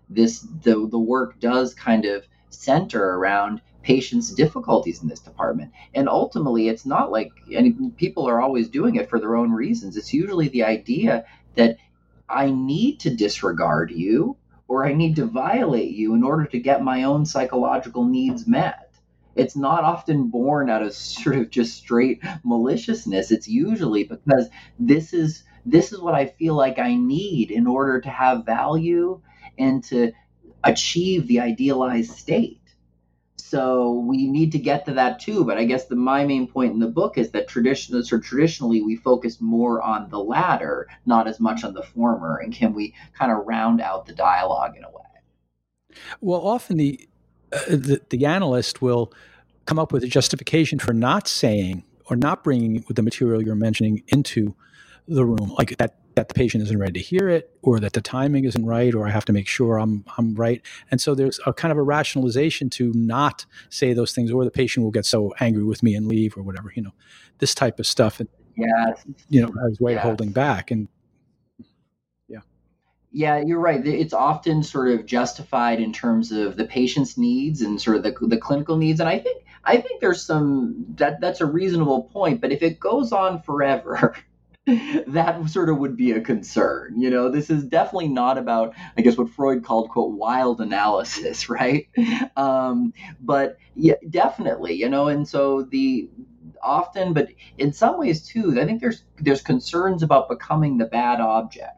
this 0.10 0.42
the, 0.42 0.88
the 0.92 1.00
work 1.00 1.39
does 1.39 1.74
kind 1.74 2.04
of 2.04 2.28
center 2.50 3.02
around 3.02 3.62
patients' 3.82 4.34
difficulties 4.34 5.02
in 5.02 5.08
this 5.08 5.22
department. 5.22 5.72
And 5.94 6.10
ultimately, 6.10 6.68
it's 6.68 6.86
not 6.86 7.12
like 7.12 7.32
any 7.50 7.74
people 7.96 8.28
are 8.28 8.42
always 8.42 8.68
doing 8.68 8.96
it 8.96 9.10
for 9.10 9.22
their 9.22 9.38
own 9.38 9.54
reasons. 9.54 9.96
It's 9.96 10.13
usually 10.13 10.50
the 10.50 10.63
idea 10.63 11.24
that 11.56 11.78
I 12.28 12.52
need 12.52 13.00
to 13.02 13.15
disregard 13.15 13.92
you 13.92 14.36
or 14.70 14.86
I 14.86 14.94
need 14.94 15.18
to 15.18 15.26
violate 15.26 15.92
you 15.92 16.16
in 16.16 16.24
order 16.24 16.46
to 16.46 16.60
get 16.60 16.82
my 16.82 17.04
own 17.04 17.26
psychological 17.26 18.06
needs 18.06 18.48
met 18.48 18.90
it's 19.40 19.56
not 19.56 19.84
often 19.84 20.28
born 20.28 20.70
out 20.70 20.82
of 20.82 20.94
sort 20.96 21.38
of 21.38 21.50
just 21.50 21.78
straight 21.78 22.22
maliciousness. 22.44 23.32
It's 23.32 23.48
usually 23.48 24.04
because 24.04 24.50
this 24.78 25.14
is 25.14 25.44
this 25.66 25.92
is 25.92 26.00
what 26.00 26.16
I 26.16 26.26
feel 26.26 26.56
like 26.56 26.80
I 26.80 26.96
need 26.96 27.52
in 27.52 27.68
order 27.68 28.02
to 28.02 28.10
have 28.10 28.46
value 28.46 29.22
and 29.58 29.84
to 29.86 30.14
achieve 30.64 31.28
the 31.28 31.42
idealized 31.42 32.12
state. 32.12 32.59
So 33.50 33.94
we 33.94 34.28
need 34.28 34.52
to 34.52 34.60
get 34.60 34.86
to 34.86 34.94
that 34.94 35.20
too. 35.20 35.44
But 35.44 35.58
I 35.58 35.66
guess 35.66 35.86
the 35.86 35.96
my 35.96 36.24
main 36.24 36.48
point 36.48 36.72
in 36.74 36.80
the 36.80 36.88
book 36.88 37.18
is 37.18 37.32
that 37.32 37.48
traditionally, 37.48 38.04
so 38.04 38.20
traditionally 38.20 38.84
we 38.84 38.96
focus 38.96 39.42
more 39.42 39.82
on 39.82 40.08
the 40.10 40.20
latter, 40.20 40.88
not 41.08 41.28
as 41.28 41.40
much 41.40 41.64
on 41.64 41.74
the 41.74 41.82
former. 41.82 42.38
And 42.38 42.54
can 42.54 42.76
we 42.76 42.94
kind 43.18 43.32
of 43.32 43.48
round 43.48 43.82
out 43.82 44.06
the 44.06 44.14
dialogue 44.14 44.78
in 44.78 44.84
a 44.84 44.90
way? 44.90 45.98
Well, 46.22 46.42
often 46.42 46.78
the 46.78 47.10
uh, 47.52 47.60
the, 47.70 48.02
the 48.12 48.24
analyst 48.28 48.84
will 48.84 49.12
come 49.66 49.80
up 49.80 49.92
with 49.92 50.04
a 50.04 50.08
justification 50.08 50.78
for 50.78 50.94
not 50.94 51.28
saying 51.28 51.84
or 52.06 52.16
not 52.16 52.44
bringing 52.44 52.84
the 52.88 53.02
material 53.02 53.42
you're 53.42 53.56
mentioning 53.56 54.04
into 54.10 54.56
the 55.08 55.26
room, 55.26 55.56
like 55.58 55.76
that 55.78 55.96
that 56.15 56.28
the 56.28 56.34
patient 56.34 56.63
isn't 56.63 56.78
ready 56.78 56.93
to 56.93 57.00
hear 57.00 57.30
it, 57.30 57.56
or 57.62 57.80
that 57.80 57.93
the 57.93 58.02
timing 58.02 58.45
isn't 58.45 58.65
right, 58.65 58.93
or 58.93 59.08
I 59.08 59.12
have 59.12 59.26
to 59.26 59.34
make 59.34 59.48
sure 59.48 59.78
I'm 59.78 60.04
I'm 60.17 60.36
right. 60.36 60.62
And 60.91 61.00
so 61.00 61.15
there's 61.15 61.39
a 61.45 61.54
kind 61.54 61.72
of 61.72 61.78
a 61.78 61.84
rationalization 61.84 62.69
to 62.72 62.91
not 62.93 63.45
say 63.69 63.93
those 63.93 64.12
things, 64.12 64.32
or 64.32 64.43
the 64.43 64.52
patient 64.52 64.84
will 64.84 64.91
get 64.91 65.06
so 65.06 65.34
angry 65.39 65.63
with 65.63 65.84
me 65.84 65.95
and 65.95 66.08
leave, 66.08 66.38
or 66.38 66.43
whatever. 66.43 66.72
You 66.76 66.84
know, 66.84 66.93
this 67.38 67.56
type 67.56 67.80
of 67.80 67.88
stuff. 67.88 68.22
Yeah, 68.58 68.93
you 69.30 69.41
know, 69.41 69.54
as 69.69 69.80
way 69.80 69.95
of 69.95 70.02
holding 70.02 70.32
back. 70.32 70.72
And 70.72 70.89
yeah. 72.28 72.39
yeah, 73.12 73.39
you're 73.39 73.60
right. 73.60 73.86
It's 73.86 74.13
often 74.13 74.63
sort 74.63 74.89
of 74.89 75.06
justified 75.06 75.80
in 75.80 75.93
terms 75.93 76.32
of 76.32 76.58
the 76.58 76.65
patient's 76.65 77.17
needs 77.17 77.62
and 77.62 77.82
sort 77.82 77.98
of 77.98 78.04
the, 78.04 78.15
the 78.28 78.38
clinical 78.38 78.76
needs. 78.76 79.00
And 79.00 79.08
I 79.08 79.19
think 79.19 79.45
I 79.63 79.78
think 79.78 80.02
there's 80.02 80.26
some 80.26 80.86
that 80.98 81.22
that's 81.22 81.39
a 81.39 81.45
reasonable 81.45 82.04
point. 82.04 82.41
But 82.41 82.52
if 82.52 82.62
it 82.62 82.80
goes 82.80 83.13
on 83.13 83.41
forever, 83.41 84.15
that 85.08 85.50
sort 85.50 85.70
of 85.70 85.78
would 85.78 85.98
be 85.98 86.12
a 86.12 86.22
concern. 86.22 87.00
You 87.00 87.10
know, 87.10 87.30
this 87.30 87.50
is 87.50 87.64
definitely 87.64 88.10
not 88.10 88.38
about, 88.38 88.74
I 88.98 89.02
guess, 89.02 89.18
what 89.18 89.30
Freud 89.30 89.64
called 89.64 89.90
quote 89.90 90.12
wild 90.12 90.62
analysis, 90.62 91.50
right? 91.50 91.88
Um, 92.36 92.94
but 93.20 93.58
yeah, 93.76 93.96
definitely, 94.10 94.74
you 94.74 94.90
know, 94.90 95.08
and 95.08 95.28
so 95.28 95.64
the 95.64 96.10
often, 96.62 97.14
but 97.14 97.30
in 97.58 97.74
some 97.74 97.98
ways 97.98 98.26
too, 98.26 98.60
I 98.60 98.66
think 98.66 98.82
there's 98.82 99.04
there's 99.20 99.42
concerns 99.42 100.04
about 100.04 100.30
becoming 100.30 100.78
the 100.78 100.86
bad 100.86 101.20
object 101.22 101.76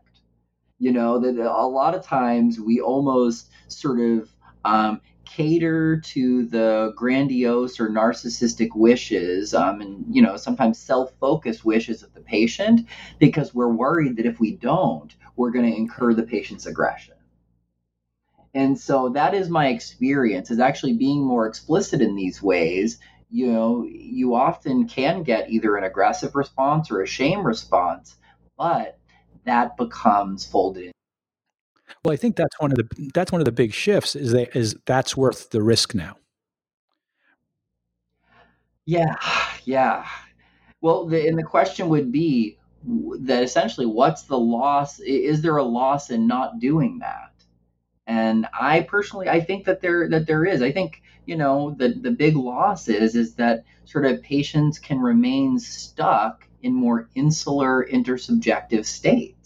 you 0.82 0.92
know 0.92 1.20
that 1.20 1.38
a 1.38 1.68
lot 1.68 1.94
of 1.94 2.04
times 2.04 2.60
we 2.60 2.82
almost 2.82 3.52
sort 3.68 4.00
of 4.00 4.34
um, 4.66 5.00
cater 5.36 6.00
to 6.02 6.46
the 6.48 6.94
grandiose 6.96 7.80
or 7.80 7.89
narcissistic 7.89 8.70
wishes 8.76 9.54
um, 9.54 9.82
and 9.82 10.06
you 10.10 10.22
know 10.22 10.36
sometimes 10.38 10.78
self-focused 10.78 11.63
wishes 11.63 12.04
of 12.04 12.13
the 12.13 12.22
patient 12.22 12.88
because 13.20 13.54
we're 13.54 13.70
worried 13.70 14.17
that 14.17 14.26
if 14.26 14.39
we 14.39 14.56
don't 14.56 15.15
we're 15.36 15.52
going 15.52 15.70
to 15.70 15.78
incur 15.78 16.13
the 16.13 16.24
patient's 16.24 16.65
aggression 16.65 17.15
and 18.54 18.78
so 18.78 19.10
that 19.10 19.34
is 19.34 19.50
my 19.50 19.67
experience 19.67 20.52
is 20.52 20.60
actually 20.60 20.94
being 20.94 21.24
more 21.24 21.48
explicit 21.48 22.02
in 22.02 22.15
these 22.15 22.41
ways 22.41 23.00
you 23.30 23.52
know 23.52 23.86
you 23.89 24.36
often 24.36 24.88
can 24.88 25.24
get 25.24 25.50
either 25.50 25.78
an 25.78 25.84
aggressive 25.84 26.36
response 26.36 26.91
or 26.91 27.02
a 27.02 27.08
shame 27.08 27.46
response 27.46 28.17
but 28.58 29.00
that 29.46 29.78
becomes 29.78 30.46
folded. 30.46 30.91
Well, 32.04 32.14
I 32.14 32.18
think 32.18 32.36
that's 32.36 32.60
one 32.60 32.72
of 32.72 32.78
the 32.78 33.10
that's 33.14 33.32
one 33.32 33.42
of 33.42 33.46
the 33.46 33.52
big 33.52 33.74
shifts 33.74 34.16
is 34.16 34.32
that 34.32 34.56
is 34.56 34.76
that's 34.86 35.16
worth 35.16 35.50
the 35.50 35.62
risk 35.62 35.94
now. 35.96 36.18
Yeah, 38.86 39.16
yeah. 39.64 40.08
Well, 40.82 41.06
the, 41.06 41.28
and 41.28 41.38
the 41.38 41.44
question 41.44 41.90
would 41.90 42.12
be 42.12 42.58
that 43.20 43.44
essentially, 43.44 43.86
what's 43.86 44.24
the 44.24 44.40
loss? 44.40 45.00
Is 45.00 45.42
there 45.42 45.58
a 45.58 45.64
loss 45.64 46.10
in 46.10 46.28
not 46.28 46.60
doing 46.60 47.00
that? 47.00 47.32
And 48.08 48.48
I 48.60 48.82
personally, 48.82 49.30
I 49.30 49.40
think 49.40 49.66
that 49.66 49.82
there 49.82 50.10
that 50.10 50.26
there 50.28 50.46
is. 50.46 50.62
I 50.62 50.72
think 50.72 51.02
you 51.26 51.36
know 51.36 51.76
the 51.78 51.89
the 51.89 52.12
big 52.12 52.36
loss 52.36 52.88
is 52.88 53.16
is 53.16 53.36
that 53.36 53.64
sort 53.86 54.06
of 54.06 54.22
patients 54.24 54.80
can 54.80 55.00
remain 55.00 55.60
stuck 55.60 56.48
in 56.64 56.74
more 56.74 57.10
insular 57.16 57.88
intersubjective 57.92 58.86
states 58.86 59.41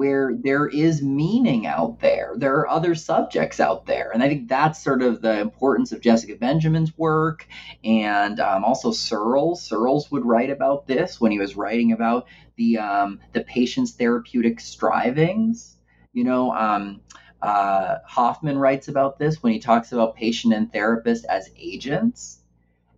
where 0.00 0.34
there 0.34 0.66
is 0.66 1.02
meaning 1.02 1.66
out 1.66 2.00
there. 2.00 2.34
There 2.36 2.56
are 2.60 2.68
other 2.68 2.94
subjects 2.94 3.60
out 3.60 3.86
there. 3.86 4.10
And 4.14 4.22
I 4.22 4.28
think 4.28 4.48
that's 4.48 4.82
sort 4.82 5.02
of 5.02 5.20
the 5.20 5.40
importance 5.40 5.92
of 5.92 6.00
Jessica 6.00 6.36
Benjamin's 6.36 6.96
work 6.98 7.46
and 7.84 8.40
um, 8.40 8.64
also 8.64 8.92
Searles. 8.92 9.62
Searles 9.62 10.10
would 10.10 10.24
write 10.24 10.50
about 10.50 10.86
this 10.86 11.20
when 11.20 11.32
he 11.32 11.38
was 11.38 11.56
writing 11.56 11.92
about 11.92 12.28
the, 12.56 12.78
um, 12.78 13.20
the 13.34 13.42
patient's 13.42 13.92
therapeutic 13.92 14.60
strivings. 14.60 15.76
You 16.14 16.24
know, 16.24 16.52
um, 16.54 17.02
uh, 17.42 17.98
Hoffman 18.06 18.58
writes 18.58 18.88
about 18.88 19.18
this 19.18 19.42
when 19.42 19.52
he 19.52 19.60
talks 19.60 19.92
about 19.92 20.16
patient 20.16 20.54
and 20.54 20.72
therapist 20.72 21.26
as 21.26 21.50
agents 21.58 22.40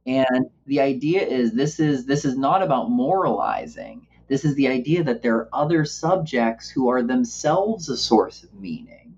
And 0.06 0.50
the 0.66 0.80
idea 0.80 1.22
is 1.22 1.52
this 1.52 1.78
is 1.80 2.06
this 2.06 2.24
is 2.24 2.36
not 2.36 2.62
about 2.62 2.90
moralizing. 2.90 4.06
This 4.28 4.44
is 4.44 4.54
the 4.54 4.68
idea 4.68 5.04
that 5.04 5.22
there 5.22 5.36
are 5.36 5.48
other 5.52 5.84
subjects 5.84 6.68
who 6.70 6.88
are 6.88 7.02
themselves 7.02 7.88
a 7.88 7.96
source 7.96 8.42
of 8.42 8.54
meaning. 8.54 9.16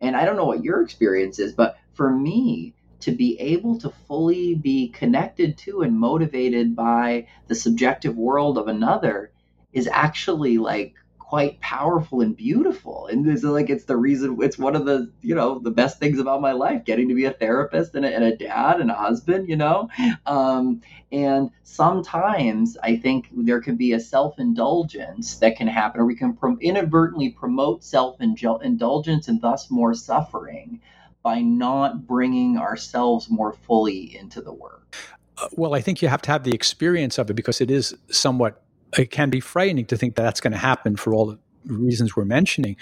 And 0.00 0.16
I 0.16 0.24
don't 0.24 0.36
know 0.36 0.46
what 0.46 0.64
your 0.64 0.82
experience 0.82 1.38
is, 1.38 1.52
but 1.52 1.76
for 1.92 2.10
me, 2.10 2.74
to 3.00 3.12
be 3.12 3.38
able 3.40 3.78
to 3.78 3.90
fully 4.06 4.54
be 4.54 4.88
connected 4.88 5.58
to 5.58 5.82
and 5.82 5.98
motivated 5.98 6.76
by 6.76 7.26
the 7.48 7.54
subjective 7.54 8.16
world 8.16 8.58
of 8.58 8.68
another 8.68 9.32
is 9.72 9.88
actually 9.90 10.58
like 10.58 10.94
quite 11.32 11.58
powerful 11.60 12.20
and 12.20 12.36
beautiful. 12.36 13.06
And 13.06 13.26
it's 13.26 13.42
like 13.42 13.70
it's 13.70 13.84
the 13.84 13.96
reason 13.96 14.36
it's 14.42 14.58
one 14.58 14.76
of 14.76 14.84
the 14.84 15.10
you 15.22 15.34
know 15.34 15.60
the 15.60 15.70
best 15.70 15.98
things 15.98 16.18
about 16.18 16.42
my 16.42 16.52
life, 16.52 16.84
getting 16.84 17.08
to 17.08 17.14
be 17.14 17.24
a 17.24 17.32
therapist 17.32 17.94
and 17.94 18.04
a, 18.04 18.14
and 18.14 18.22
a 18.22 18.36
dad 18.36 18.82
and 18.82 18.90
a 18.90 18.94
husband. 18.94 19.48
You 19.48 19.56
know, 19.56 19.88
um, 20.26 20.82
and 21.10 21.50
sometimes 21.62 22.76
I 22.82 22.96
think 22.96 23.30
there 23.32 23.62
can 23.62 23.76
be 23.76 23.94
a 23.94 24.00
self 24.00 24.38
indulgence 24.38 25.36
that 25.36 25.56
can 25.56 25.68
happen, 25.68 26.02
or 26.02 26.04
we 26.04 26.16
can 26.16 26.34
pro- 26.34 26.58
inadvertently 26.60 27.30
promote 27.30 27.82
self 27.82 28.20
indulgence 28.20 29.26
and 29.26 29.40
thus 29.40 29.70
more 29.70 29.94
suffering 29.94 30.82
by 31.22 31.40
not 31.40 32.06
bringing 32.06 32.58
ourselves 32.58 33.30
more 33.30 33.54
fully 33.54 34.18
into 34.18 34.42
the 34.42 34.52
work. 34.52 34.96
Uh, 35.38 35.48
well, 35.52 35.74
I 35.74 35.80
think 35.80 36.02
you 36.02 36.08
have 36.08 36.20
to 36.22 36.30
have 36.30 36.44
the 36.44 36.54
experience 36.54 37.16
of 37.16 37.30
it 37.30 37.34
because 37.34 37.62
it 37.62 37.70
is 37.70 37.96
somewhat 38.10 38.62
it 38.98 39.10
can 39.10 39.30
be 39.30 39.40
frightening 39.40 39.86
to 39.86 39.96
think 39.96 40.16
that 40.16 40.22
that's 40.22 40.40
going 40.40 40.52
to 40.52 40.58
happen 40.58 40.96
for 40.96 41.14
all 41.14 41.26
the 41.26 41.38
reasons 41.66 42.16
we're 42.16 42.24
mentioning. 42.24 42.76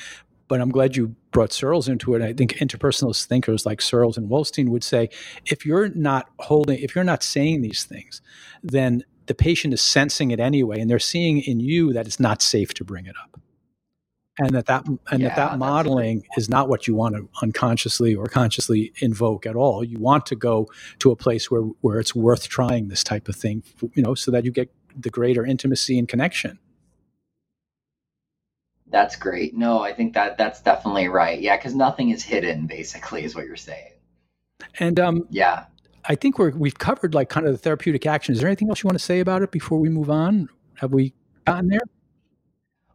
But 0.48 0.60
I'm 0.60 0.70
glad 0.70 0.96
you 0.96 1.14
brought 1.30 1.52
Searles 1.52 1.86
into 1.86 2.14
it. 2.14 2.22
I 2.22 2.32
think 2.32 2.54
interpersonalist 2.54 3.26
thinkers 3.26 3.64
like 3.64 3.80
Searles 3.80 4.16
and 4.16 4.28
Wolstein 4.28 4.68
would 4.70 4.82
say, 4.82 5.08
if 5.46 5.64
you're 5.64 5.90
not 5.90 6.28
holding, 6.40 6.80
if 6.80 6.96
you're 6.96 7.04
not 7.04 7.22
saying 7.22 7.62
these 7.62 7.84
things, 7.84 8.20
then 8.62 9.04
the 9.26 9.34
patient 9.34 9.72
is 9.72 9.80
sensing 9.80 10.32
it 10.32 10.40
anyway, 10.40 10.80
and 10.80 10.90
they're 10.90 10.98
seeing 10.98 11.38
in 11.38 11.60
you 11.60 11.92
that 11.92 12.06
it's 12.06 12.18
not 12.18 12.42
safe 12.42 12.74
to 12.74 12.84
bring 12.84 13.06
it 13.06 13.14
up, 13.22 13.40
and 14.40 14.50
that 14.50 14.66
that 14.66 14.84
and 14.88 15.20
yeah, 15.20 15.28
that 15.28 15.36
that 15.36 15.58
modeling 15.58 16.24
is 16.36 16.48
not 16.48 16.68
what 16.68 16.88
you 16.88 16.96
want 16.96 17.14
to 17.14 17.28
unconsciously 17.40 18.16
or 18.16 18.26
consciously 18.26 18.92
invoke 18.98 19.46
at 19.46 19.54
all. 19.54 19.84
You 19.84 20.00
want 20.00 20.26
to 20.26 20.34
go 20.34 20.66
to 20.98 21.12
a 21.12 21.16
place 21.16 21.48
where 21.48 21.62
where 21.80 22.00
it's 22.00 22.12
worth 22.12 22.48
trying 22.48 22.88
this 22.88 23.04
type 23.04 23.28
of 23.28 23.36
thing, 23.36 23.62
you 23.94 24.02
know, 24.02 24.16
so 24.16 24.32
that 24.32 24.44
you 24.44 24.50
get 24.50 24.68
the 24.96 25.10
greater 25.10 25.44
intimacy 25.44 25.98
and 25.98 26.08
connection. 26.08 26.58
That's 28.88 29.16
great. 29.16 29.56
No, 29.56 29.80
I 29.82 29.92
think 29.92 30.14
that 30.14 30.36
that's 30.36 30.60
definitely 30.60 31.08
right. 31.08 31.40
Yeah, 31.40 31.56
because 31.56 31.74
nothing 31.74 32.10
is 32.10 32.24
hidden, 32.24 32.66
basically, 32.66 33.24
is 33.24 33.34
what 33.34 33.46
you're 33.46 33.56
saying. 33.56 33.92
And 34.78 34.98
um, 34.98 35.26
yeah, 35.30 35.66
I 36.04 36.14
think 36.14 36.38
we're 36.38 36.50
we've 36.50 36.78
covered 36.78 37.14
like 37.14 37.28
kind 37.28 37.46
of 37.46 37.52
the 37.52 37.58
therapeutic 37.58 38.06
action. 38.06 38.34
Is 38.34 38.40
there 38.40 38.48
anything 38.48 38.68
else 38.68 38.82
you 38.82 38.88
want 38.88 38.98
to 38.98 39.04
say 39.04 39.20
about 39.20 39.42
it 39.42 39.50
before 39.50 39.78
we 39.78 39.88
move 39.88 40.10
on? 40.10 40.48
Have 40.74 40.92
we 40.92 41.14
gotten 41.46 41.68
there? 41.68 41.80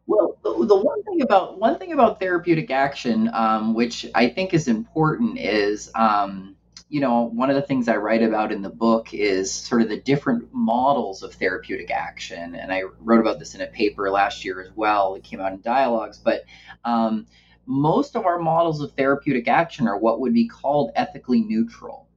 Well, 0.08 0.38
the, 0.44 0.66
the 0.66 0.76
one 0.76 1.02
thing 1.04 1.22
about 1.22 1.60
one 1.60 1.80
thing 1.80 1.94
about 1.94 2.20
therapeutic 2.20 2.72
action, 2.72 3.30
um, 3.34 3.74
which 3.74 4.06
I 4.14 4.28
think 4.30 4.54
is 4.54 4.68
important, 4.68 5.40
is 5.40 5.92
um, 5.96 6.56
you 6.96 7.02
know, 7.02 7.24
one 7.24 7.50
of 7.50 7.58
the 7.58 7.62
things 7.62 7.90
I 7.90 7.98
write 7.98 8.24
about 8.24 8.54
in 8.54 8.62
the 8.62 8.70
book 8.70 9.14
is 9.14 9.52
sort 9.54 9.82
of 9.82 9.90
the 9.90 10.00
different 10.00 10.48
models 10.54 11.24
of 11.24 11.34
therapeutic 11.34 11.92
action. 11.92 12.56
And 12.56 12.72
I 12.72 12.84
wrote 13.02 13.20
about 13.20 13.38
this 13.38 13.54
in 13.54 13.60
a 13.60 13.68
paper 13.68 14.10
last 14.10 14.46
year 14.46 14.62
as 14.62 14.72
well. 14.78 15.14
It 15.16 15.26
came 15.26 15.42
out 15.42 15.52
in 15.52 15.60
Dialogues. 15.60 16.18
But 16.18 16.46
um, 16.86 17.28
most 17.66 18.16
of 18.16 18.26
our 18.26 18.40
models 18.40 18.80
of 18.80 18.94
therapeutic 18.94 19.50
action 19.50 19.90
are 19.90 19.98
what 19.98 20.22
would 20.22 20.34
be 20.34 20.48
called 20.48 20.94
ethically 20.96 21.42
neutral. 21.42 22.08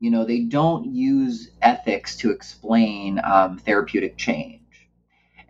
You 0.00 0.10
know, 0.10 0.24
they 0.24 0.40
don't 0.40 0.94
use 0.94 1.50
ethics 1.60 2.16
to 2.16 2.30
explain 2.30 3.20
um, 3.22 3.58
therapeutic 3.58 4.16
change. 4.16 4.61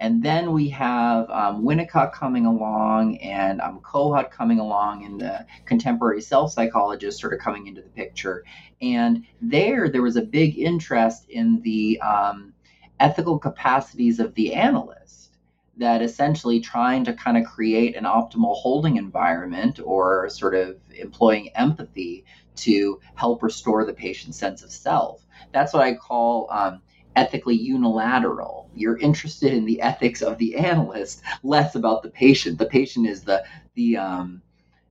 And 0.02 0.20
then 0.20 0.52
we 0.52 0.68
have 0.70 1.30
um, 1.30 1.62
Winnicott 1.62 2.12
coming 2.12 2.44
along 2.44 3.18
and 3.18 3.60
um, 3.60 3.78
Kohut 3.84 4.32
coming 4.32 4.58
along 4.58 5.04
and 5.04 5.20
the 5.20 5.46
contemporary 5.64 6.20
self 6.20 6.50
psychologists 6.50 7.20
sort 7.20 7.32
of 7.34 7.38
coming 7.38 7.68
into 7.68 7.82
the 7.82 7.88
picture. 7.88 8.44
And 8.80 9.24
there, 9.40 9.88
there 9.88 10.02
was 10.02 10.16
a 10.16 10.22
big 10.22 10.58
interest 10.58 11.28
in 11.28 11.62
the 11.62 12.00
um, 12.00 12.52
ethical 12.98 13.38
capacities 13.38 14.18
of 14.18 14.34
the 14.34 14.54
analyst 14.54 15.36
that 15.76 16.02
essentially 16.02 16.58
trying 16.58 17.04
to 17.04 17.12
kind 17.12 17.38
of 17.38 17.44
create 17.44 17.94
an 17.94 18.02
optimal 18.02 18.56
holding 18.56 18.96
environment 18.96 19.78
or 19.84 20.28
sort 20.30 20.56
of 20.56 20.78
employing 20.98 21.48
empathy 21.50 22.24
to 22.56 22.98
help 23.14 23.40
restore 23.40 23.84
the 23.84 23.94
patient's 23.94 24.36
sense 24.36 24.64
of 24.64 24.72
self. 24.72 25.24
That's 25.52 25.72
what 25.72 25.84
I 25.84 25.94
call 25.94 26.48
um, 26.50 26.82
ethically 27.14 27.54
unilateral. 27.54 28.61
You're 28.74 28.98
interested 28.98 29.52
in 29.52 29.64
the 29.64 29.80
ethics 29.80 30.22
of 30.22 30.38
the 30.38 30.56
analyst, 30.56 31.22
less 31.42 31.74
about 31.74 32.02
the 32.02 32.10
patient. 32.10 32.58
The 32.58 32.66
patient 32.66 33.06
is 33.06 33.22
the 33.22 33.44
the 33.74 33.96
um, 33.96 34.42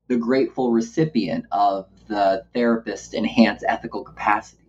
the 0.07 0.17
grateful 0.17 0.71
recipient 0.71 1.45
of 1.51 1.87
the 2.07 2.43
therapist's 2.53 3.13
enhanced 3.13 3.63
ethical 3.67 4.03
capacities. 4.03 4.59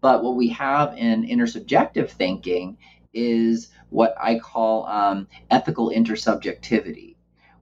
But 0.00 0.22
what 0.22 0.36
we 0.36 0.48
have 0.48 0.96
in 0.98 1.24
intersubjective 1.24 2.10
thinking 2.10 2.76
is 3.14 3.70
what 3.90 4.14
I 4.20 4.38
call 4.38 4.86
um, 4.86 5.28
ethical 5.50 5.90
intersubjectivity, 5.90 7.16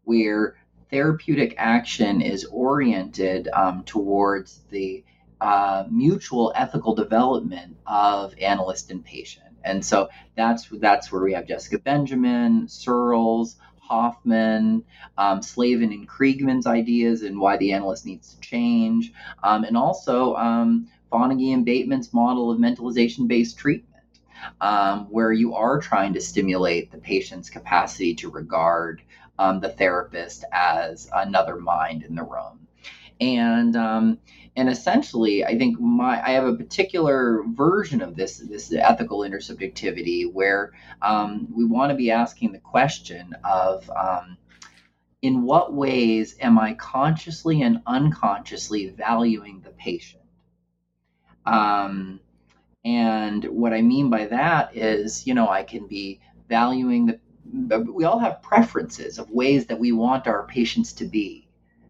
where 0.05 0.57
therapeutic 0.91 1.55
action 1.59 2.21
is 2.21 2.45
oriented 2.47 3.49
um, 3.53 3.85
towards 3.85 4.61
the 4.71 5.05
uh, 5.41 5.85
mutual 5.91 6.53
ethical 6.57 6.95
development 6.95 7.77
of 7.87 8.35
analyst 8.41 8.91
and 8.91 9.05
patient. 9.05 9.42
And 9.65 9.85
so 9.85 10.09
that's 10.37 10.69
that's 10.71 11.11
where 11.13 11.23
we 11.23 11.33
have 11.35 11.47
Jessica 11.47 11.79
Benjamin, 11.79 12.69
Searles, 12.69 13.57
Hoffman, 13.81 14.85
um, 15.19 15.43
Slavin 15.43 15.93
and 15.93 16.09
Kriegman's 16.09 16.67
ideas 16.67 17.23
and 17.23 17.39
why 17.39 17.57
the 17.57 17.73
analyst 17.73 18.07
needs 18.07 18.35
to 18.35 18.41
change, 18.41 19.13
um, 19.43 19.65
and 19.65 19.77
also 19.77 20.35
um, 20.37 20.89
and 21.13 21.65
Bateman's 21.65 22.15
model 22.15 22.51
of 22.51 22.59
mentalization-based 22.59 23.59
treatment, 23.59 24.03
um, 24.63 25.07
where 25.11 25.33
you 25.33 25.55
are 25.55 25.79
trying 25.79 26.15
to 26.15 26.21
stimulate 26.23 26.91
the 26.91 26.99
patient's 26.99 27.51
capacity 27.51 28.15
to 28.15 28.31
regard 28.31 29.03
um, 29.39 29.61
the 29.61 29.69
therapist 29.69 30.45
as 30.53 31.11
another 31.13 31.57
mind 31.57 32.03
in 32.03 32.15
the 32.15 32.23
room. 32.23 32.62
And 33.23 33.77
um, 33.77 34.19
and 34.57 34.69
essentially 34.69 35.45
i 35.45 35.57
think 35.57 35.79
my 35.81 36.23
i 36.27 36.31
have 36.31 36.45
a 36.45 36.55
particular 36.55 37.43
version 37.49 38.03
of 38.03 38.17
this 38.17 38.39
this 38.39 38.73
ethical 38.73 39.21
intersubjectivity 39.21 40.31
where 40.31 40.73
um, 41.01 41.49
we 41.55 41.65
want 41.65 41.91
to 41.91 41.97
be 41.97 42.11
asking 42.11 42.53
the 42.53 42.59
question 42.59 43.35
of 43.45 43.89
um, 43.91 44.37
in 45.23 45.43
what 45.43 45.73
ways 45.73 46.37
am 46.41 46.59
i 46.59 46.75
consciously 46.75 47.63
and 47.63 47.81
unconsciously 47.87 48.89
valuing 48.91 49.61
the 49.61 49.71
patient? 49.71 50.23
Um, 51.47 52.21
and 52.85 53.45
what 53.45 53.73
i 53.73 53.81
mean 53.81 54.11
by 54.11 54.27
that 54.27 54.77
is 54.77 55.27
you 55.27 55.35
know 55.35 55.49
i 55.49 55.63
can 55.63 55.87
be 55.87 56.21
valuing 56.49 57.19
the 57.69 57.81
we 57.81 58.05
all 58.05 58.19
have 58.19 58.43
preferences 58.43 59.19
of 59.19 59.31
ways 59.31 59.67
that 59.67 59.79
we 59.79 59.93
want 59.93 60.27
our 60.27 60.47
patients 60.47 60.93
to 60.93 61.05
be 61.05 61.42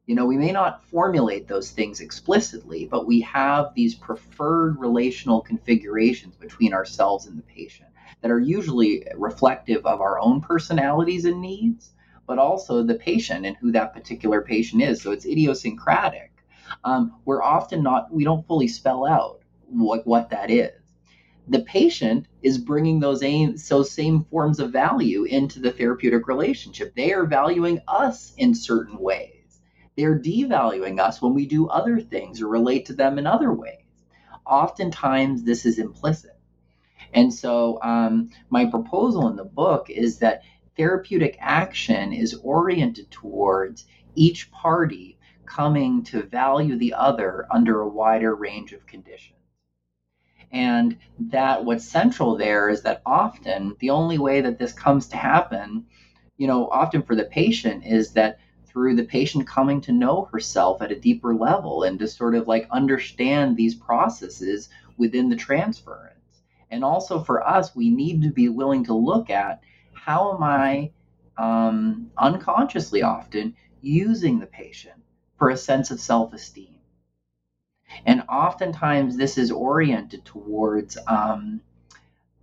you 0.07 0.17
know, 0.17 0.27
we 0.27 0.37
may 0.37 0.51
not 0.51 0.85
formulate 0.87 1.47
those 1.47 1.71
things 1.71 2.01
explicitly, 2.01 2.87
but 2.87 3.07
we 3.07 3.21
have 3.21 3.73
these 3.75 3.95
preferred 3.95 4.79
relational 4.81 5.41
configurations 5.41 6.35
between 6.35 6.75
ourselves 6.75 7.27
and 7.27 7.39
the 7.39 7.43
patient 7.43 7.89
that 8.21 8.31
are 8.31 8.41
usually 8.41 9.07
reflective 9.15 9.87
of 9.87 10.01
our 10.01 10.19
own 10.19 10.41
personalities 10.41 11.25
and 11.25 11.41
needs, 11.41 11.93
but 12.27 12.39
also 12.39 12.83
the 12.83 12.97
patient 12.97 13.47
and 13.47 13.57
who 13.57 13.71
that 13.71 13.95
particular 13.95 14.43
patient 14.43 14.83
is. 14.83 15.01
So 15.01 15.13
it's 15.13 15.25
idiosyncratic. 15.25 16.33
Um, 16.83 17.21
we're 17.25 17.43
often 17.43 17.83
not, 17.83 18.13
we 18.13 18.25
don't 18.25 18.47
fully 18.47 18.69
spell 18.69 19.07
out 19.07 19.41
what, 19.69 20.05
what 20.05 20.31
that 20.31 20.51
is. 20.51 20.73
The 21.47 21.61
patient 21.61 22.27
is 22.43 22.59
bringing 22.59 22.99
those, 22.99 23.23
aim, 23.23 23.55
those 23.69 23.91
same 23.91 24.25
forms 24.25 24.59
of 24.59 24.73
value 24.73 25.25
into 25.25 25.61
the 25.61 25.73
therapeutic 25.73 26.27
relationship. 26.27 26.95
They 26.95 27.13
are 27.13 27.25
valuing 27.25 27.81
us 27.87 28.33
in 28.37 28.55
certain 28.55 28.99
ways 28.99 29.42
they're 29.97 30.19
devaluing 30.19 30.99
us 30.99 31.21
when 31.21 31.35
we 31.35 31.47
do 31.47 31.69
other 31.69 32.01
things 32.01 32.41
or 32.41 32.49
relate 32.49 32.87
to 32.87 32.95
them 32.95 33.19
in 33.19 33.27
other 33.27 33.53
ways. 33.53 33.85
Oftentimes, 34.47 35.45
this 35.45 35.67
is 35.67 35.79
implicit. 35.79 36.39
And 37.13 37.33
so, 37.33 37.79
um, 37.83 38.31
my 38.49 38.67
proposal 38.67 39.29
in 39.29 39.37
the 39.37 39.45
book 39.45 39.91
is 39.91 40.19
that 40.19 40.43
therapeutic 40.77 41.37
action 41.41 42.13
is 42.13 42.35
oriented 42.43 43.11
towards 43.11 43.85
each 44.15 44.51
party 44.51 45.19
coming 45.45 46.03
to 46.05 46.23
value 46.23 46.77
the 46.77 46.95
other 46.95 47.47
under 47.51 47.81
a 47.81 47.89
wider 47.89 48.35
range 48.35 48.73
of 48.73 48.87
conditions. 48.87 49.39
And 50.51 50.99
that 51.19 51.65
what's 51.65 51.89
central 51.89 52.37
there 52.37 52.69
is 52.69 52.83
that 52.83 53.03
often 53.07 53.77
the 53.79 53.91
only 53.91 54.19
way 54.19 54.43
that 54.43 54.59
this 54.59 54.73
comes 54.73 55.09
to 55.09 55.17
happen, 55.17 55.87
you 56.37 56.47
know, 56.47 56.69
often 56.69 57.03
for 57.03 57.15
the 57.15 57.25
patient 57.25 57.85
is 57.87 58.13
that 58.13 58.39
through 58.73 58.97
the 58.97 59.05
patient 59.05 59.47
coming 59.47 59.81
to 59.83 59.93
know 59.93 60.29
herself 60.33 60.81
at 60.81 60.93
a 60.93 60.99
deeper 60.99 61.35
level 61.35 61.83
and 61.83 61.99
to 61.99 62.09
sort 62.09 62.35
of 62.35 62.49
like 62.49 62.67
understand 62.71 63.57
these 63.57 63.75
processes 63.75 64.69
within 64.97 65.29
the 65.29 65.37
transference. 65.37 66.17
And 66.71 66.83
also 66.83 67.23
for 67.23 67.47
us, 67.47 67.77
we 67.77 67.91
need 67.91 68.23
to 68.23 68.31
be 68.31 68.49
willing 68.49 68.85
to 68.85 68.95
look 68.95 69.29
at 69.29 69.63
how 69.93 70.35
am 70.35 70.43
I 70.43 70.91
um, 71.37 72.11
unconsciously 72.17 73.03
often 73.03 73.55
using 73.83 74.39
the 74.39 74.47
patient 74.47 75.03
for 75.37 75.51
a 75.51 75.57
sense 75.57 75.91
of 75.91 76.01
self 76.01 76.33
esteem. 76.33 76.77
And 78.07 78.23
oftentimes, 78.29 79.17
this 79.17 79.37
is 79.37 79.51
oriented 79.51 80.25
towards 80.25 80.97
um, 81.07 81.61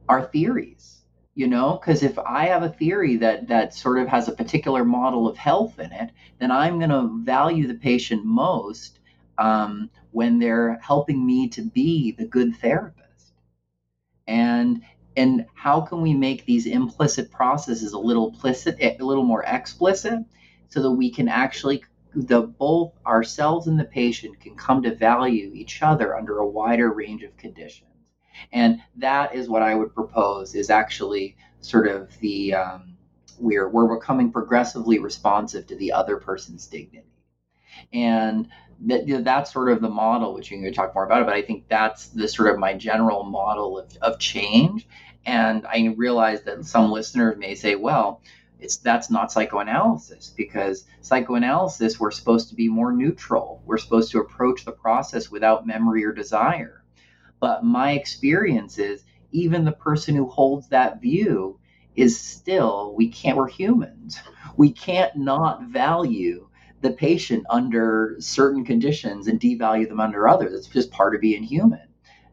our 0.08 0.26
theories, 0.26 0.99
you 1.40 1.48
know, 1.48 1.80
because 1.80 2.04
if 2.04 2.20
I 2.20 2.48
have 2.48 2.64
a 2.64 2.70
theory 2.70 3.16
that 3.16 3.48
that 3.48 3.74
sort 3.74 3.98
of 4.00 4.10
has 4.10 4.28
a 4.28 4.34
particular 4.34 4.84
model 4.84 5.26
of 5.26 5.38
health 5.38 5.80
in 5.80 5.90
it, 5.94 6.10
then 6.38 6.52
I'm 6.52 6.80
going 6.80 6.90
to 6.90 7.24
value 7.24 7.66
the 7.66 7.76
patient 7.76 8.26
most 8.26 9.00
um, 9.38 9.90
when 10.12 10.38
they're 10.38 10.78
helping 10.84 11.26
me 11.26 11.48
to 11.48 11.62
be 11.62 12.12
the 12.12 12.26
good 12.26 12.58
therapist. 12.58 13.32
And 14.28 14.82
and 15.16 15.46
how 15.54 15.80
can 15.80 16.02
we 16.02 16.14
make 16.14 16.46
these 16.46 16.66
implicit 16.66 17.32
processes 17.32 17.94
a 17.94 17.98
little 17.98 18.32
implicit, 18.32 18.76
a 18.82 18.98
little 19.00 19.24
more 19.24 19.44
explicit, 19.44 20.20
so 20.68 20.82
that 20.82 20.92
we 20.92 21.10
can 21.10 21.30
actually 21.30 21.86
the 22.14 22.42
both 22.42 22.92
ourselves 23.08 23.68
and 23.68 23.80
the 23.80 23.86
patient 23.86 24.38
can 24.42 24.56
come 24.58 24.84
to 24.84 24.94
value 24.94 25.54
each 25.54 25.82
other 25.84 26.18
under 26.18 26.40
a 26.40 26.46
wider 26.46 26.92
range 26.92 27.24
of 27.24 27.38
conditions 27.38 27.89
and 28.52 28.80
that 28.96 29.36
is 29.36 29.50
what 29.50 29.62
i 29.62 29.76
would 29.76 29.94
propose 29.94 30.56
is 30.56 30.70
actually 30.70 31.36
sort 31.62 31.88
of 31.88 32.18
the 32.20 32.54
um, 32.54 32.98
we're 33.40 33.70
we're 33.70 33.96
becoming 33.96 34.32
progressively 34.32 35.00
responsive 35.00 35.68
to 35.68 35.76
the 35.76 35.92
other 35.92 36.18
person's 36.18 36.68
dignity. 36.68 37.06
And 37.94 38.50
that, 38.82 39.24
that's 39.24 39.54
sort 39.54 39.72
of 39.72 39.82
the 39.82 39.90
model 39.90 40.34
which 40.34 40.52
you 40.52 40.62
can 40.62 40.74
talk 40.74 40.96
more 40.96 41.06
about 41.06 41.26
but 41.26 41.36
i 41.36 41.42
think 41.42 41.68
that's 41.68 42.08
the 42.08 42.28
sort 42.28 42.50
of 42.50 42.60
my 42.60 42.74
general 42.74 43.24
model 43.24 43.80
of, 43.80 43.98
of 44.02 44.20
change. 44.20 44.88
And 45.26 45.66
i 45.66 45.94
realize 45.98 46.44
that 46.44 46.66
some 46.66 46.92
listeners 46.92 47.38
may 47.38 47.56
say 47.56 47.76
well 47.76 48.22
it's 48.60 48.78
that's 48.78 49.10
not 49.10 49.32
psychoanalysis 49.32 50.34
because 50.36 50.86
psychoanalysis 51.02 52.00
we're 52.00 52.12
supposed 52.12 52.50
to 52.50 52.56
be 52.56 52.68
more 52.68 52.92
neutral. 52.92 53.62
We're 53.66 53.78
supposed 53.78 54.12
to 54.12 54.20
approach 54.20 54.66
the 54.66 54.74
process 54.74 55.32
without 55.32 55.66
memory 55.66 56.04
or 56.04 56.12
desire 56.12 56.79
but 57.40 57.64
my 57.64 57.92
experience 57.92 58.78
is 58.78 59.04
even 59.32 59.66
the 59.66 59.72
person 59.72 60.16
who 60.16 60.28
holds 60.28 60.68
that 60.70 61.02
view 61.02 61.60
is 61.96 62.20
still 62.20 62.94
we 62.96 63.10
can't 63.10 63.38
we're 63.38 63.48
humans. 63.48 64.20
We 64.58 64.72
can't 64.72 65.16
not 65.16 65.64
value 65.64 66.48
the 66.82 66.92
patient 66.92 67.46
under 67.50 68.16
certain 68.20 68.64
conditions 68.64 69.28
and 69.28 69.40
devalue 69.40 69.88
them 69.88 70.00
under 70.00 70.28
others. 70.28 70.54
It's 70.54 70.68
just 70.68 70.92
part 70.92 71.16
of 71.16 71.22
being 71.22 71.44
human. 71.44 71.88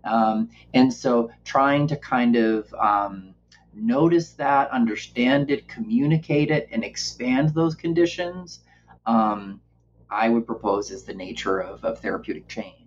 Um, 0.05 0.51
and 0.73 0.93
so 0.93 1.31
trying 1.45 1.89
to 1.89 1.97
kind 1.97 2.37
of 2.37 2.73
um, 2.75 3.35
notice 3.75 4.33
that, 4.35 4.71
understand 4.71 5.51
it, 5.51 5.69
communicate 5.69 6.51
it, 6.51 6.69
and 6.71 6.85
expand 6.85 7.55
those 7.55 7.75
conditions, 7.75 8.61
um, 9.05 9.61
I 10.09 10.29
would 10.29 10.47
propose 10.47 10.91
is 10.91 11.03
the 11.05 11.15
nature 11.15 11.59
of, 11.61 11.85
of 11.85 11.99
therapeutic 11.99 12.47
change. 12.49 12.86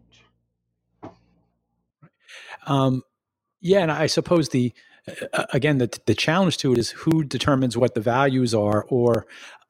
Um, 2.68 3.03
yeah, 3.62 3.82
and 3.82 3.91
I 3.91 4.07
suppose 4.07 4.49
the 4.49 4.74
uh, 5.34 5.45
again 5.53 5.78
the 5.80 5.91
the 6.05 6.16
challenge 6.16 6.57
to 6.57 6.72
it 6.74 6.78
is 6.78 6.91
who 6.91 7.24
determines 7.24 7.78
what 7.78 7.93
the 7.93 8.01
values 8.01 8.53
are, 8.53 8.86
or 8.89 9.26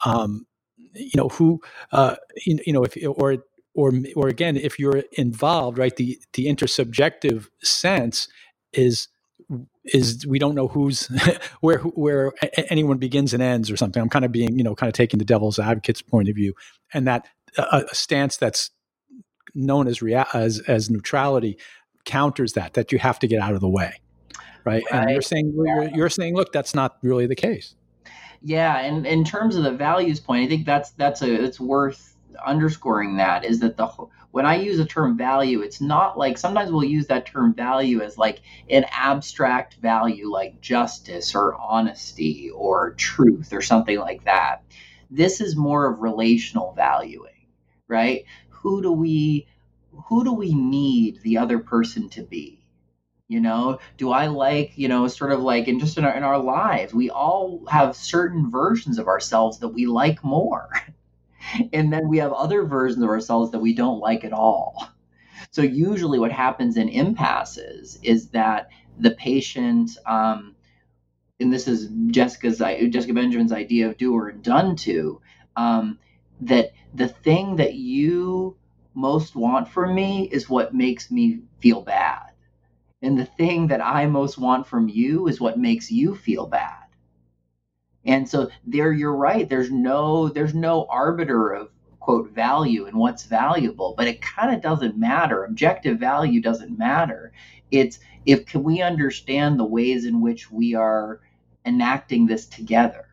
um, 0.05 0.45
you 0.93 1.11
know 1.15 1.29
who 1.29 1.61
uh, 1.91 2.15
you, 2.45 2.59
you 2.65 2.73
know 2.73 2.83
if 2.83 2.97
or 3.19 3.37
or 3.73 3.93
or 4.15 4.27
again 4.27 4.57
if 4.57 4.79
you're 4.79 5.03
involved, 5.13 5.77
right? 5.77 5.95
The 5.95 6.19
the 6.33 6.47
intersubjective 6.47 7.47
sense 7.63 8.27
is 8.73 9.07
is 9.85 10.27
we 10.27 10.39
don't 10.39 10.55
know 10.55 10.67
who's 10.67 11.07
where 11.61 11.79
where 11.79 12.33
anyone 12.69 12.97
begins 12.97 13.33
and 13.33 13.41
ends 13.41 13.71
or 13.71 13.77
something. 13.77 14.01
I'm 14.01 14.09
kind 14.09 14.25
of 14.25 14.31
being 14.31 14.57
you 14.57 14.63
know 14.63 14.75
kind 14.75 14.89
of 14.89 14.93
taking 14.93 15.19
the 15.19 15.25
devil's 15.25 15.59
advocate's 15.59 16.01
point 16.01 16.29
of 16.29 16.35
view, 16.35 16.53
and 16.93 17.07
that 17.07 17.27
a, 17.57 17.85
a 17.91 17.95
stance 17.95 18.37
that's 18.37 18.71
known 19.55 19.87
as 19.87 20.01
rea- 20.01 20.25
as 20.33 20.59
as 20.67 20.89
neutrality 20.89 21.57
counters 22.09 22.53
that 22.53 22.73
that 22.73 22.91
you 22.91 22.99
have 22.99 23.19
to 23.19 23.27
get 23.27 23.39
out 23.39 23.53
of 23.53 23.61
the 23.61 23.69
way, 23.69 23.93
right? 24.65 24.83
right. 24.83 24.83
And 24.91 25.11
you're 25.11 25.21
saying 25.21 25.53
you're, 25.55 25.89
you're 25.89 26.09
saying 26.09 26.35
look, 26.35 26.51
that's 26.51 26.73
not 26.73 26.97
really 27.01 27.27
the 27.27 27.35
case. 27.35 27.75
Yeah, 28.41 28.79
and 28.79 29.05
in 29.05 29.23
terms 29.23 29.55
of 29.55 29.63
the 29.63 29.71
values 29.71 30.19
point, 30.19 30.43
I 30.43 30.47
think 30.47 30.65
that's 30.65 30.91
that's 30.91 31.21
a 31.21 31.43
it's 31.43 31.59
worth 31.59 32.15
underscoring 32.45 33.17
that 33.17 33.43
is 33.45 33.59
that 33.59 33.77
the 33.77 33.87
when 34.31 34.45
I 34.45 34.55
use 34.55 34.77
the 34.77 34.85
term 34.85 35.17
value, 35.17 35.61
it's 35.61 35.81
not 35.81 36.17
like 36.17 36.37
sometimes 36.37 36.71
we'll 36.71 36.83
use 36.83 37.07
that 37.07 37.25
term 37.25 37.53
value 37.53 38.01
as 38.01 38.17
like 38.17 38.41
an 38.69 38.85
abstract 38.91 39.75
value 39.75 40.31
like 40.31 40.61
justice 40.61 41.33
or 41.33 41.55
honesty 41.55 42.51
or 42.53 42.93
truth 42.93 43.53
or 43.53 43.61
something 43.61 43.97
like 43.97 44.23
that. 44.25 44.63
This 45.09 45.41
is 45.41 45.55
more 45.55 45.87
of 45.87 46.01
relational 46.01 46.73
valuing, 46.73 47.47
right? 47.87 48.23
Who 48.49 48.81
do 48.81 48.91
we 48.91 49.47
who 50.07 50.23
do 50.23 50.33
we 50.33 50.53
need 50.53 51.21
the 51.23 51.37
other 51.37 51.59
person 51.59 52.09
to 52.09 52.23
be? 52.23 52.55
you 53.31 53.39
know 53.39 53.77
do 53.95 54.09
i 54.09 54.25
like 54.25 54.71
you 54.75 54.87
know 54.87 55.07
sort 55.07 55.31
of 55.31 55.39
like 55.39 55.67
in 55.67 55.79
just 55.79 55.99
in 55.99 56.03
our, 56.03 56.17
in 56.17 56.23
our 56.23 56.39
lives 56.39 56.95
we 56.95 57.11
all 57.11 57.63
have 57.69 57.95
certain 57.95 58.49
versions 58.49 58.97
of 58.97 59.05
ourselves 59.05 59.59
that 59.59 59.67
we 59.67 59.85
like 59.85 60.23
more 60.23 60.71
and 61.73 61.91
then 61.91 62.07
we 62.07 62.17
have 62.17 62.33
other 62.33 62.63
versions 62.63 63.03
of 63.03 63.09
ourselves 63.09 63.51
that 63.51 63.59
we 63.59 63.73
don't 63.73 63.99
like 63.99 64.23
at 64.23 64.33
all. 64.33 64.89
So 65.51 65.61
usually, 65.61 66.19
what 66.19 66.31
happens 66.31 66.77
in 66.77 66.89
impasses 66.89 67.99
is 68.03 68.29
that 68.29 68.69
the 68.99 69.11
patient, 69.11 69.91
um, 70.05 70.55
and 71.39 71.51
this 71.51 71.67
is 71.67 71.89
Jessica's 72.07 72.59
Jessica 72.59 73.13
Benjamin's 73.13 73.51
idea 73.51 73.87
of 73.87 73.97
do 73.97 74.13
or 74.13 74.31
done 74.31 74.75
to, 74.77 75.21
um, 75.55 75.99
that 76.41 76.73
the 76.93 77.07
thing 77.07 77.57
that 77.57 77.73
you 77.73 78.57
most 78.99 79.35
want 79.35 79.67
from 79.67 79.95
me 79.95 80.27
is 80.29 80.49
what 80.49 80.73
makes 80.73 81.09
me 81.09 81.39
feel 81.59 81.81
bad, 81.81 82.31
and 83.01 83.17
the 83.17 83.25
thing 83.25 83.67
that 83.67 83.79
I 83.79 84.05
most 84.07 84.37
want 84.37 84.67
from 84.67 84.89
you 84.89 85.27
is 85.27 85.39
what 85.39 85.57
makes 85.57 85.89
you 85.89 86.15
feel 86.15 86.47
bad. 86.47 86.83
And 88.05 88.27
so 88.27 88.49
there 88.65 88.91
you're 88.91 89.15
right. 89.15 89.47
There's 89.47 89.71
no 89.71 90.29
there's 90.29 90.53
no 90.53 90.85
arbiter 90.89 91.51
of 91.53 91.69
quote 91.99 92.31
value 92.31 92.85
and 92.87 92.97
what's 92.97 93.25
valuable, 93.25 93.93
but 93.97 94.07
it 94.07 94.21
kind 94.21 94.53
of 94.53 94.61
doesn't 94.61 94.97
matter. 94.97 95.45
Objective 95.45 95.99
value 95.99 96.41
doesn't 96.41 96.77
matter. 96.77 97.31
It's 97.71 97.99
if 98.25 98.45
can 98.45 98.63
we 98.63 98.81
understand 98.81 99.59
the 99.59 99.65
ways 99.65 100.05
in 100.05 100.21
which 100.21 100.51
we 100.51 100.75
are 100.75 101.21
enacting 101.65 102.25
this 102.25 102.47
together. 102.47 103.08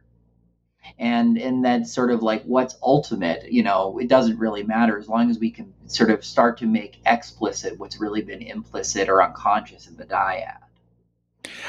And 0.99 1.39
and 1.39 1.65
that's 1.65 1.93
sort 1.93 2.11
of 2.11 2.23
like 2.23 2.43
what's 2.45 2.77
ultimate, 2.83 3.53
you 3.53 3.63
know, 3.63 3.99
it 3.99 4.09
doesn't 4.09 4.39
really 4.39 4.63
matter 4.63 4.99
as 4.99 5.09
long 5.09 5.31
as 5.31 5.39
we 5.39 5.51
can 5.51 5.73
sort 5.87 6.11
of 6.11 6.25
start 6.25 6.59
to 6.59 6.67
make 6.67 7.01
explicit 7.07 7.79
what's 7.79 8.01
really 8.01 8.23
been 8.23 8.43
implicit 8.43 9.09
or 9.09 9.23
unconscious 9.23 9.87
in 9.87 9.97
the 9.97 10.05
dyad. 10.07 10.59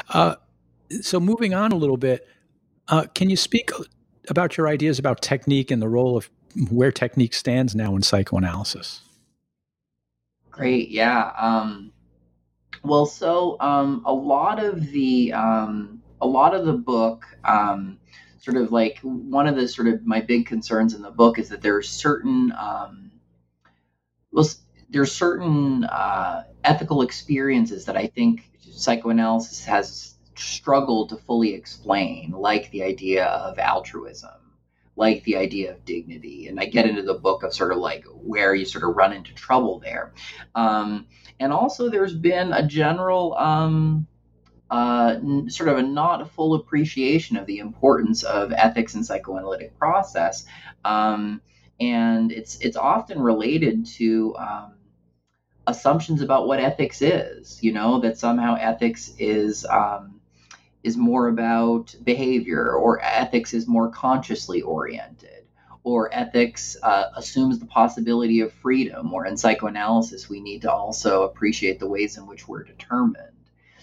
Uh, 0.09 0.35
so 1.01 1.19
moving 1.19 1.53
on 1.53 1.71
a 1.71 1.75
little 1.75 1.97
bit, 1.97 2.27
uh, 2.87 3.05
can 3.13 3.29
you 3.29 3.35
speak 3.35 3.71
about 4.29 4.57
your 4.57 4.67
ideas 4.67 4.99
about 4.99 5.21
technique 5.21 5.71
and 5.71 5.81
the 5.81 5.89
role 5.89 6.17
of 6.17 6.29
where 6.69 6.91
technique 6.91 7.33
stands 7.33 7.75
now 7.75 7.95
in 7.95 8.01
psychoanalysis? 8.01 9.01
Great, 10.49 10.89
yeah. 10.89 11.31
Um, 11.37 11.91
well, 12.83 13.05
so 13.05 13.57
um, 13.59 14.01
a 14.05 14.13
lot 14.13 14.63
of 14.63 14.91
the 14.91 15.33
um, 15.33 16.01
a 16.21 16.27
lot 16.27 16.55
of 16.55 16.65
the 16.65 16.73
book, 16.73 17.25
um, 17.43 17.99
sort 18.47 18.63
of 18.63 18.71
like 18.71 18.97
one 19.01 19.45
of 19.45 19.57
the 19.57 19.67
sort 19.67 19.89
of 19.89 20.05
my 20.05 20.21
big 20.21 20.45
concerns 20.45 20.93
in 20.93 21.01
the 21.01 21.11
book 21.11 21.37
is 21.37 21.49
that 21.49 21.61
there 21.61 21.75
are 21.75 21.83
certain 21.83 22.53
um, 22.57 23.11
well, 24.31 24.47
there's 24.89 25.11
certain 25.11 25.83
uh, 25.83 26.43
ethical 26.63 27.01
experiences 27.01 27.83
that 27.85 27.97
I 27.97 28.07
think 28.07 28.49
psychoanalysis 28.71 29.65
has 29.65 30.15
struggle 30.35 31.07
to 31.07 31.17
fully 31.17 31.53
explain, 31.55 32.31
like 32.31 32.71
the 32.71 32.83
idea 32.83 33.25
of 33.25 33.59
altruism, 33.59 34.53
like 34.95 35.25
the 35.25 35.35
idea 35.35 35.73
of 35.73 35.83
dignity. 35.83 36.47
And 36.47 36.57
I 36.57 36.67
get 36.67 36.87
into 36.87 37.01
the 37.01 37.15
book 37.15 37.43
of 37.43 37.53
sort 37.53 37.73
of 37.73 37.79
like 37.79 38.05
where 38.05 38.55
you 38.55 38.63
sort 38.63 38.89
of 38.89 38.95
run 38.95 39.11
into 39.11 39.33
trouble 39.33 39.79
there. 39.79 40.13
Um, 40.55 41.07
and 41.37 41.51
also, 41.51 41.89
there's 41.89 42.15
been 42.15 42.53
a 42.53 42.65
general 42.65 43.33
um, 43.33 44.07
uh, 44.69 45.15
sort 45.47 45.69
of 45.69 45.77
a 45.77 45.83
not 45.83 46.29
full 46.31 46.55
appreciation 46.55 47.37
of 47.37 47.45
the 47.45 47.59
importance 47.59 48.23
of 48.23 48.51
ethics 48.51 48.95
and 48.95 49.05
psychoanalytic 49.05 49.77
process. 49.77 50.45
Um, 50.83 51.41
and 51.79 52.31
it's 52.31 52.59
it's 52.59 52.77
often 52.77 53.19
related 53.19 53.85
to 53.85 54.35
um, 54.37 54.73
assumptions 55.67 56.21
about 56.21 56.47
what 56.47 56.59
ethics 56.59 57.01
is. 57.01 57.61
You 57.61 57.73
know 57.73 57.99
that 58.01 58.17
somehow 58.17 58.55
ethics 58.55 59.13
is 59.19 59.65
um, 59.65 60.19
is 60.83 60.97
more 60.97 61.27
about 61.27 61.95
behavior, 62.03 62.73
or 62.73 63.03
ethics 63.03 63.53
is 63.53 63.67
more 63.67 63.89
consciously 63.89 64.61
oriented, 64.61 65.45
or 65.83 66.13
ethics 66.13 66.75
uh, 66.81 67.05
assumes 67.15 67.59
the 67.59 67.65
possibility 67.65 68.41
of 68.41 68.51
freedom, 68.51 69.13
or 69.13 69.25
in 69.25 69.37
psychoanalysis, 69.37 70.29
we 70.29 70.41
need 70.41 70.63
to 70.63 70.71
also 70.71 71.23
appreciate 71.23 71.79
the 71.79 71.87
ways 71.87 72.17
in 72.17 72.25
which 72.25 72.47
we're 72.47 72.63
determined. 72.63 73.36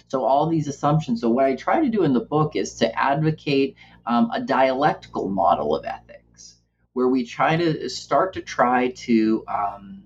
So 0.08 0.24
all 0.24 0.48
these 0.48 0.68
assumptions. 0.68 1.20
So 1.20 1.30
what 1.30 1.44
I 1.44 1.56
try 1.56 1.80
to 1.80 1.88
do 1.88 2.04
in 2.04 2.12
the 2.12 2.20
book 2.20 2.56
is 2.56 2.74
to 2.76 2.98
advocate 2.98 3.76
um, 4.06 4.30
a 4.32 4.40
dialectical 4.40 5.28
model 5.28 5.74
of 5.74 5.84
ethics, 5.84 6.56
where 6.92 7.08
we 7.08 7.24
try 7.24 7.56
to 7.56 7.88
start 7.88 8.34
to 8.34 8.42
try 8.42 8.90
to 8.90 9.44
um, 9.48 10.04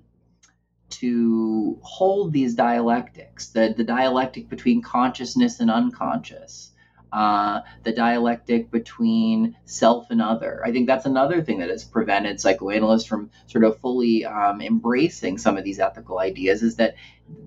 to 0.91 1.79
hold 1.83 2.33
these 2.33 2.55
dialectics, 2.55 3.49
the, 3.49 3.75
the 3.77 3.85
dialectic 3.85 4.49
between 4.49 4.83
consciousness 4.83 5.61
and 5.61 5.71
unconscious, 5.71 6.73
uh, 7.13 7.61
the 7.85 7.93
dialectic 7.93 8.71
between 8.71 9.57
self 9.65 10.11
and 10.11 10.21
other. 10.21 10.63
I 10.65 10.73
think 10.73 10.87
that's 10.87 11.07
another 11.07 11.43
thing 11.43 11.59
that 11.59 11.71
has 11.71 11.85
prevented 11.85 12.41
psychoanalysts 12.41 13.07
from 13.07 13.31
sort 13.47 13.65
of 13.65 13.79
fully 13.81 14.25
um, 14.25 14.61
embracing 14.61 15.39
some 15.39 15.57
of 15.57 15.65
these 15.65 15.79
ethical 15.79 16.19
ideas 16.19 16.63
is 16.63 16.77
that 16.77 16.95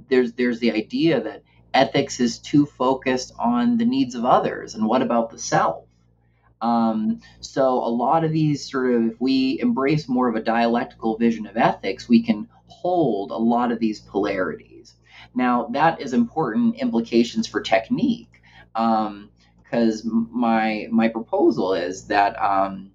there's 0.09 0.33
there's 0.33 0.59
the 0.59 0.71
idea 0.71 1.21
that 1.21 1.43
ethics 1.73 2.19
is 2.19 2.39
too 2.39 2.65
focused 2.65 3.33
on 3.39 3.77
the 3.77 3.85
needs 3.85 4.15
of 4.15 4.25
others 4.25 4.75
and 4.75 4.85
what 4.85 5.01
about 5.01 5.29
the 5.29 5.39
self. 5.39 5.85
Um, 6.61 7.21
so 7.39 7.67
a 7.67 7.89
lot 7.89 8.23
of 8.23 8.31
these 8.31 8.69
sort 8.69 8.93
of 8.93 9.05
if 9.13 9.21
we 9.21 9.59
embrace 9.59 10.07
more 10.07 10.27
of 10.27 10.35
a 10.35 10.41
dialectical 10.41 11.17
vision 11.17 11.47
of 11.47 11.57
ethics, 11.57 12.07
we 12.07 12.21
can 12.21 12.47
hold 12.67 13.31
a 13.31 13.37
lot 13.37 13.71
of 13.71 13.79
these 13.79 13.99
polarities. 13.99 14.93
Now 15.33 15.67
that 15.71 16.01
is 16.01 16.13
important 16.13 16.75
implications 16.75 17.47
for 17.47 17.61
technique. 17.61 18.41
Um, 18.75 19.29
because 19.71 20.03
my 20.03 20.87
my 20.91 21.07
proposal 21.07 21.73
is 21.73 22.05
that 22.07 22.35
um, 22.41 22.91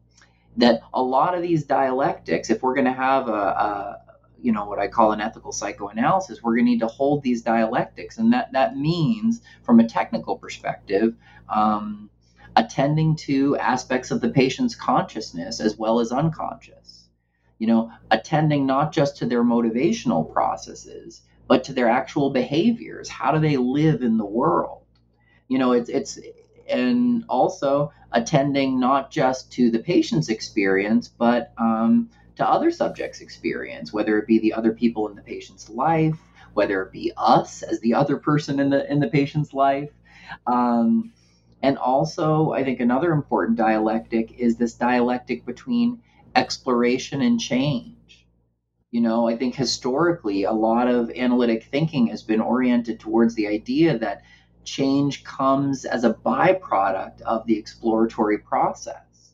that 0.57 0.83
a 0.93 1.03
lot 1.03 1.35
of 1.35 1.43
these 1.43 1.64
dialectics, 1.64 2.51
if 2.51 2.62
we're 2.62 2.74
going 2.74 2.87
to 2.87 2.93
have 2.93 3.29
a, 3.29 3.33
a 3.33 4.05
you 4.47 4.53
know 4.53 4.64
what 4.64 4.78
I 4.78 4.86
call 4.86 5.11
an 5.11 5.20
ethical 5.20 5.51
psychoanalysis, 5.51 6.40
we're 6.40 6.55
going 6.55 6.66
to 6.66 6.70
need 6.70 6.80
to 6.80 6.86
hold 6.86 7.24
these 7.24 7.42
dialectics, 7.42 8.18
and 8.18 8.32
that 8.32 8.53
that 8.53 8.76
means, 8.76 9.40
from 9.64 9.80
a 9.80 9.88
technical 9.88 10.38
perspective, 10.38 11.16
um, 11.49 12.09
attending 12.55 13.16
to 13.16 13.57
aspects 13.57 14.12
of 14.12 14.20
the 14.20 14.28
patient's 14.28 14.76
consciousness 14.76 15.59
as 15.59 15.76
well 15.76 15.99
as 15.99 16.12
unconscious. 16.12 17.09
You 17.59 17.66
know, 17.66 17.90
attending 18.12 18.66
not 18.66 18.92
just 18.92 19.16
to 19.16 19.26
their 19.26 19.42
motivational 19.42 20.32
processes, 20.32 21.22
but 21.49 21.64
to 21.64 21.72
their 21.72 21.88
actual 21.88 22.30
behaviors. 22.30 23.09
How 23.09 23.32
do 23.32 23.40
they 23.40 23.57
live 23.57 24.01
in 24.03 24.16
the 24.16 24.24
world? 24.24 24.84
You 25.49 25.59
know, 25.59 25.72
it's 25.72 25.88
it's 25.88 26.20
and 26.68 27.24
also 27.28 27.92
attending 28.12 28.78
not 28.78 29.11
just 29.11 29.51
to 29.55 29.72
the 29.72 29.80
patient's 29.80 30.28
experience, 30.28 31.09
but 31.09 31.53
um, 31.59 32.11
to 32.37 32.49
other 32.49 32.70
subjects' 32.70 33.20
experience, 33.20 33.93
whether 33.93 34.18
it 34.18 34.26
be 34.26 34.39
the 34.39 34.53
other 34.53 34.72
people 34.72 35.09
in 35.09 35.16
the 35.16 35.22
patient's 35.22 35.68
life, 35.68 36.18
whether 36.55 36.82
it 36.82 36.93
be 36.93 37.12
us 37.16 37.62
as 37.62 37.80
the 37.80 37.95
other 37.95 38.16
person 38.16 38.61
in 38.61 38.70
the 38.70 38.91
in 38.91 39.01
the 39.01 39.09
patient's 39.09 39.53
life. 39.53 39.91
Um, 40.47 41.12
and 41.62 41.78
also, 41.78 42.53
I 42.53 42.64
think 42.64 42.80
another 42.80 43.12
important 43.12 43.59
dialectic 43.59 44.39
is 44.39 44.57
this 44.57 44.74
dialectic 44.74 45.47
between 45.47 46.03
exploration 46.34 47.22
and 47.22 47.41
change. 47.41 48.26
You 48.91 49.01
know, 49.01 49.28
I 49.28 49.37
think 49.37 49.55
historically, 49.55 50.45
a 50.45 50.53
lot 50.53 50.89
of 50.89 51.11
analytic 51.11 51.64
thinking 51.64 52.07
has 52.09 52.22
been 52.22 52.41
oriented 52.41 53.01
towards 53.01 53.34
the 53.34 53.49
idea 53.49 53.99
that 53.99 54.22
change 54.64 55.24
comes 55.24 55.84
as 55.84 56.05
a 56.05 56.14
byproduct 56.14 57.20
of 57.22 57.47
the 57.47 57.59
exploratory 57.59 58.39
process, 58.39 59.32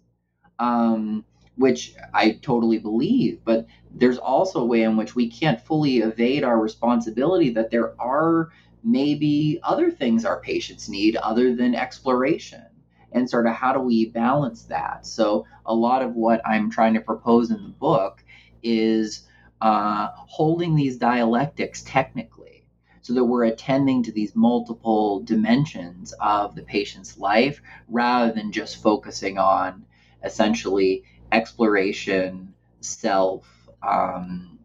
um, 0.59 1.25
which 1.57 1.95
I 2.15 2.39
totally 2.43 2.79
believe. 2.79 3.41
But 3.45 3.67
there's 3.91 4.19
also 4.19 4.61
a 4.61 4.67
way 4.67 4.83
in 4.83 4.97
which 4.97 5.15
we 5.15 5.31
can't 5.31 5.61
fully 5.61 5.99
evade 5.99 6.45
our 6.45 6.59
responsibility 6.59 7.51
that 7.51 7.71
there 7.71 8.01
are 8.01 8.51
maybe 8.83 9.61
other 9.63 9.91
things 9.91 10.25
our 10.25 10.41
patients 10.41 10.89
need 10.89 11.17
other 11.17 11.55
than 11.55 11.75
exploration. 11.75 12.65
And 13.13 13.29
sort 13.29 13.47
of 13.47 13.55
how 13.55 13.75
do 13.75 13.81
we 13.81 14.07
balance 14.07 14.65
that? 14.65 15.07
So, 15.07 15.47
a 15.67 15.75
lot 15.75 16.03
of 16.03 16.15
what 16.15 16.41
I'm 16.47 16.71
trying 16.71 16.95
to 16.95 17.01
propose 17.01 17.51
in 17.51 17.63
the 17.63 17.69
book 17.69 18.25
is 18.63 19.29
uh, 19.61 20.09
holding 20.15 20.75
these 20.75 20.97
dialectics 20.97 21.83
technically 21.83 22.65
so 23.03 23.13
that 23.13 23.25
we're 23.25 23.45
attending 23.45 24.03
to 24.05 24.13
these 24.13 24.35
multiple 24.35 25.21
dimensions 25.21 26.15
of 26.21 26.55
the 26.55 26.63
patient's 26.63 27.19
life 27.19 27.61
rather 27.89 28.33
than 28.33 28.53
just 28.53 28.83
focusing 28.83 29.39
on 29.39 29.85
essentially 30.25 31.05
exploration, 31.33 32.55
self, 32.81 33.47
um, 33.83 34.59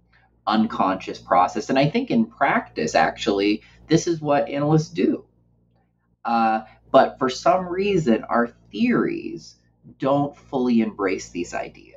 unconscious 0.46 1.20
process. 1.20 1.70
And 1.70 1.80
I 1.80 1.90
think 1.90 2.12
in 2.12 2.26
practice, 2.26 2.96
actually, 2.96 3.64
this 3.88 4.08
is 4.08 4.22
what 4.22 4.50
analysts 4.50 4.90
do. 4.90 5.26
Uh, 6.24 6.62
but 6.92 7.18
for 7.18 7.30
some 7.30 7.68
reason, 7.68 8.24
our 8.26 8.48
theories 8.72 9.56
don't 10.00 10.36
fully 10.36 10.82
embrace 10.82 11.30
these 11.30 11.54
ideas. 11.54 11.94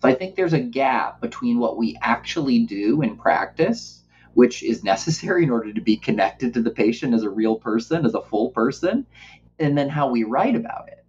So 0.00 0.08
I 0.08 0.14
think 0.14 0.34
there's 0.34 0.52
a 0.52 0.60
gap 0.60 1.20
between 1.20 1.58
what 1.58 1.76
we 1.76 1.96
actually 2.00 2.64
do 2.64 3.02
in 3.02 3.16
practice 3.16 4.02
which 4.36 4.62
is 4.62 4.84
necessary 4.84 5.44
in 5.44 5.50
order 5.50 5.72
to 5.72 5.80
be 5.80 5.96
connected 5.96 6.52
to 6.52 6.60
the 6.60 6.70
patient 6.70 7.14
as 7.14 7.22
a 7.22 7.30
real 7.30 7.56
person, 7.56 8.04
as 8.04 8.14
a 8.14 8.20
full 8.20 8.50
person, 8.50 9.06
and 9.58 9.78
then 9.78 9.88
how 9.88 10.10
we 10.10 10.24
write 10.24 10.54
about 10.54 10.88
it 10.88 11.05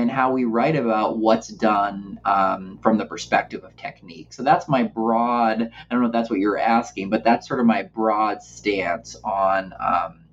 and 0.00 0.10
how 0.10 0.32
we 0.32 0.44
write 0.44 0.76
about 0.76 1.18
what's 1.18 1.48
done 1.48 2.20
um, 2.24 2.78
from 2.82 2.98
the 2.98 3.04
perspective 3.04 3.64
of 3.64 3.76
technique. 3.76 4.32
So 4.32 4.42
that's 4.42 4.68
my 4.68 4.84
broad, 4.84 5.62
I 5.62 5.70
don't 5.90 6.00
know 6.00 6.06
if 6.06 6.12
that's 6.12 6.30
what 6.30 6.38
you're 6.38 6.58
asking, 6.58 7.10
but 7.10 7.24
that's 7.24 7.48
sort 7.48 7.60
of 7.60 7.66
my 7.66 7.82
broad 7.82 8.42
stance 8.42 9.16
on, 9.24 9.74
um, 9.78 10.24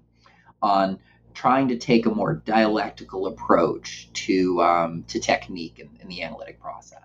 on 0.62 1.00
trying 1.34 1.68
to 1.70 1.78
take 1.78 2.06
a 2.06 2.10
more 2.10 2.36
dialectical 2.46 3.28
approach 3.28 4.10
to, 4.14 4.62
um, 4.62 5.04
to 5.08 5.20
technique 5.20 5.80
in, 5.80 5.90
in, 6.00 6.08
the 6.08 6.22
analytic 6.24 6.60
process. 6.60 7.02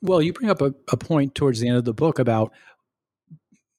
Well, 0.00 0.22
you 0.22 0.32
bring 0.32 0.50
up 0.50 0.62
a, 0.62 0.74
a 0.90 0.96
point 0.96 1.34
towards 1.34 1.60
the 1.60 1.68
end 1.68 1.76
of 1.76 1.84
the 1.84 1.92
book 1.92 2.18
about 2.18 2.52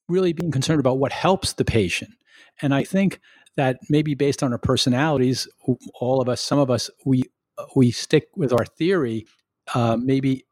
really 0.08 0.32
being 0.32 0.52
concerned 0.52 0.80
about 0.80 0.98
what 0.98 1.12
helps 1.12 1.54
the 1.54 1.64
patient. 1.64 2.12
And 2.62 2.74
I 2.74 2.84
think 2.84 3.20
that 3.56 3.78
maybe 3.88 4.14
based 4.14 4.42
on 4.42 4.52
our 4.52 4.58
personalities, 4.58 5.48
all 6.00 6.20
of 6.20 6.28
us, 6.28 6.40
some 6.40 6.58
of 6.58 6.70
us, 6.70 6.90
we 7.04 7.24
we 7.74 7.90
stick 7.90 8.28
with 8.36 8.52
our 8.52 8.64
theory, 8.64 9.26
uh, 9.74 9.96
maybe 9.96 10.44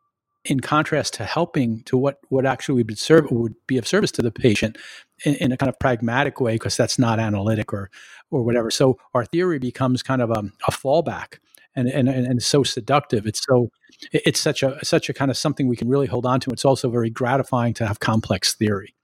in 0.44 0.60
contrast 0.60 1.14
to 1.14 1.24
helping 1.24 1.82
to 1.84 1.96
what 1.96 2.18
what 2.28 2.46
actually 2.46 2.74
would 2.74 2.86
be, 2.86 2.96
would 3.30 3.54
be 3.66 3.78
of 3.78 3.86
service 3.86 4.10
to 4.12 4.22
the 4.22 4.30
patient 4.30 4.78
in, 5.24 5.34
in 5.36 5.52
a 5.52 5.56
kind 5.56 5.68
of 5.68 5.78
pragmatic 5.78 6.40
way, 6.40 6.54
because 6.54 6.76
that's 6.76 6.98
not 6.98 7.18
analytic 7.18 7.72
or 7.72 7.90
or 8.30 8.42
whatever. 8.42 8.70
So 8.70 8.98
our 9.14 9.24
theory 9.24 9.58
becomes 9.58 10.02
kind 10.02 10.22
of 10.22 10.30
a, 10.30 10.42
a 10.66 10.72
fallback. 10.72 11.38
And, 11.76 11.88
and, 11.88 12.08
and 12.08 12.40
so 12.40 12.62
seductive. 12.62 13.26
It's 13.26 13.42
so 13.44 13.68
it's 14.12 14.38
such 14.38 14.62
a 14.62 14.78
such 14.84 15.08
a 15.08 15.12
kind 15.12 15.28
of 15.28 15.36
something 15.36 15.66
we 15.66 15.74
can 15.74 15.88
really 15.88 16.06
hold 16.06 16.24
on 16.24 16.38
to. 16.38 16.50
It's 16.52 16.64
also 16.64 16.88
very 16.88 17.10
gratifying 17.10 17.74
to 17.74 17.84
have 17.84 17.98
complex 17.98 18.54
theory. 18.54 18.94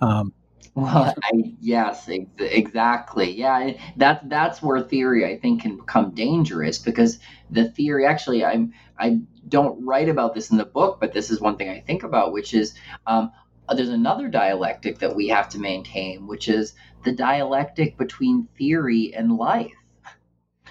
Um, 0.00 0.32
well, 0.76 1.14
I, 1.24 1.54
yes, 1.60 2.08
ex- 2.08 2.28
exactly. 2.38 3.32
Yeah, 3.32 3.72
that 3.96 4.28
that's 4.28 4.62
where 4.62 4.80
theory 4.82 5.24
I 5.26 5.38
think 5.38 5.62
can 5.62 5.76
become 5.78 6.12
dangerous 6.14 6.78
because 6.78 7.18
the 7.50 7.70
theory 7.70 8.06
actually 8.06 8.44
I'm 8.44 8.74
I 8.98 9.20
don't 9.48 9.84
write 9.84 10.08
about 10.10 10.34
this 10.34 10.50
in 10.50 10.58
the 10.58 10.66
book, 10.66 10.98
but 11.00 11.12
this 11.14 11.30
is 11.30 11.40
one 11.40 11.56
thing 11.56 11.70
I 11.70 11.80
think 11.80 12.04
about, 12.04 12.32
which 12.32 12.54
is 12.54 12.74
um, 13.06 13.32
there's 13.74 13.88
another 13.88 14.28
dialectic 14.28 15.00
that 15.00 15.16
we 15.16 15.28
have 15.28 15.48
to 15.50 15.58
maintain, 15.58 16.26
which 16.26 16.48
is 16.48 16.74
the 17.04 17.12
dialectic 17.12 17.98
between 17.98 18.48
theory 18.58 19.14
and 19.14 19.36
life, 19.36 19.72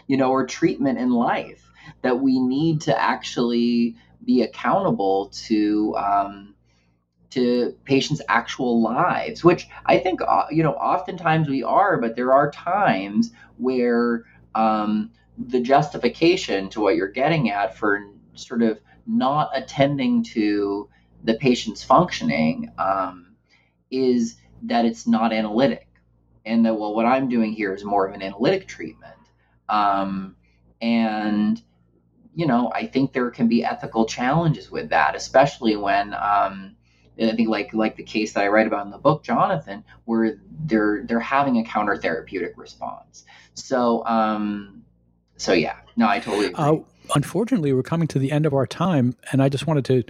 you 0.07 0.17
know, 0.17 0.31
or 0.31 0.45
treatment 0.45 0.99
in 0.99 1.11
life 1.11 1.71
that 2.01 2.19
we 2.19 2.39
need 2.39 2.81
to 2.81 3.01
actually 3.01 3.95
be 4.23 4.41
accountable 4.43 5.29
to. 5.47 5.95
Um, 5.97 6.54
to 7.35 7.75
patients' 7.83 8.21
actual 8.29 8.81
lives, 8.81 9.43
which 9.43 9.67
I 9.85 9.99
think 9.99 10.21
uh, 10.25 10.45
you 10.49 10.63
know 10.63 10.73
oftentimes 10.73 11.49
we 11.49 11.63
are, 11.63 11.99
but 11.99 12.15
there 12.15 12.31
are 12.31 12.49
times 12.49 13.31
where 13.57 14.23
um, 14.55 15.11
the 15.37 15.59
justification 15.59 16.69
to 16.69 16.79
what 16.79 16.95
you're 16.95 17.09
getting 17.09 17.49
at 17.49 17.77
for 17.77 18.07
sort 18.35 18.61
of 18.61 18.79
not 19.05 19.49
attending 19.53 20.23
to 20.23 20.89
the 21.25 21.33
patient's 21.35 21.83
functioning 21.83 22.71
um, 22.77 23.35
is 23.91 24.37
that 24.63 24.85
it's 24.85 25.05
not 25.05 25.33
analytic, 25.33 25.89
and 26.45 26.65
that 26.65 26.73
well, 26.73 26.95
what 26.95 27.05
I'm 27.05 27.27
doing 27.27 27.51
here 27.51 27.73
is 27.73 27.83
more 27.83 28.07
of 28.07 28.13
an 28.13 28.21
analytic 28.21 28.65
treatment, 28.65 29.19
um, 29.67 30.37
and 30.81 31.61
you 32.33 32.47
know 32.47 32.71
I 32.73 32.87
think 32.87 33.11
there 33.11 33.29
can 33.29 33.49
be 33.49 33.65
ethical 33.65 34.05
challenges 34.05 34.71
with 34.71 34.89
that, 34.91 35.15
especially 35.15 35.75
when 35.75 36.13
um, 36.13 36.74
I 37.19 37.35
think 37.35 37.49
like 37.49 37.73
like 37.73 37.95
the 37.95 38.03
case 38.03 38.33
that 38.33 38.43
I 38.43 38.47
write 38.47 38.67
about 38.67 38.85
in 38.85 38.91
the 38.91 38.97
book, 38.97 39.23
Jonathan, 39.23 39.83
where 40.05 40.37
they're 40.65 41.03
they're 41.05 41.19
having 41.19 41.57
a 41.57 41.63
counter 41.63 41.95
therapeutic 41.97 42.53
response. 42.57 43.25
So 43.53 44.05
um, 44.05 44.83
so 45.37 45.53
yeah, 45.53 45.77
no, 45.95 46.07
I 46.07 46.19
totally 46.19 46.47
agree. 46.47 46.55
Uh, 46.63 46.77
unfortunately, 47.13 47.73
we're 47.73 47.83
coming 47.83 48.07
to 48.09 48.19
the 48.19 48.31
end 48.31 48.45
of 48.45 48.53
our 48.53 48.67
time, 48.67 49.15
and 49.31 49.41
I 49.41 49.49
just 49.49 49.67
wanted 49.67 49.85
to 49.85 50.03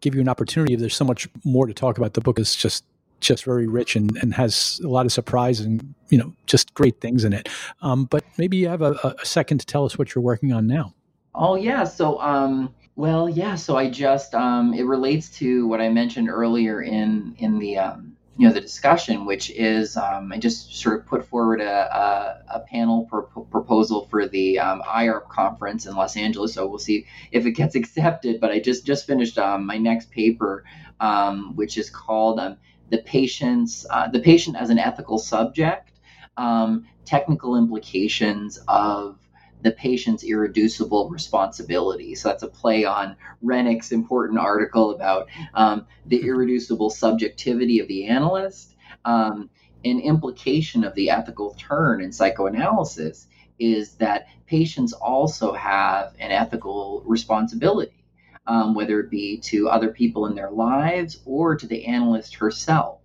give 0.00 0.14
you 0.14 0.20
an 0.20 0.28
opportunity. 0.28 0.76
There's 0.76 0.96
so 0.96 1.04
much 1.04 1.28
more 1.44 1.66
to 1.66 1.74
talk 1.74 1.98
about. 1.98 2.14
The 2.14 2.20
book 2.20 2.38
is 2.38 2.54
just 2.54 2.84
just 3.20 3.44
very 3.44 3.66
rich 3.66 3.96
and, 3.96 4.16
and 4.18 4.32
has 4.34 4.80
a 4.84 4.88
lot 4.88 5.04
of 5.04 5.12
surprise 5.12 5.58
and 5.58 5.92
you 6.08 6.18
know 6.18 6.32
just 6.46 6.72
great 6.74 7.00
things 7.00 7.24
in 7.24 7.32
it. 7.32 7.48
Um, 7.82 8.04
but 8.04 8.24
maybe 8.36 8.56
you 8.56 8.68
have 8.68 8.82
a, 8.82 8.92
a, 9.20 9.26
second 9.26 9.58
to 9.58 9.66
tell 9.66 9.84
us 9.84 9.98
what 9.98 10.14
you're 10.14 10.22
working 10.22 10.52
on 10.52 10.66
now. 10.66 10.94
Oh 11.34 11.56
yeah, 11.56 11.84
so 11.84 12.20
um, 12.20 12.74
well 12.98 13.28
yeah, 13.28 13.54
so 13.54 13.76
I 13.76 13.88
just 13.88 14.34
um, 14.34 14.74
it 14.74 14.82
relates 14.82 15.28
to 15.38 15.68
what 15.68 15.80
I 15.80 15.88
mentioned 15.88 16.28
earlier 16.28 16.82
in 16.82 17.36
in 17.38 17.60
the 17.60 17.78
um, 17.78 18.16
you 18.36 18.48
know 18.48 18.52
the 18.52 18.60
discussion, 18.60 19.24
which 19.24 19.50
is 19.50 19.96
um, 19.96 20.32
I 20.32 20.38
just 20.38 20.74
sort 20.74 20.98
of 20.98 21.06
put 21.06 21.24
forward 21.24 21.60
a, 21.60 21.96
a, 21.96 22.56
a 22.56 22.60
panel 22.60 23.04
pro- 23.04 23.22
proposal 23.22 24.06
for 24.06 24.26
the 24.26 24.58
um, 24.58 24.82
IARP 24.82 25.28
conference 25.28 25.86
in 25.86 25.94
Los 25.94 26.16
Angeles. 26.16 26.54
So 26.54 26.66
we'll 26.66 26.80
see 26.80 27.06
if 27.30 27.46
it 27.46 27.52
gets 27.52 27.76
accepted. 27.80 28.40
But 28.40 28.50
I 28.50 28.58
just 28.58 28.84
just 28.84 29.06
finished 29.06 29.38
um, 29.38 29.64
my 29.64 29.78
next 29.78 30.10
paper, 30.10 30.64
um, 30.98 31.54
which 31.54 31.78
is 31.78 31.90
called 31.90 32.40
um, 32.40 32.56
the 32.90 32.98
patient's 32.98 33.86
uh, 33.88 34.08
the 34.08 34.20
patient 34.20 34.56
as 34.56 34.70
an 34.70 34.80
ethical 34.80 35.18
subject, 35.18 36.00
um, 36.36 36.88
technical 37.04 37.54
implications 37.54 38.58
of 38.66 39.20
the 39.62 39.72
patient's 39.72 40.24
irreducible 40.24 41.10
responsibility. 41.10 42.14
So 42.14 42.28
that's 42.28 42.42
a 42.42 42.48
play 42.48 42.84
on 42.84 43.16
Renik's 43.44 43.92
important 43.92 44.38
article 44.38 44.92
about 44.92 45.28
um, 45.54 45.86
the 46.06 46.22
irreducible 46.22 46.90
subjectivity 46.90 47.80
of 47.80 47.88
the 47.88 48.06
analyst. 48.06 48.74
Um, 49.04 49.50
an 49.84 50.00
implication 50.00 50.84
of 50.84 50.94
the 50.94 51.10
ethical 51.10 51.54
turn 51.58 52.00
in 52.02 52.12
psychoanalysis 52.12 53.26
is 53.58 53.94
that 53.96 54.26
patients 54.46 54.92
also 54.92 55.52
have 55.52 56.14
an 56.18 56.30
ethical 56.30 57.02
responsibility, 57.06 58.04
um, 58.46 58.74
whether 58.74 59.00
it 59.00 59.10
be 59.10 59.38
to 59.38 59.68
other 59.68 59.88
people 59.88 60.26
in 60.26 60.34
their 60.34 60.50
lives 60.50 61.20
or 61.24 61.56
to 61.56 61.66
the 61.66 61.86
analyst 61.86 62.36
herself. 62.36 63.00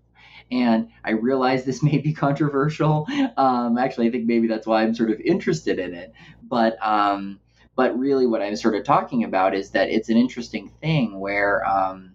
And 0.52 0.90
I 1.04 1.12
realize 1.12 1.64
this 1.64 1.82
may 1.82 1.98
be 1.98 2.14
controversial. 2.14 3.08
Um, 3.38 3.78
actually, 3.78 4.08
I 4.08 4.12
think 4.12 4.26
maybe 4.26 4.48
that's 4.48 4.68
why 4.68 4.84
I'm 4.84 4.94
sort 4.94 5.10
of 5.10 5.20
interested 5.20 5.80
in 5.80 5.94
it. 5.96 6.14
But 6.48 6.78
um, 6.86 7.40
but 7.76 7.98
really, 7.98 8.28
what 8.28 8.42
I'm 8.42 8.56
sort 8.56 8.76
of 8.76 8.84
talking 8.84 9.24
about 9.24 9.56
is 9.56 9.72
that 9.72 9.90
it's 9.90 10.10
an 10.10 10.18
interesting 10.18 10.70
thing 10.82 11.20
where 11.20 11.66
um, 11.66 12.14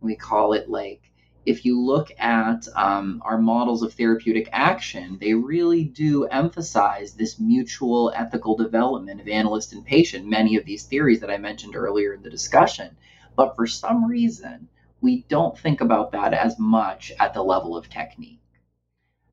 we 0.00 0.16
call 0.16 0.52
it 0.54 0.68
like 0.68 1.12
if 1.44 1.64
you 1.64 1.80
look 1.80 2.12
at 2.18 2.68
um, 2.76 3.20
our 3.24 3.38
models 3.38 3.82
of 3.82 3.92
therapeutic 3.94 4.48
action, 4.52 5.18
they 5.20 5.34
really 5.34 5.84
do 5.84 6.24
emphasize 6.26 7.14
this 7.14 7.40
mutual 7.40 8.12
ethical 8.14 8.56
development 8.56 9.20
of 9.20 9.28
analyst 9.28 9.72
and 9.72 9.84
patient, 9.84 10.26
many 10.26 10.56
of 10.56 10.64
these 10.64 10.84
theories 10.84 11.20
that 11.20 11.30
I 11.30 11.38
mentioned 11.38 11.74
earlier 11.74 12.14
in 12.14 12.22
the 12.22 12.30
discussion. 12.30 12.96
But 13.34 13.56
for 13.56 13.66
some 13.66 14.04
reason, 14.04 14.68
we 15.00 15.24
don't 15.28 15.58
think 15.58 15.80
about 15.80 16.12
that 16.12 16.32
as 16.32 16.58
much 16.58 17.12
at 17.18 17.34
the 17.34 17.42
level 17.42 17.76
of 17.76 17.90
technique. 17.90 18.41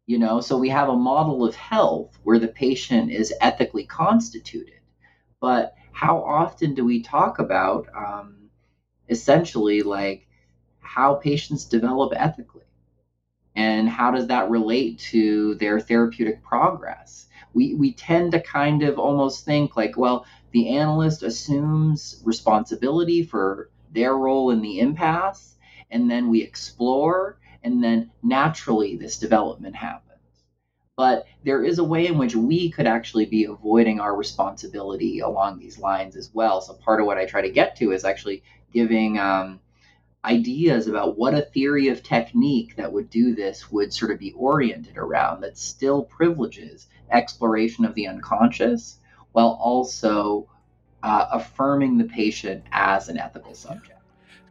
You 0.10 0.18
know, 0.18 0.41
so 0.41 0.57
we 0.57 0.70
have 0.70 0.89
a 0.89 0.95
model 0.95 1.45
of 1.45 1.53
health 1.53 2.18
where 2.24 2.39
the 2.39 2.47
patient 2.47 3.12
is 3.12 3.32
ethically 3.41 3.86
constituted, 3.86 4.80
but 5.39 5.76
how 5.91 6.24
often 6.24 6.74
do 6.74 6.84
we 6.84 7.03
talk 7.03 7.38
about 7.38 7.86
um, 7.95 8.49
essentially 9.07 9.84
like 9.84 10.28
how 10.80 11.14
patients 11.14 11.66
develop 11.66 12.12
ethically? 12.16 12.66
And 13.55 13.88
how 13.88 14.10
does 14.10 14.26
that 14.26 14.49
relate 14.49 14.97
to 15.12 15.53
their 15.53 15.80
therapeutic 15.80 16.41
progress? 16.41 17.28
We, 17.53 17.76
we 17.76 17.93
tend 17.93 18.32
to 18.32 18.41
kind 18.41 18.82
of 18.82 18.97
almost 18.97 19.45
think 19.45 19.78
like, 19.78 19.95
well, 19.95 20.26
the 20.49 20.70
analyst 20.70 21.22
assumes 21.22 22.20
responsibility 22.26 23.22
for 23.22 23.70
their 23.91 24.18
role 24.18 24.49
in 24.49 24.62
the 24.64 24.80
impasse, 24.80 25.55
and 25.91 26.10
then 26.10 26.30
we 26.30 26.41
explore, 26.41 27.38
and 27.64 27.84
then 27.84 28.12
naturally 28.24 28.95
this 28.95 29.18
development 29.18 29.76
happens. 29.76 30.05
But 30.95 31.26
there 31.43 31.64
is 31.64 31.80
a 31.80 31.84
way 31.84 32.07
in 32.07 32.18
which 32.18 32.36
we 32.36 32.70
could 32.70 32.88
actually 32.88 33.26
be 33.26 33.45
avoiding 33.45 33.99
our 33.99 34.16
responsibility 34.16 35.20
along 35.20 35.57
these 35.57 35.80
lines 35.80 36.16
as 36.16 36.30
well. 36.34 36.60
So 36.62 36.74
part 36.74 36.99
of 36.99 37.05
what 37.05 37.18
I 37.18 37.26
try 37.26 37.41
to 37.41 37.49
get 37.49 37.78
to 37.78 37.91
is 37.93 38.03
actually 38.03 38.43
giving 38.74 39.18
um, 39.18 39.62
ideas 40.26 40.88
about 40.88 41.18
what 41.18 41.34
a 41.34 41.41
theory 41.41 41.88
of 41.88 42.03
technique 42.03 42.76
that 42.76 42.91
would 42.91 43.10
do 43.10 43.34
this 43.34 43.72
would 43.72 43.93
sort 43.93 44.12
of 44.12 44.20
be 44.20 44.34
oriented 44.34 44.97
around 44.97 45.41
that 45.41 45.57
still 45.57 46.03
privileges 46.03 46.88
exploration 47.12 47.86
of 47.86 47.95
the 47.95 48.07
unconscious 48.07 48.97
while 49.32 49.57
also 49.62 50.49
uh, 51.01 51.28
affirming 51.32 51.97
the 51.97 52.03
patient 52.03 52.64
as 52.72 53.07
an 53.07 53.18
ethical 53.18 53.53
subject. 53.53 53.99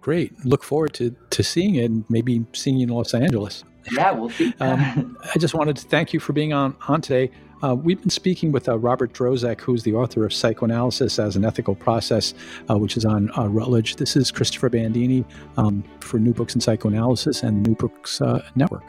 Great. 0.09 0.43
Look 0.43 0.65
forward 0.65 0.95
to, 0.95 1.15
to 1.29 1.43
seeing 1.43 1.75
it 1.75 1.91
and 1.91 2.03
maybe 2.09 2.43
seeing 2.55 2.79
you 2.79 2.85
in 2.85 2.89
Los 2.89 3.13
Angeles. 3.13 3.63
Yeah, 3.93 4.11
we'll 4.13 4.31
see. 4.31 4.55
um, 4.61 5.19
I 5.35 5.39
just 5.39 5.53
wanted 5.53 5.77
to 5.77 5.87
thank 5.87 6.15
you 6.15 6.19
for 6.19 6.33
being 6.33 6.55
on, 6.55 6.75
on 6.89 7.03
today. 7.03 7.31
Uh, 7.63 7.75
we've 7.75 8.01
been 8.01 8.09
speaking 8.09 8.51
with 8.51 8.71
uh, 8.71 8.79
Robert 8.79 9.13
Drozek, 9.13 9.61
who's 9.61 9.83
the 9.83 9.93
author 9.93 10.25
of 10.25 10.33
Psychoanalysis 10.33 11.19
as 11.19 11.37
an 11.37 11.45
Ethical 11.45 11.75
Process, 11.75 12.33
uh, 12.71 12.79
which 12.79 12.97
is 12.97 13.05
on 13.05 13.31
uh, 13.37 13.49
Routledge. 13.49 13.97
This 13.97 14.17
is 14.17 14.31
Christopher 14.31 14.71
Bandini 14.71 15.27
um, 15.59 15.85
for 16.01 16.19
New 16.19 16.33
Books 16.33 16.55
in 16.55 16.63
Psychoanalysis 16.63 17.43
and 17.43 17.63
New 17.67 17.75
Books 17.75 18.23
uh, 18.23 18.43
Network. 18.57 18.85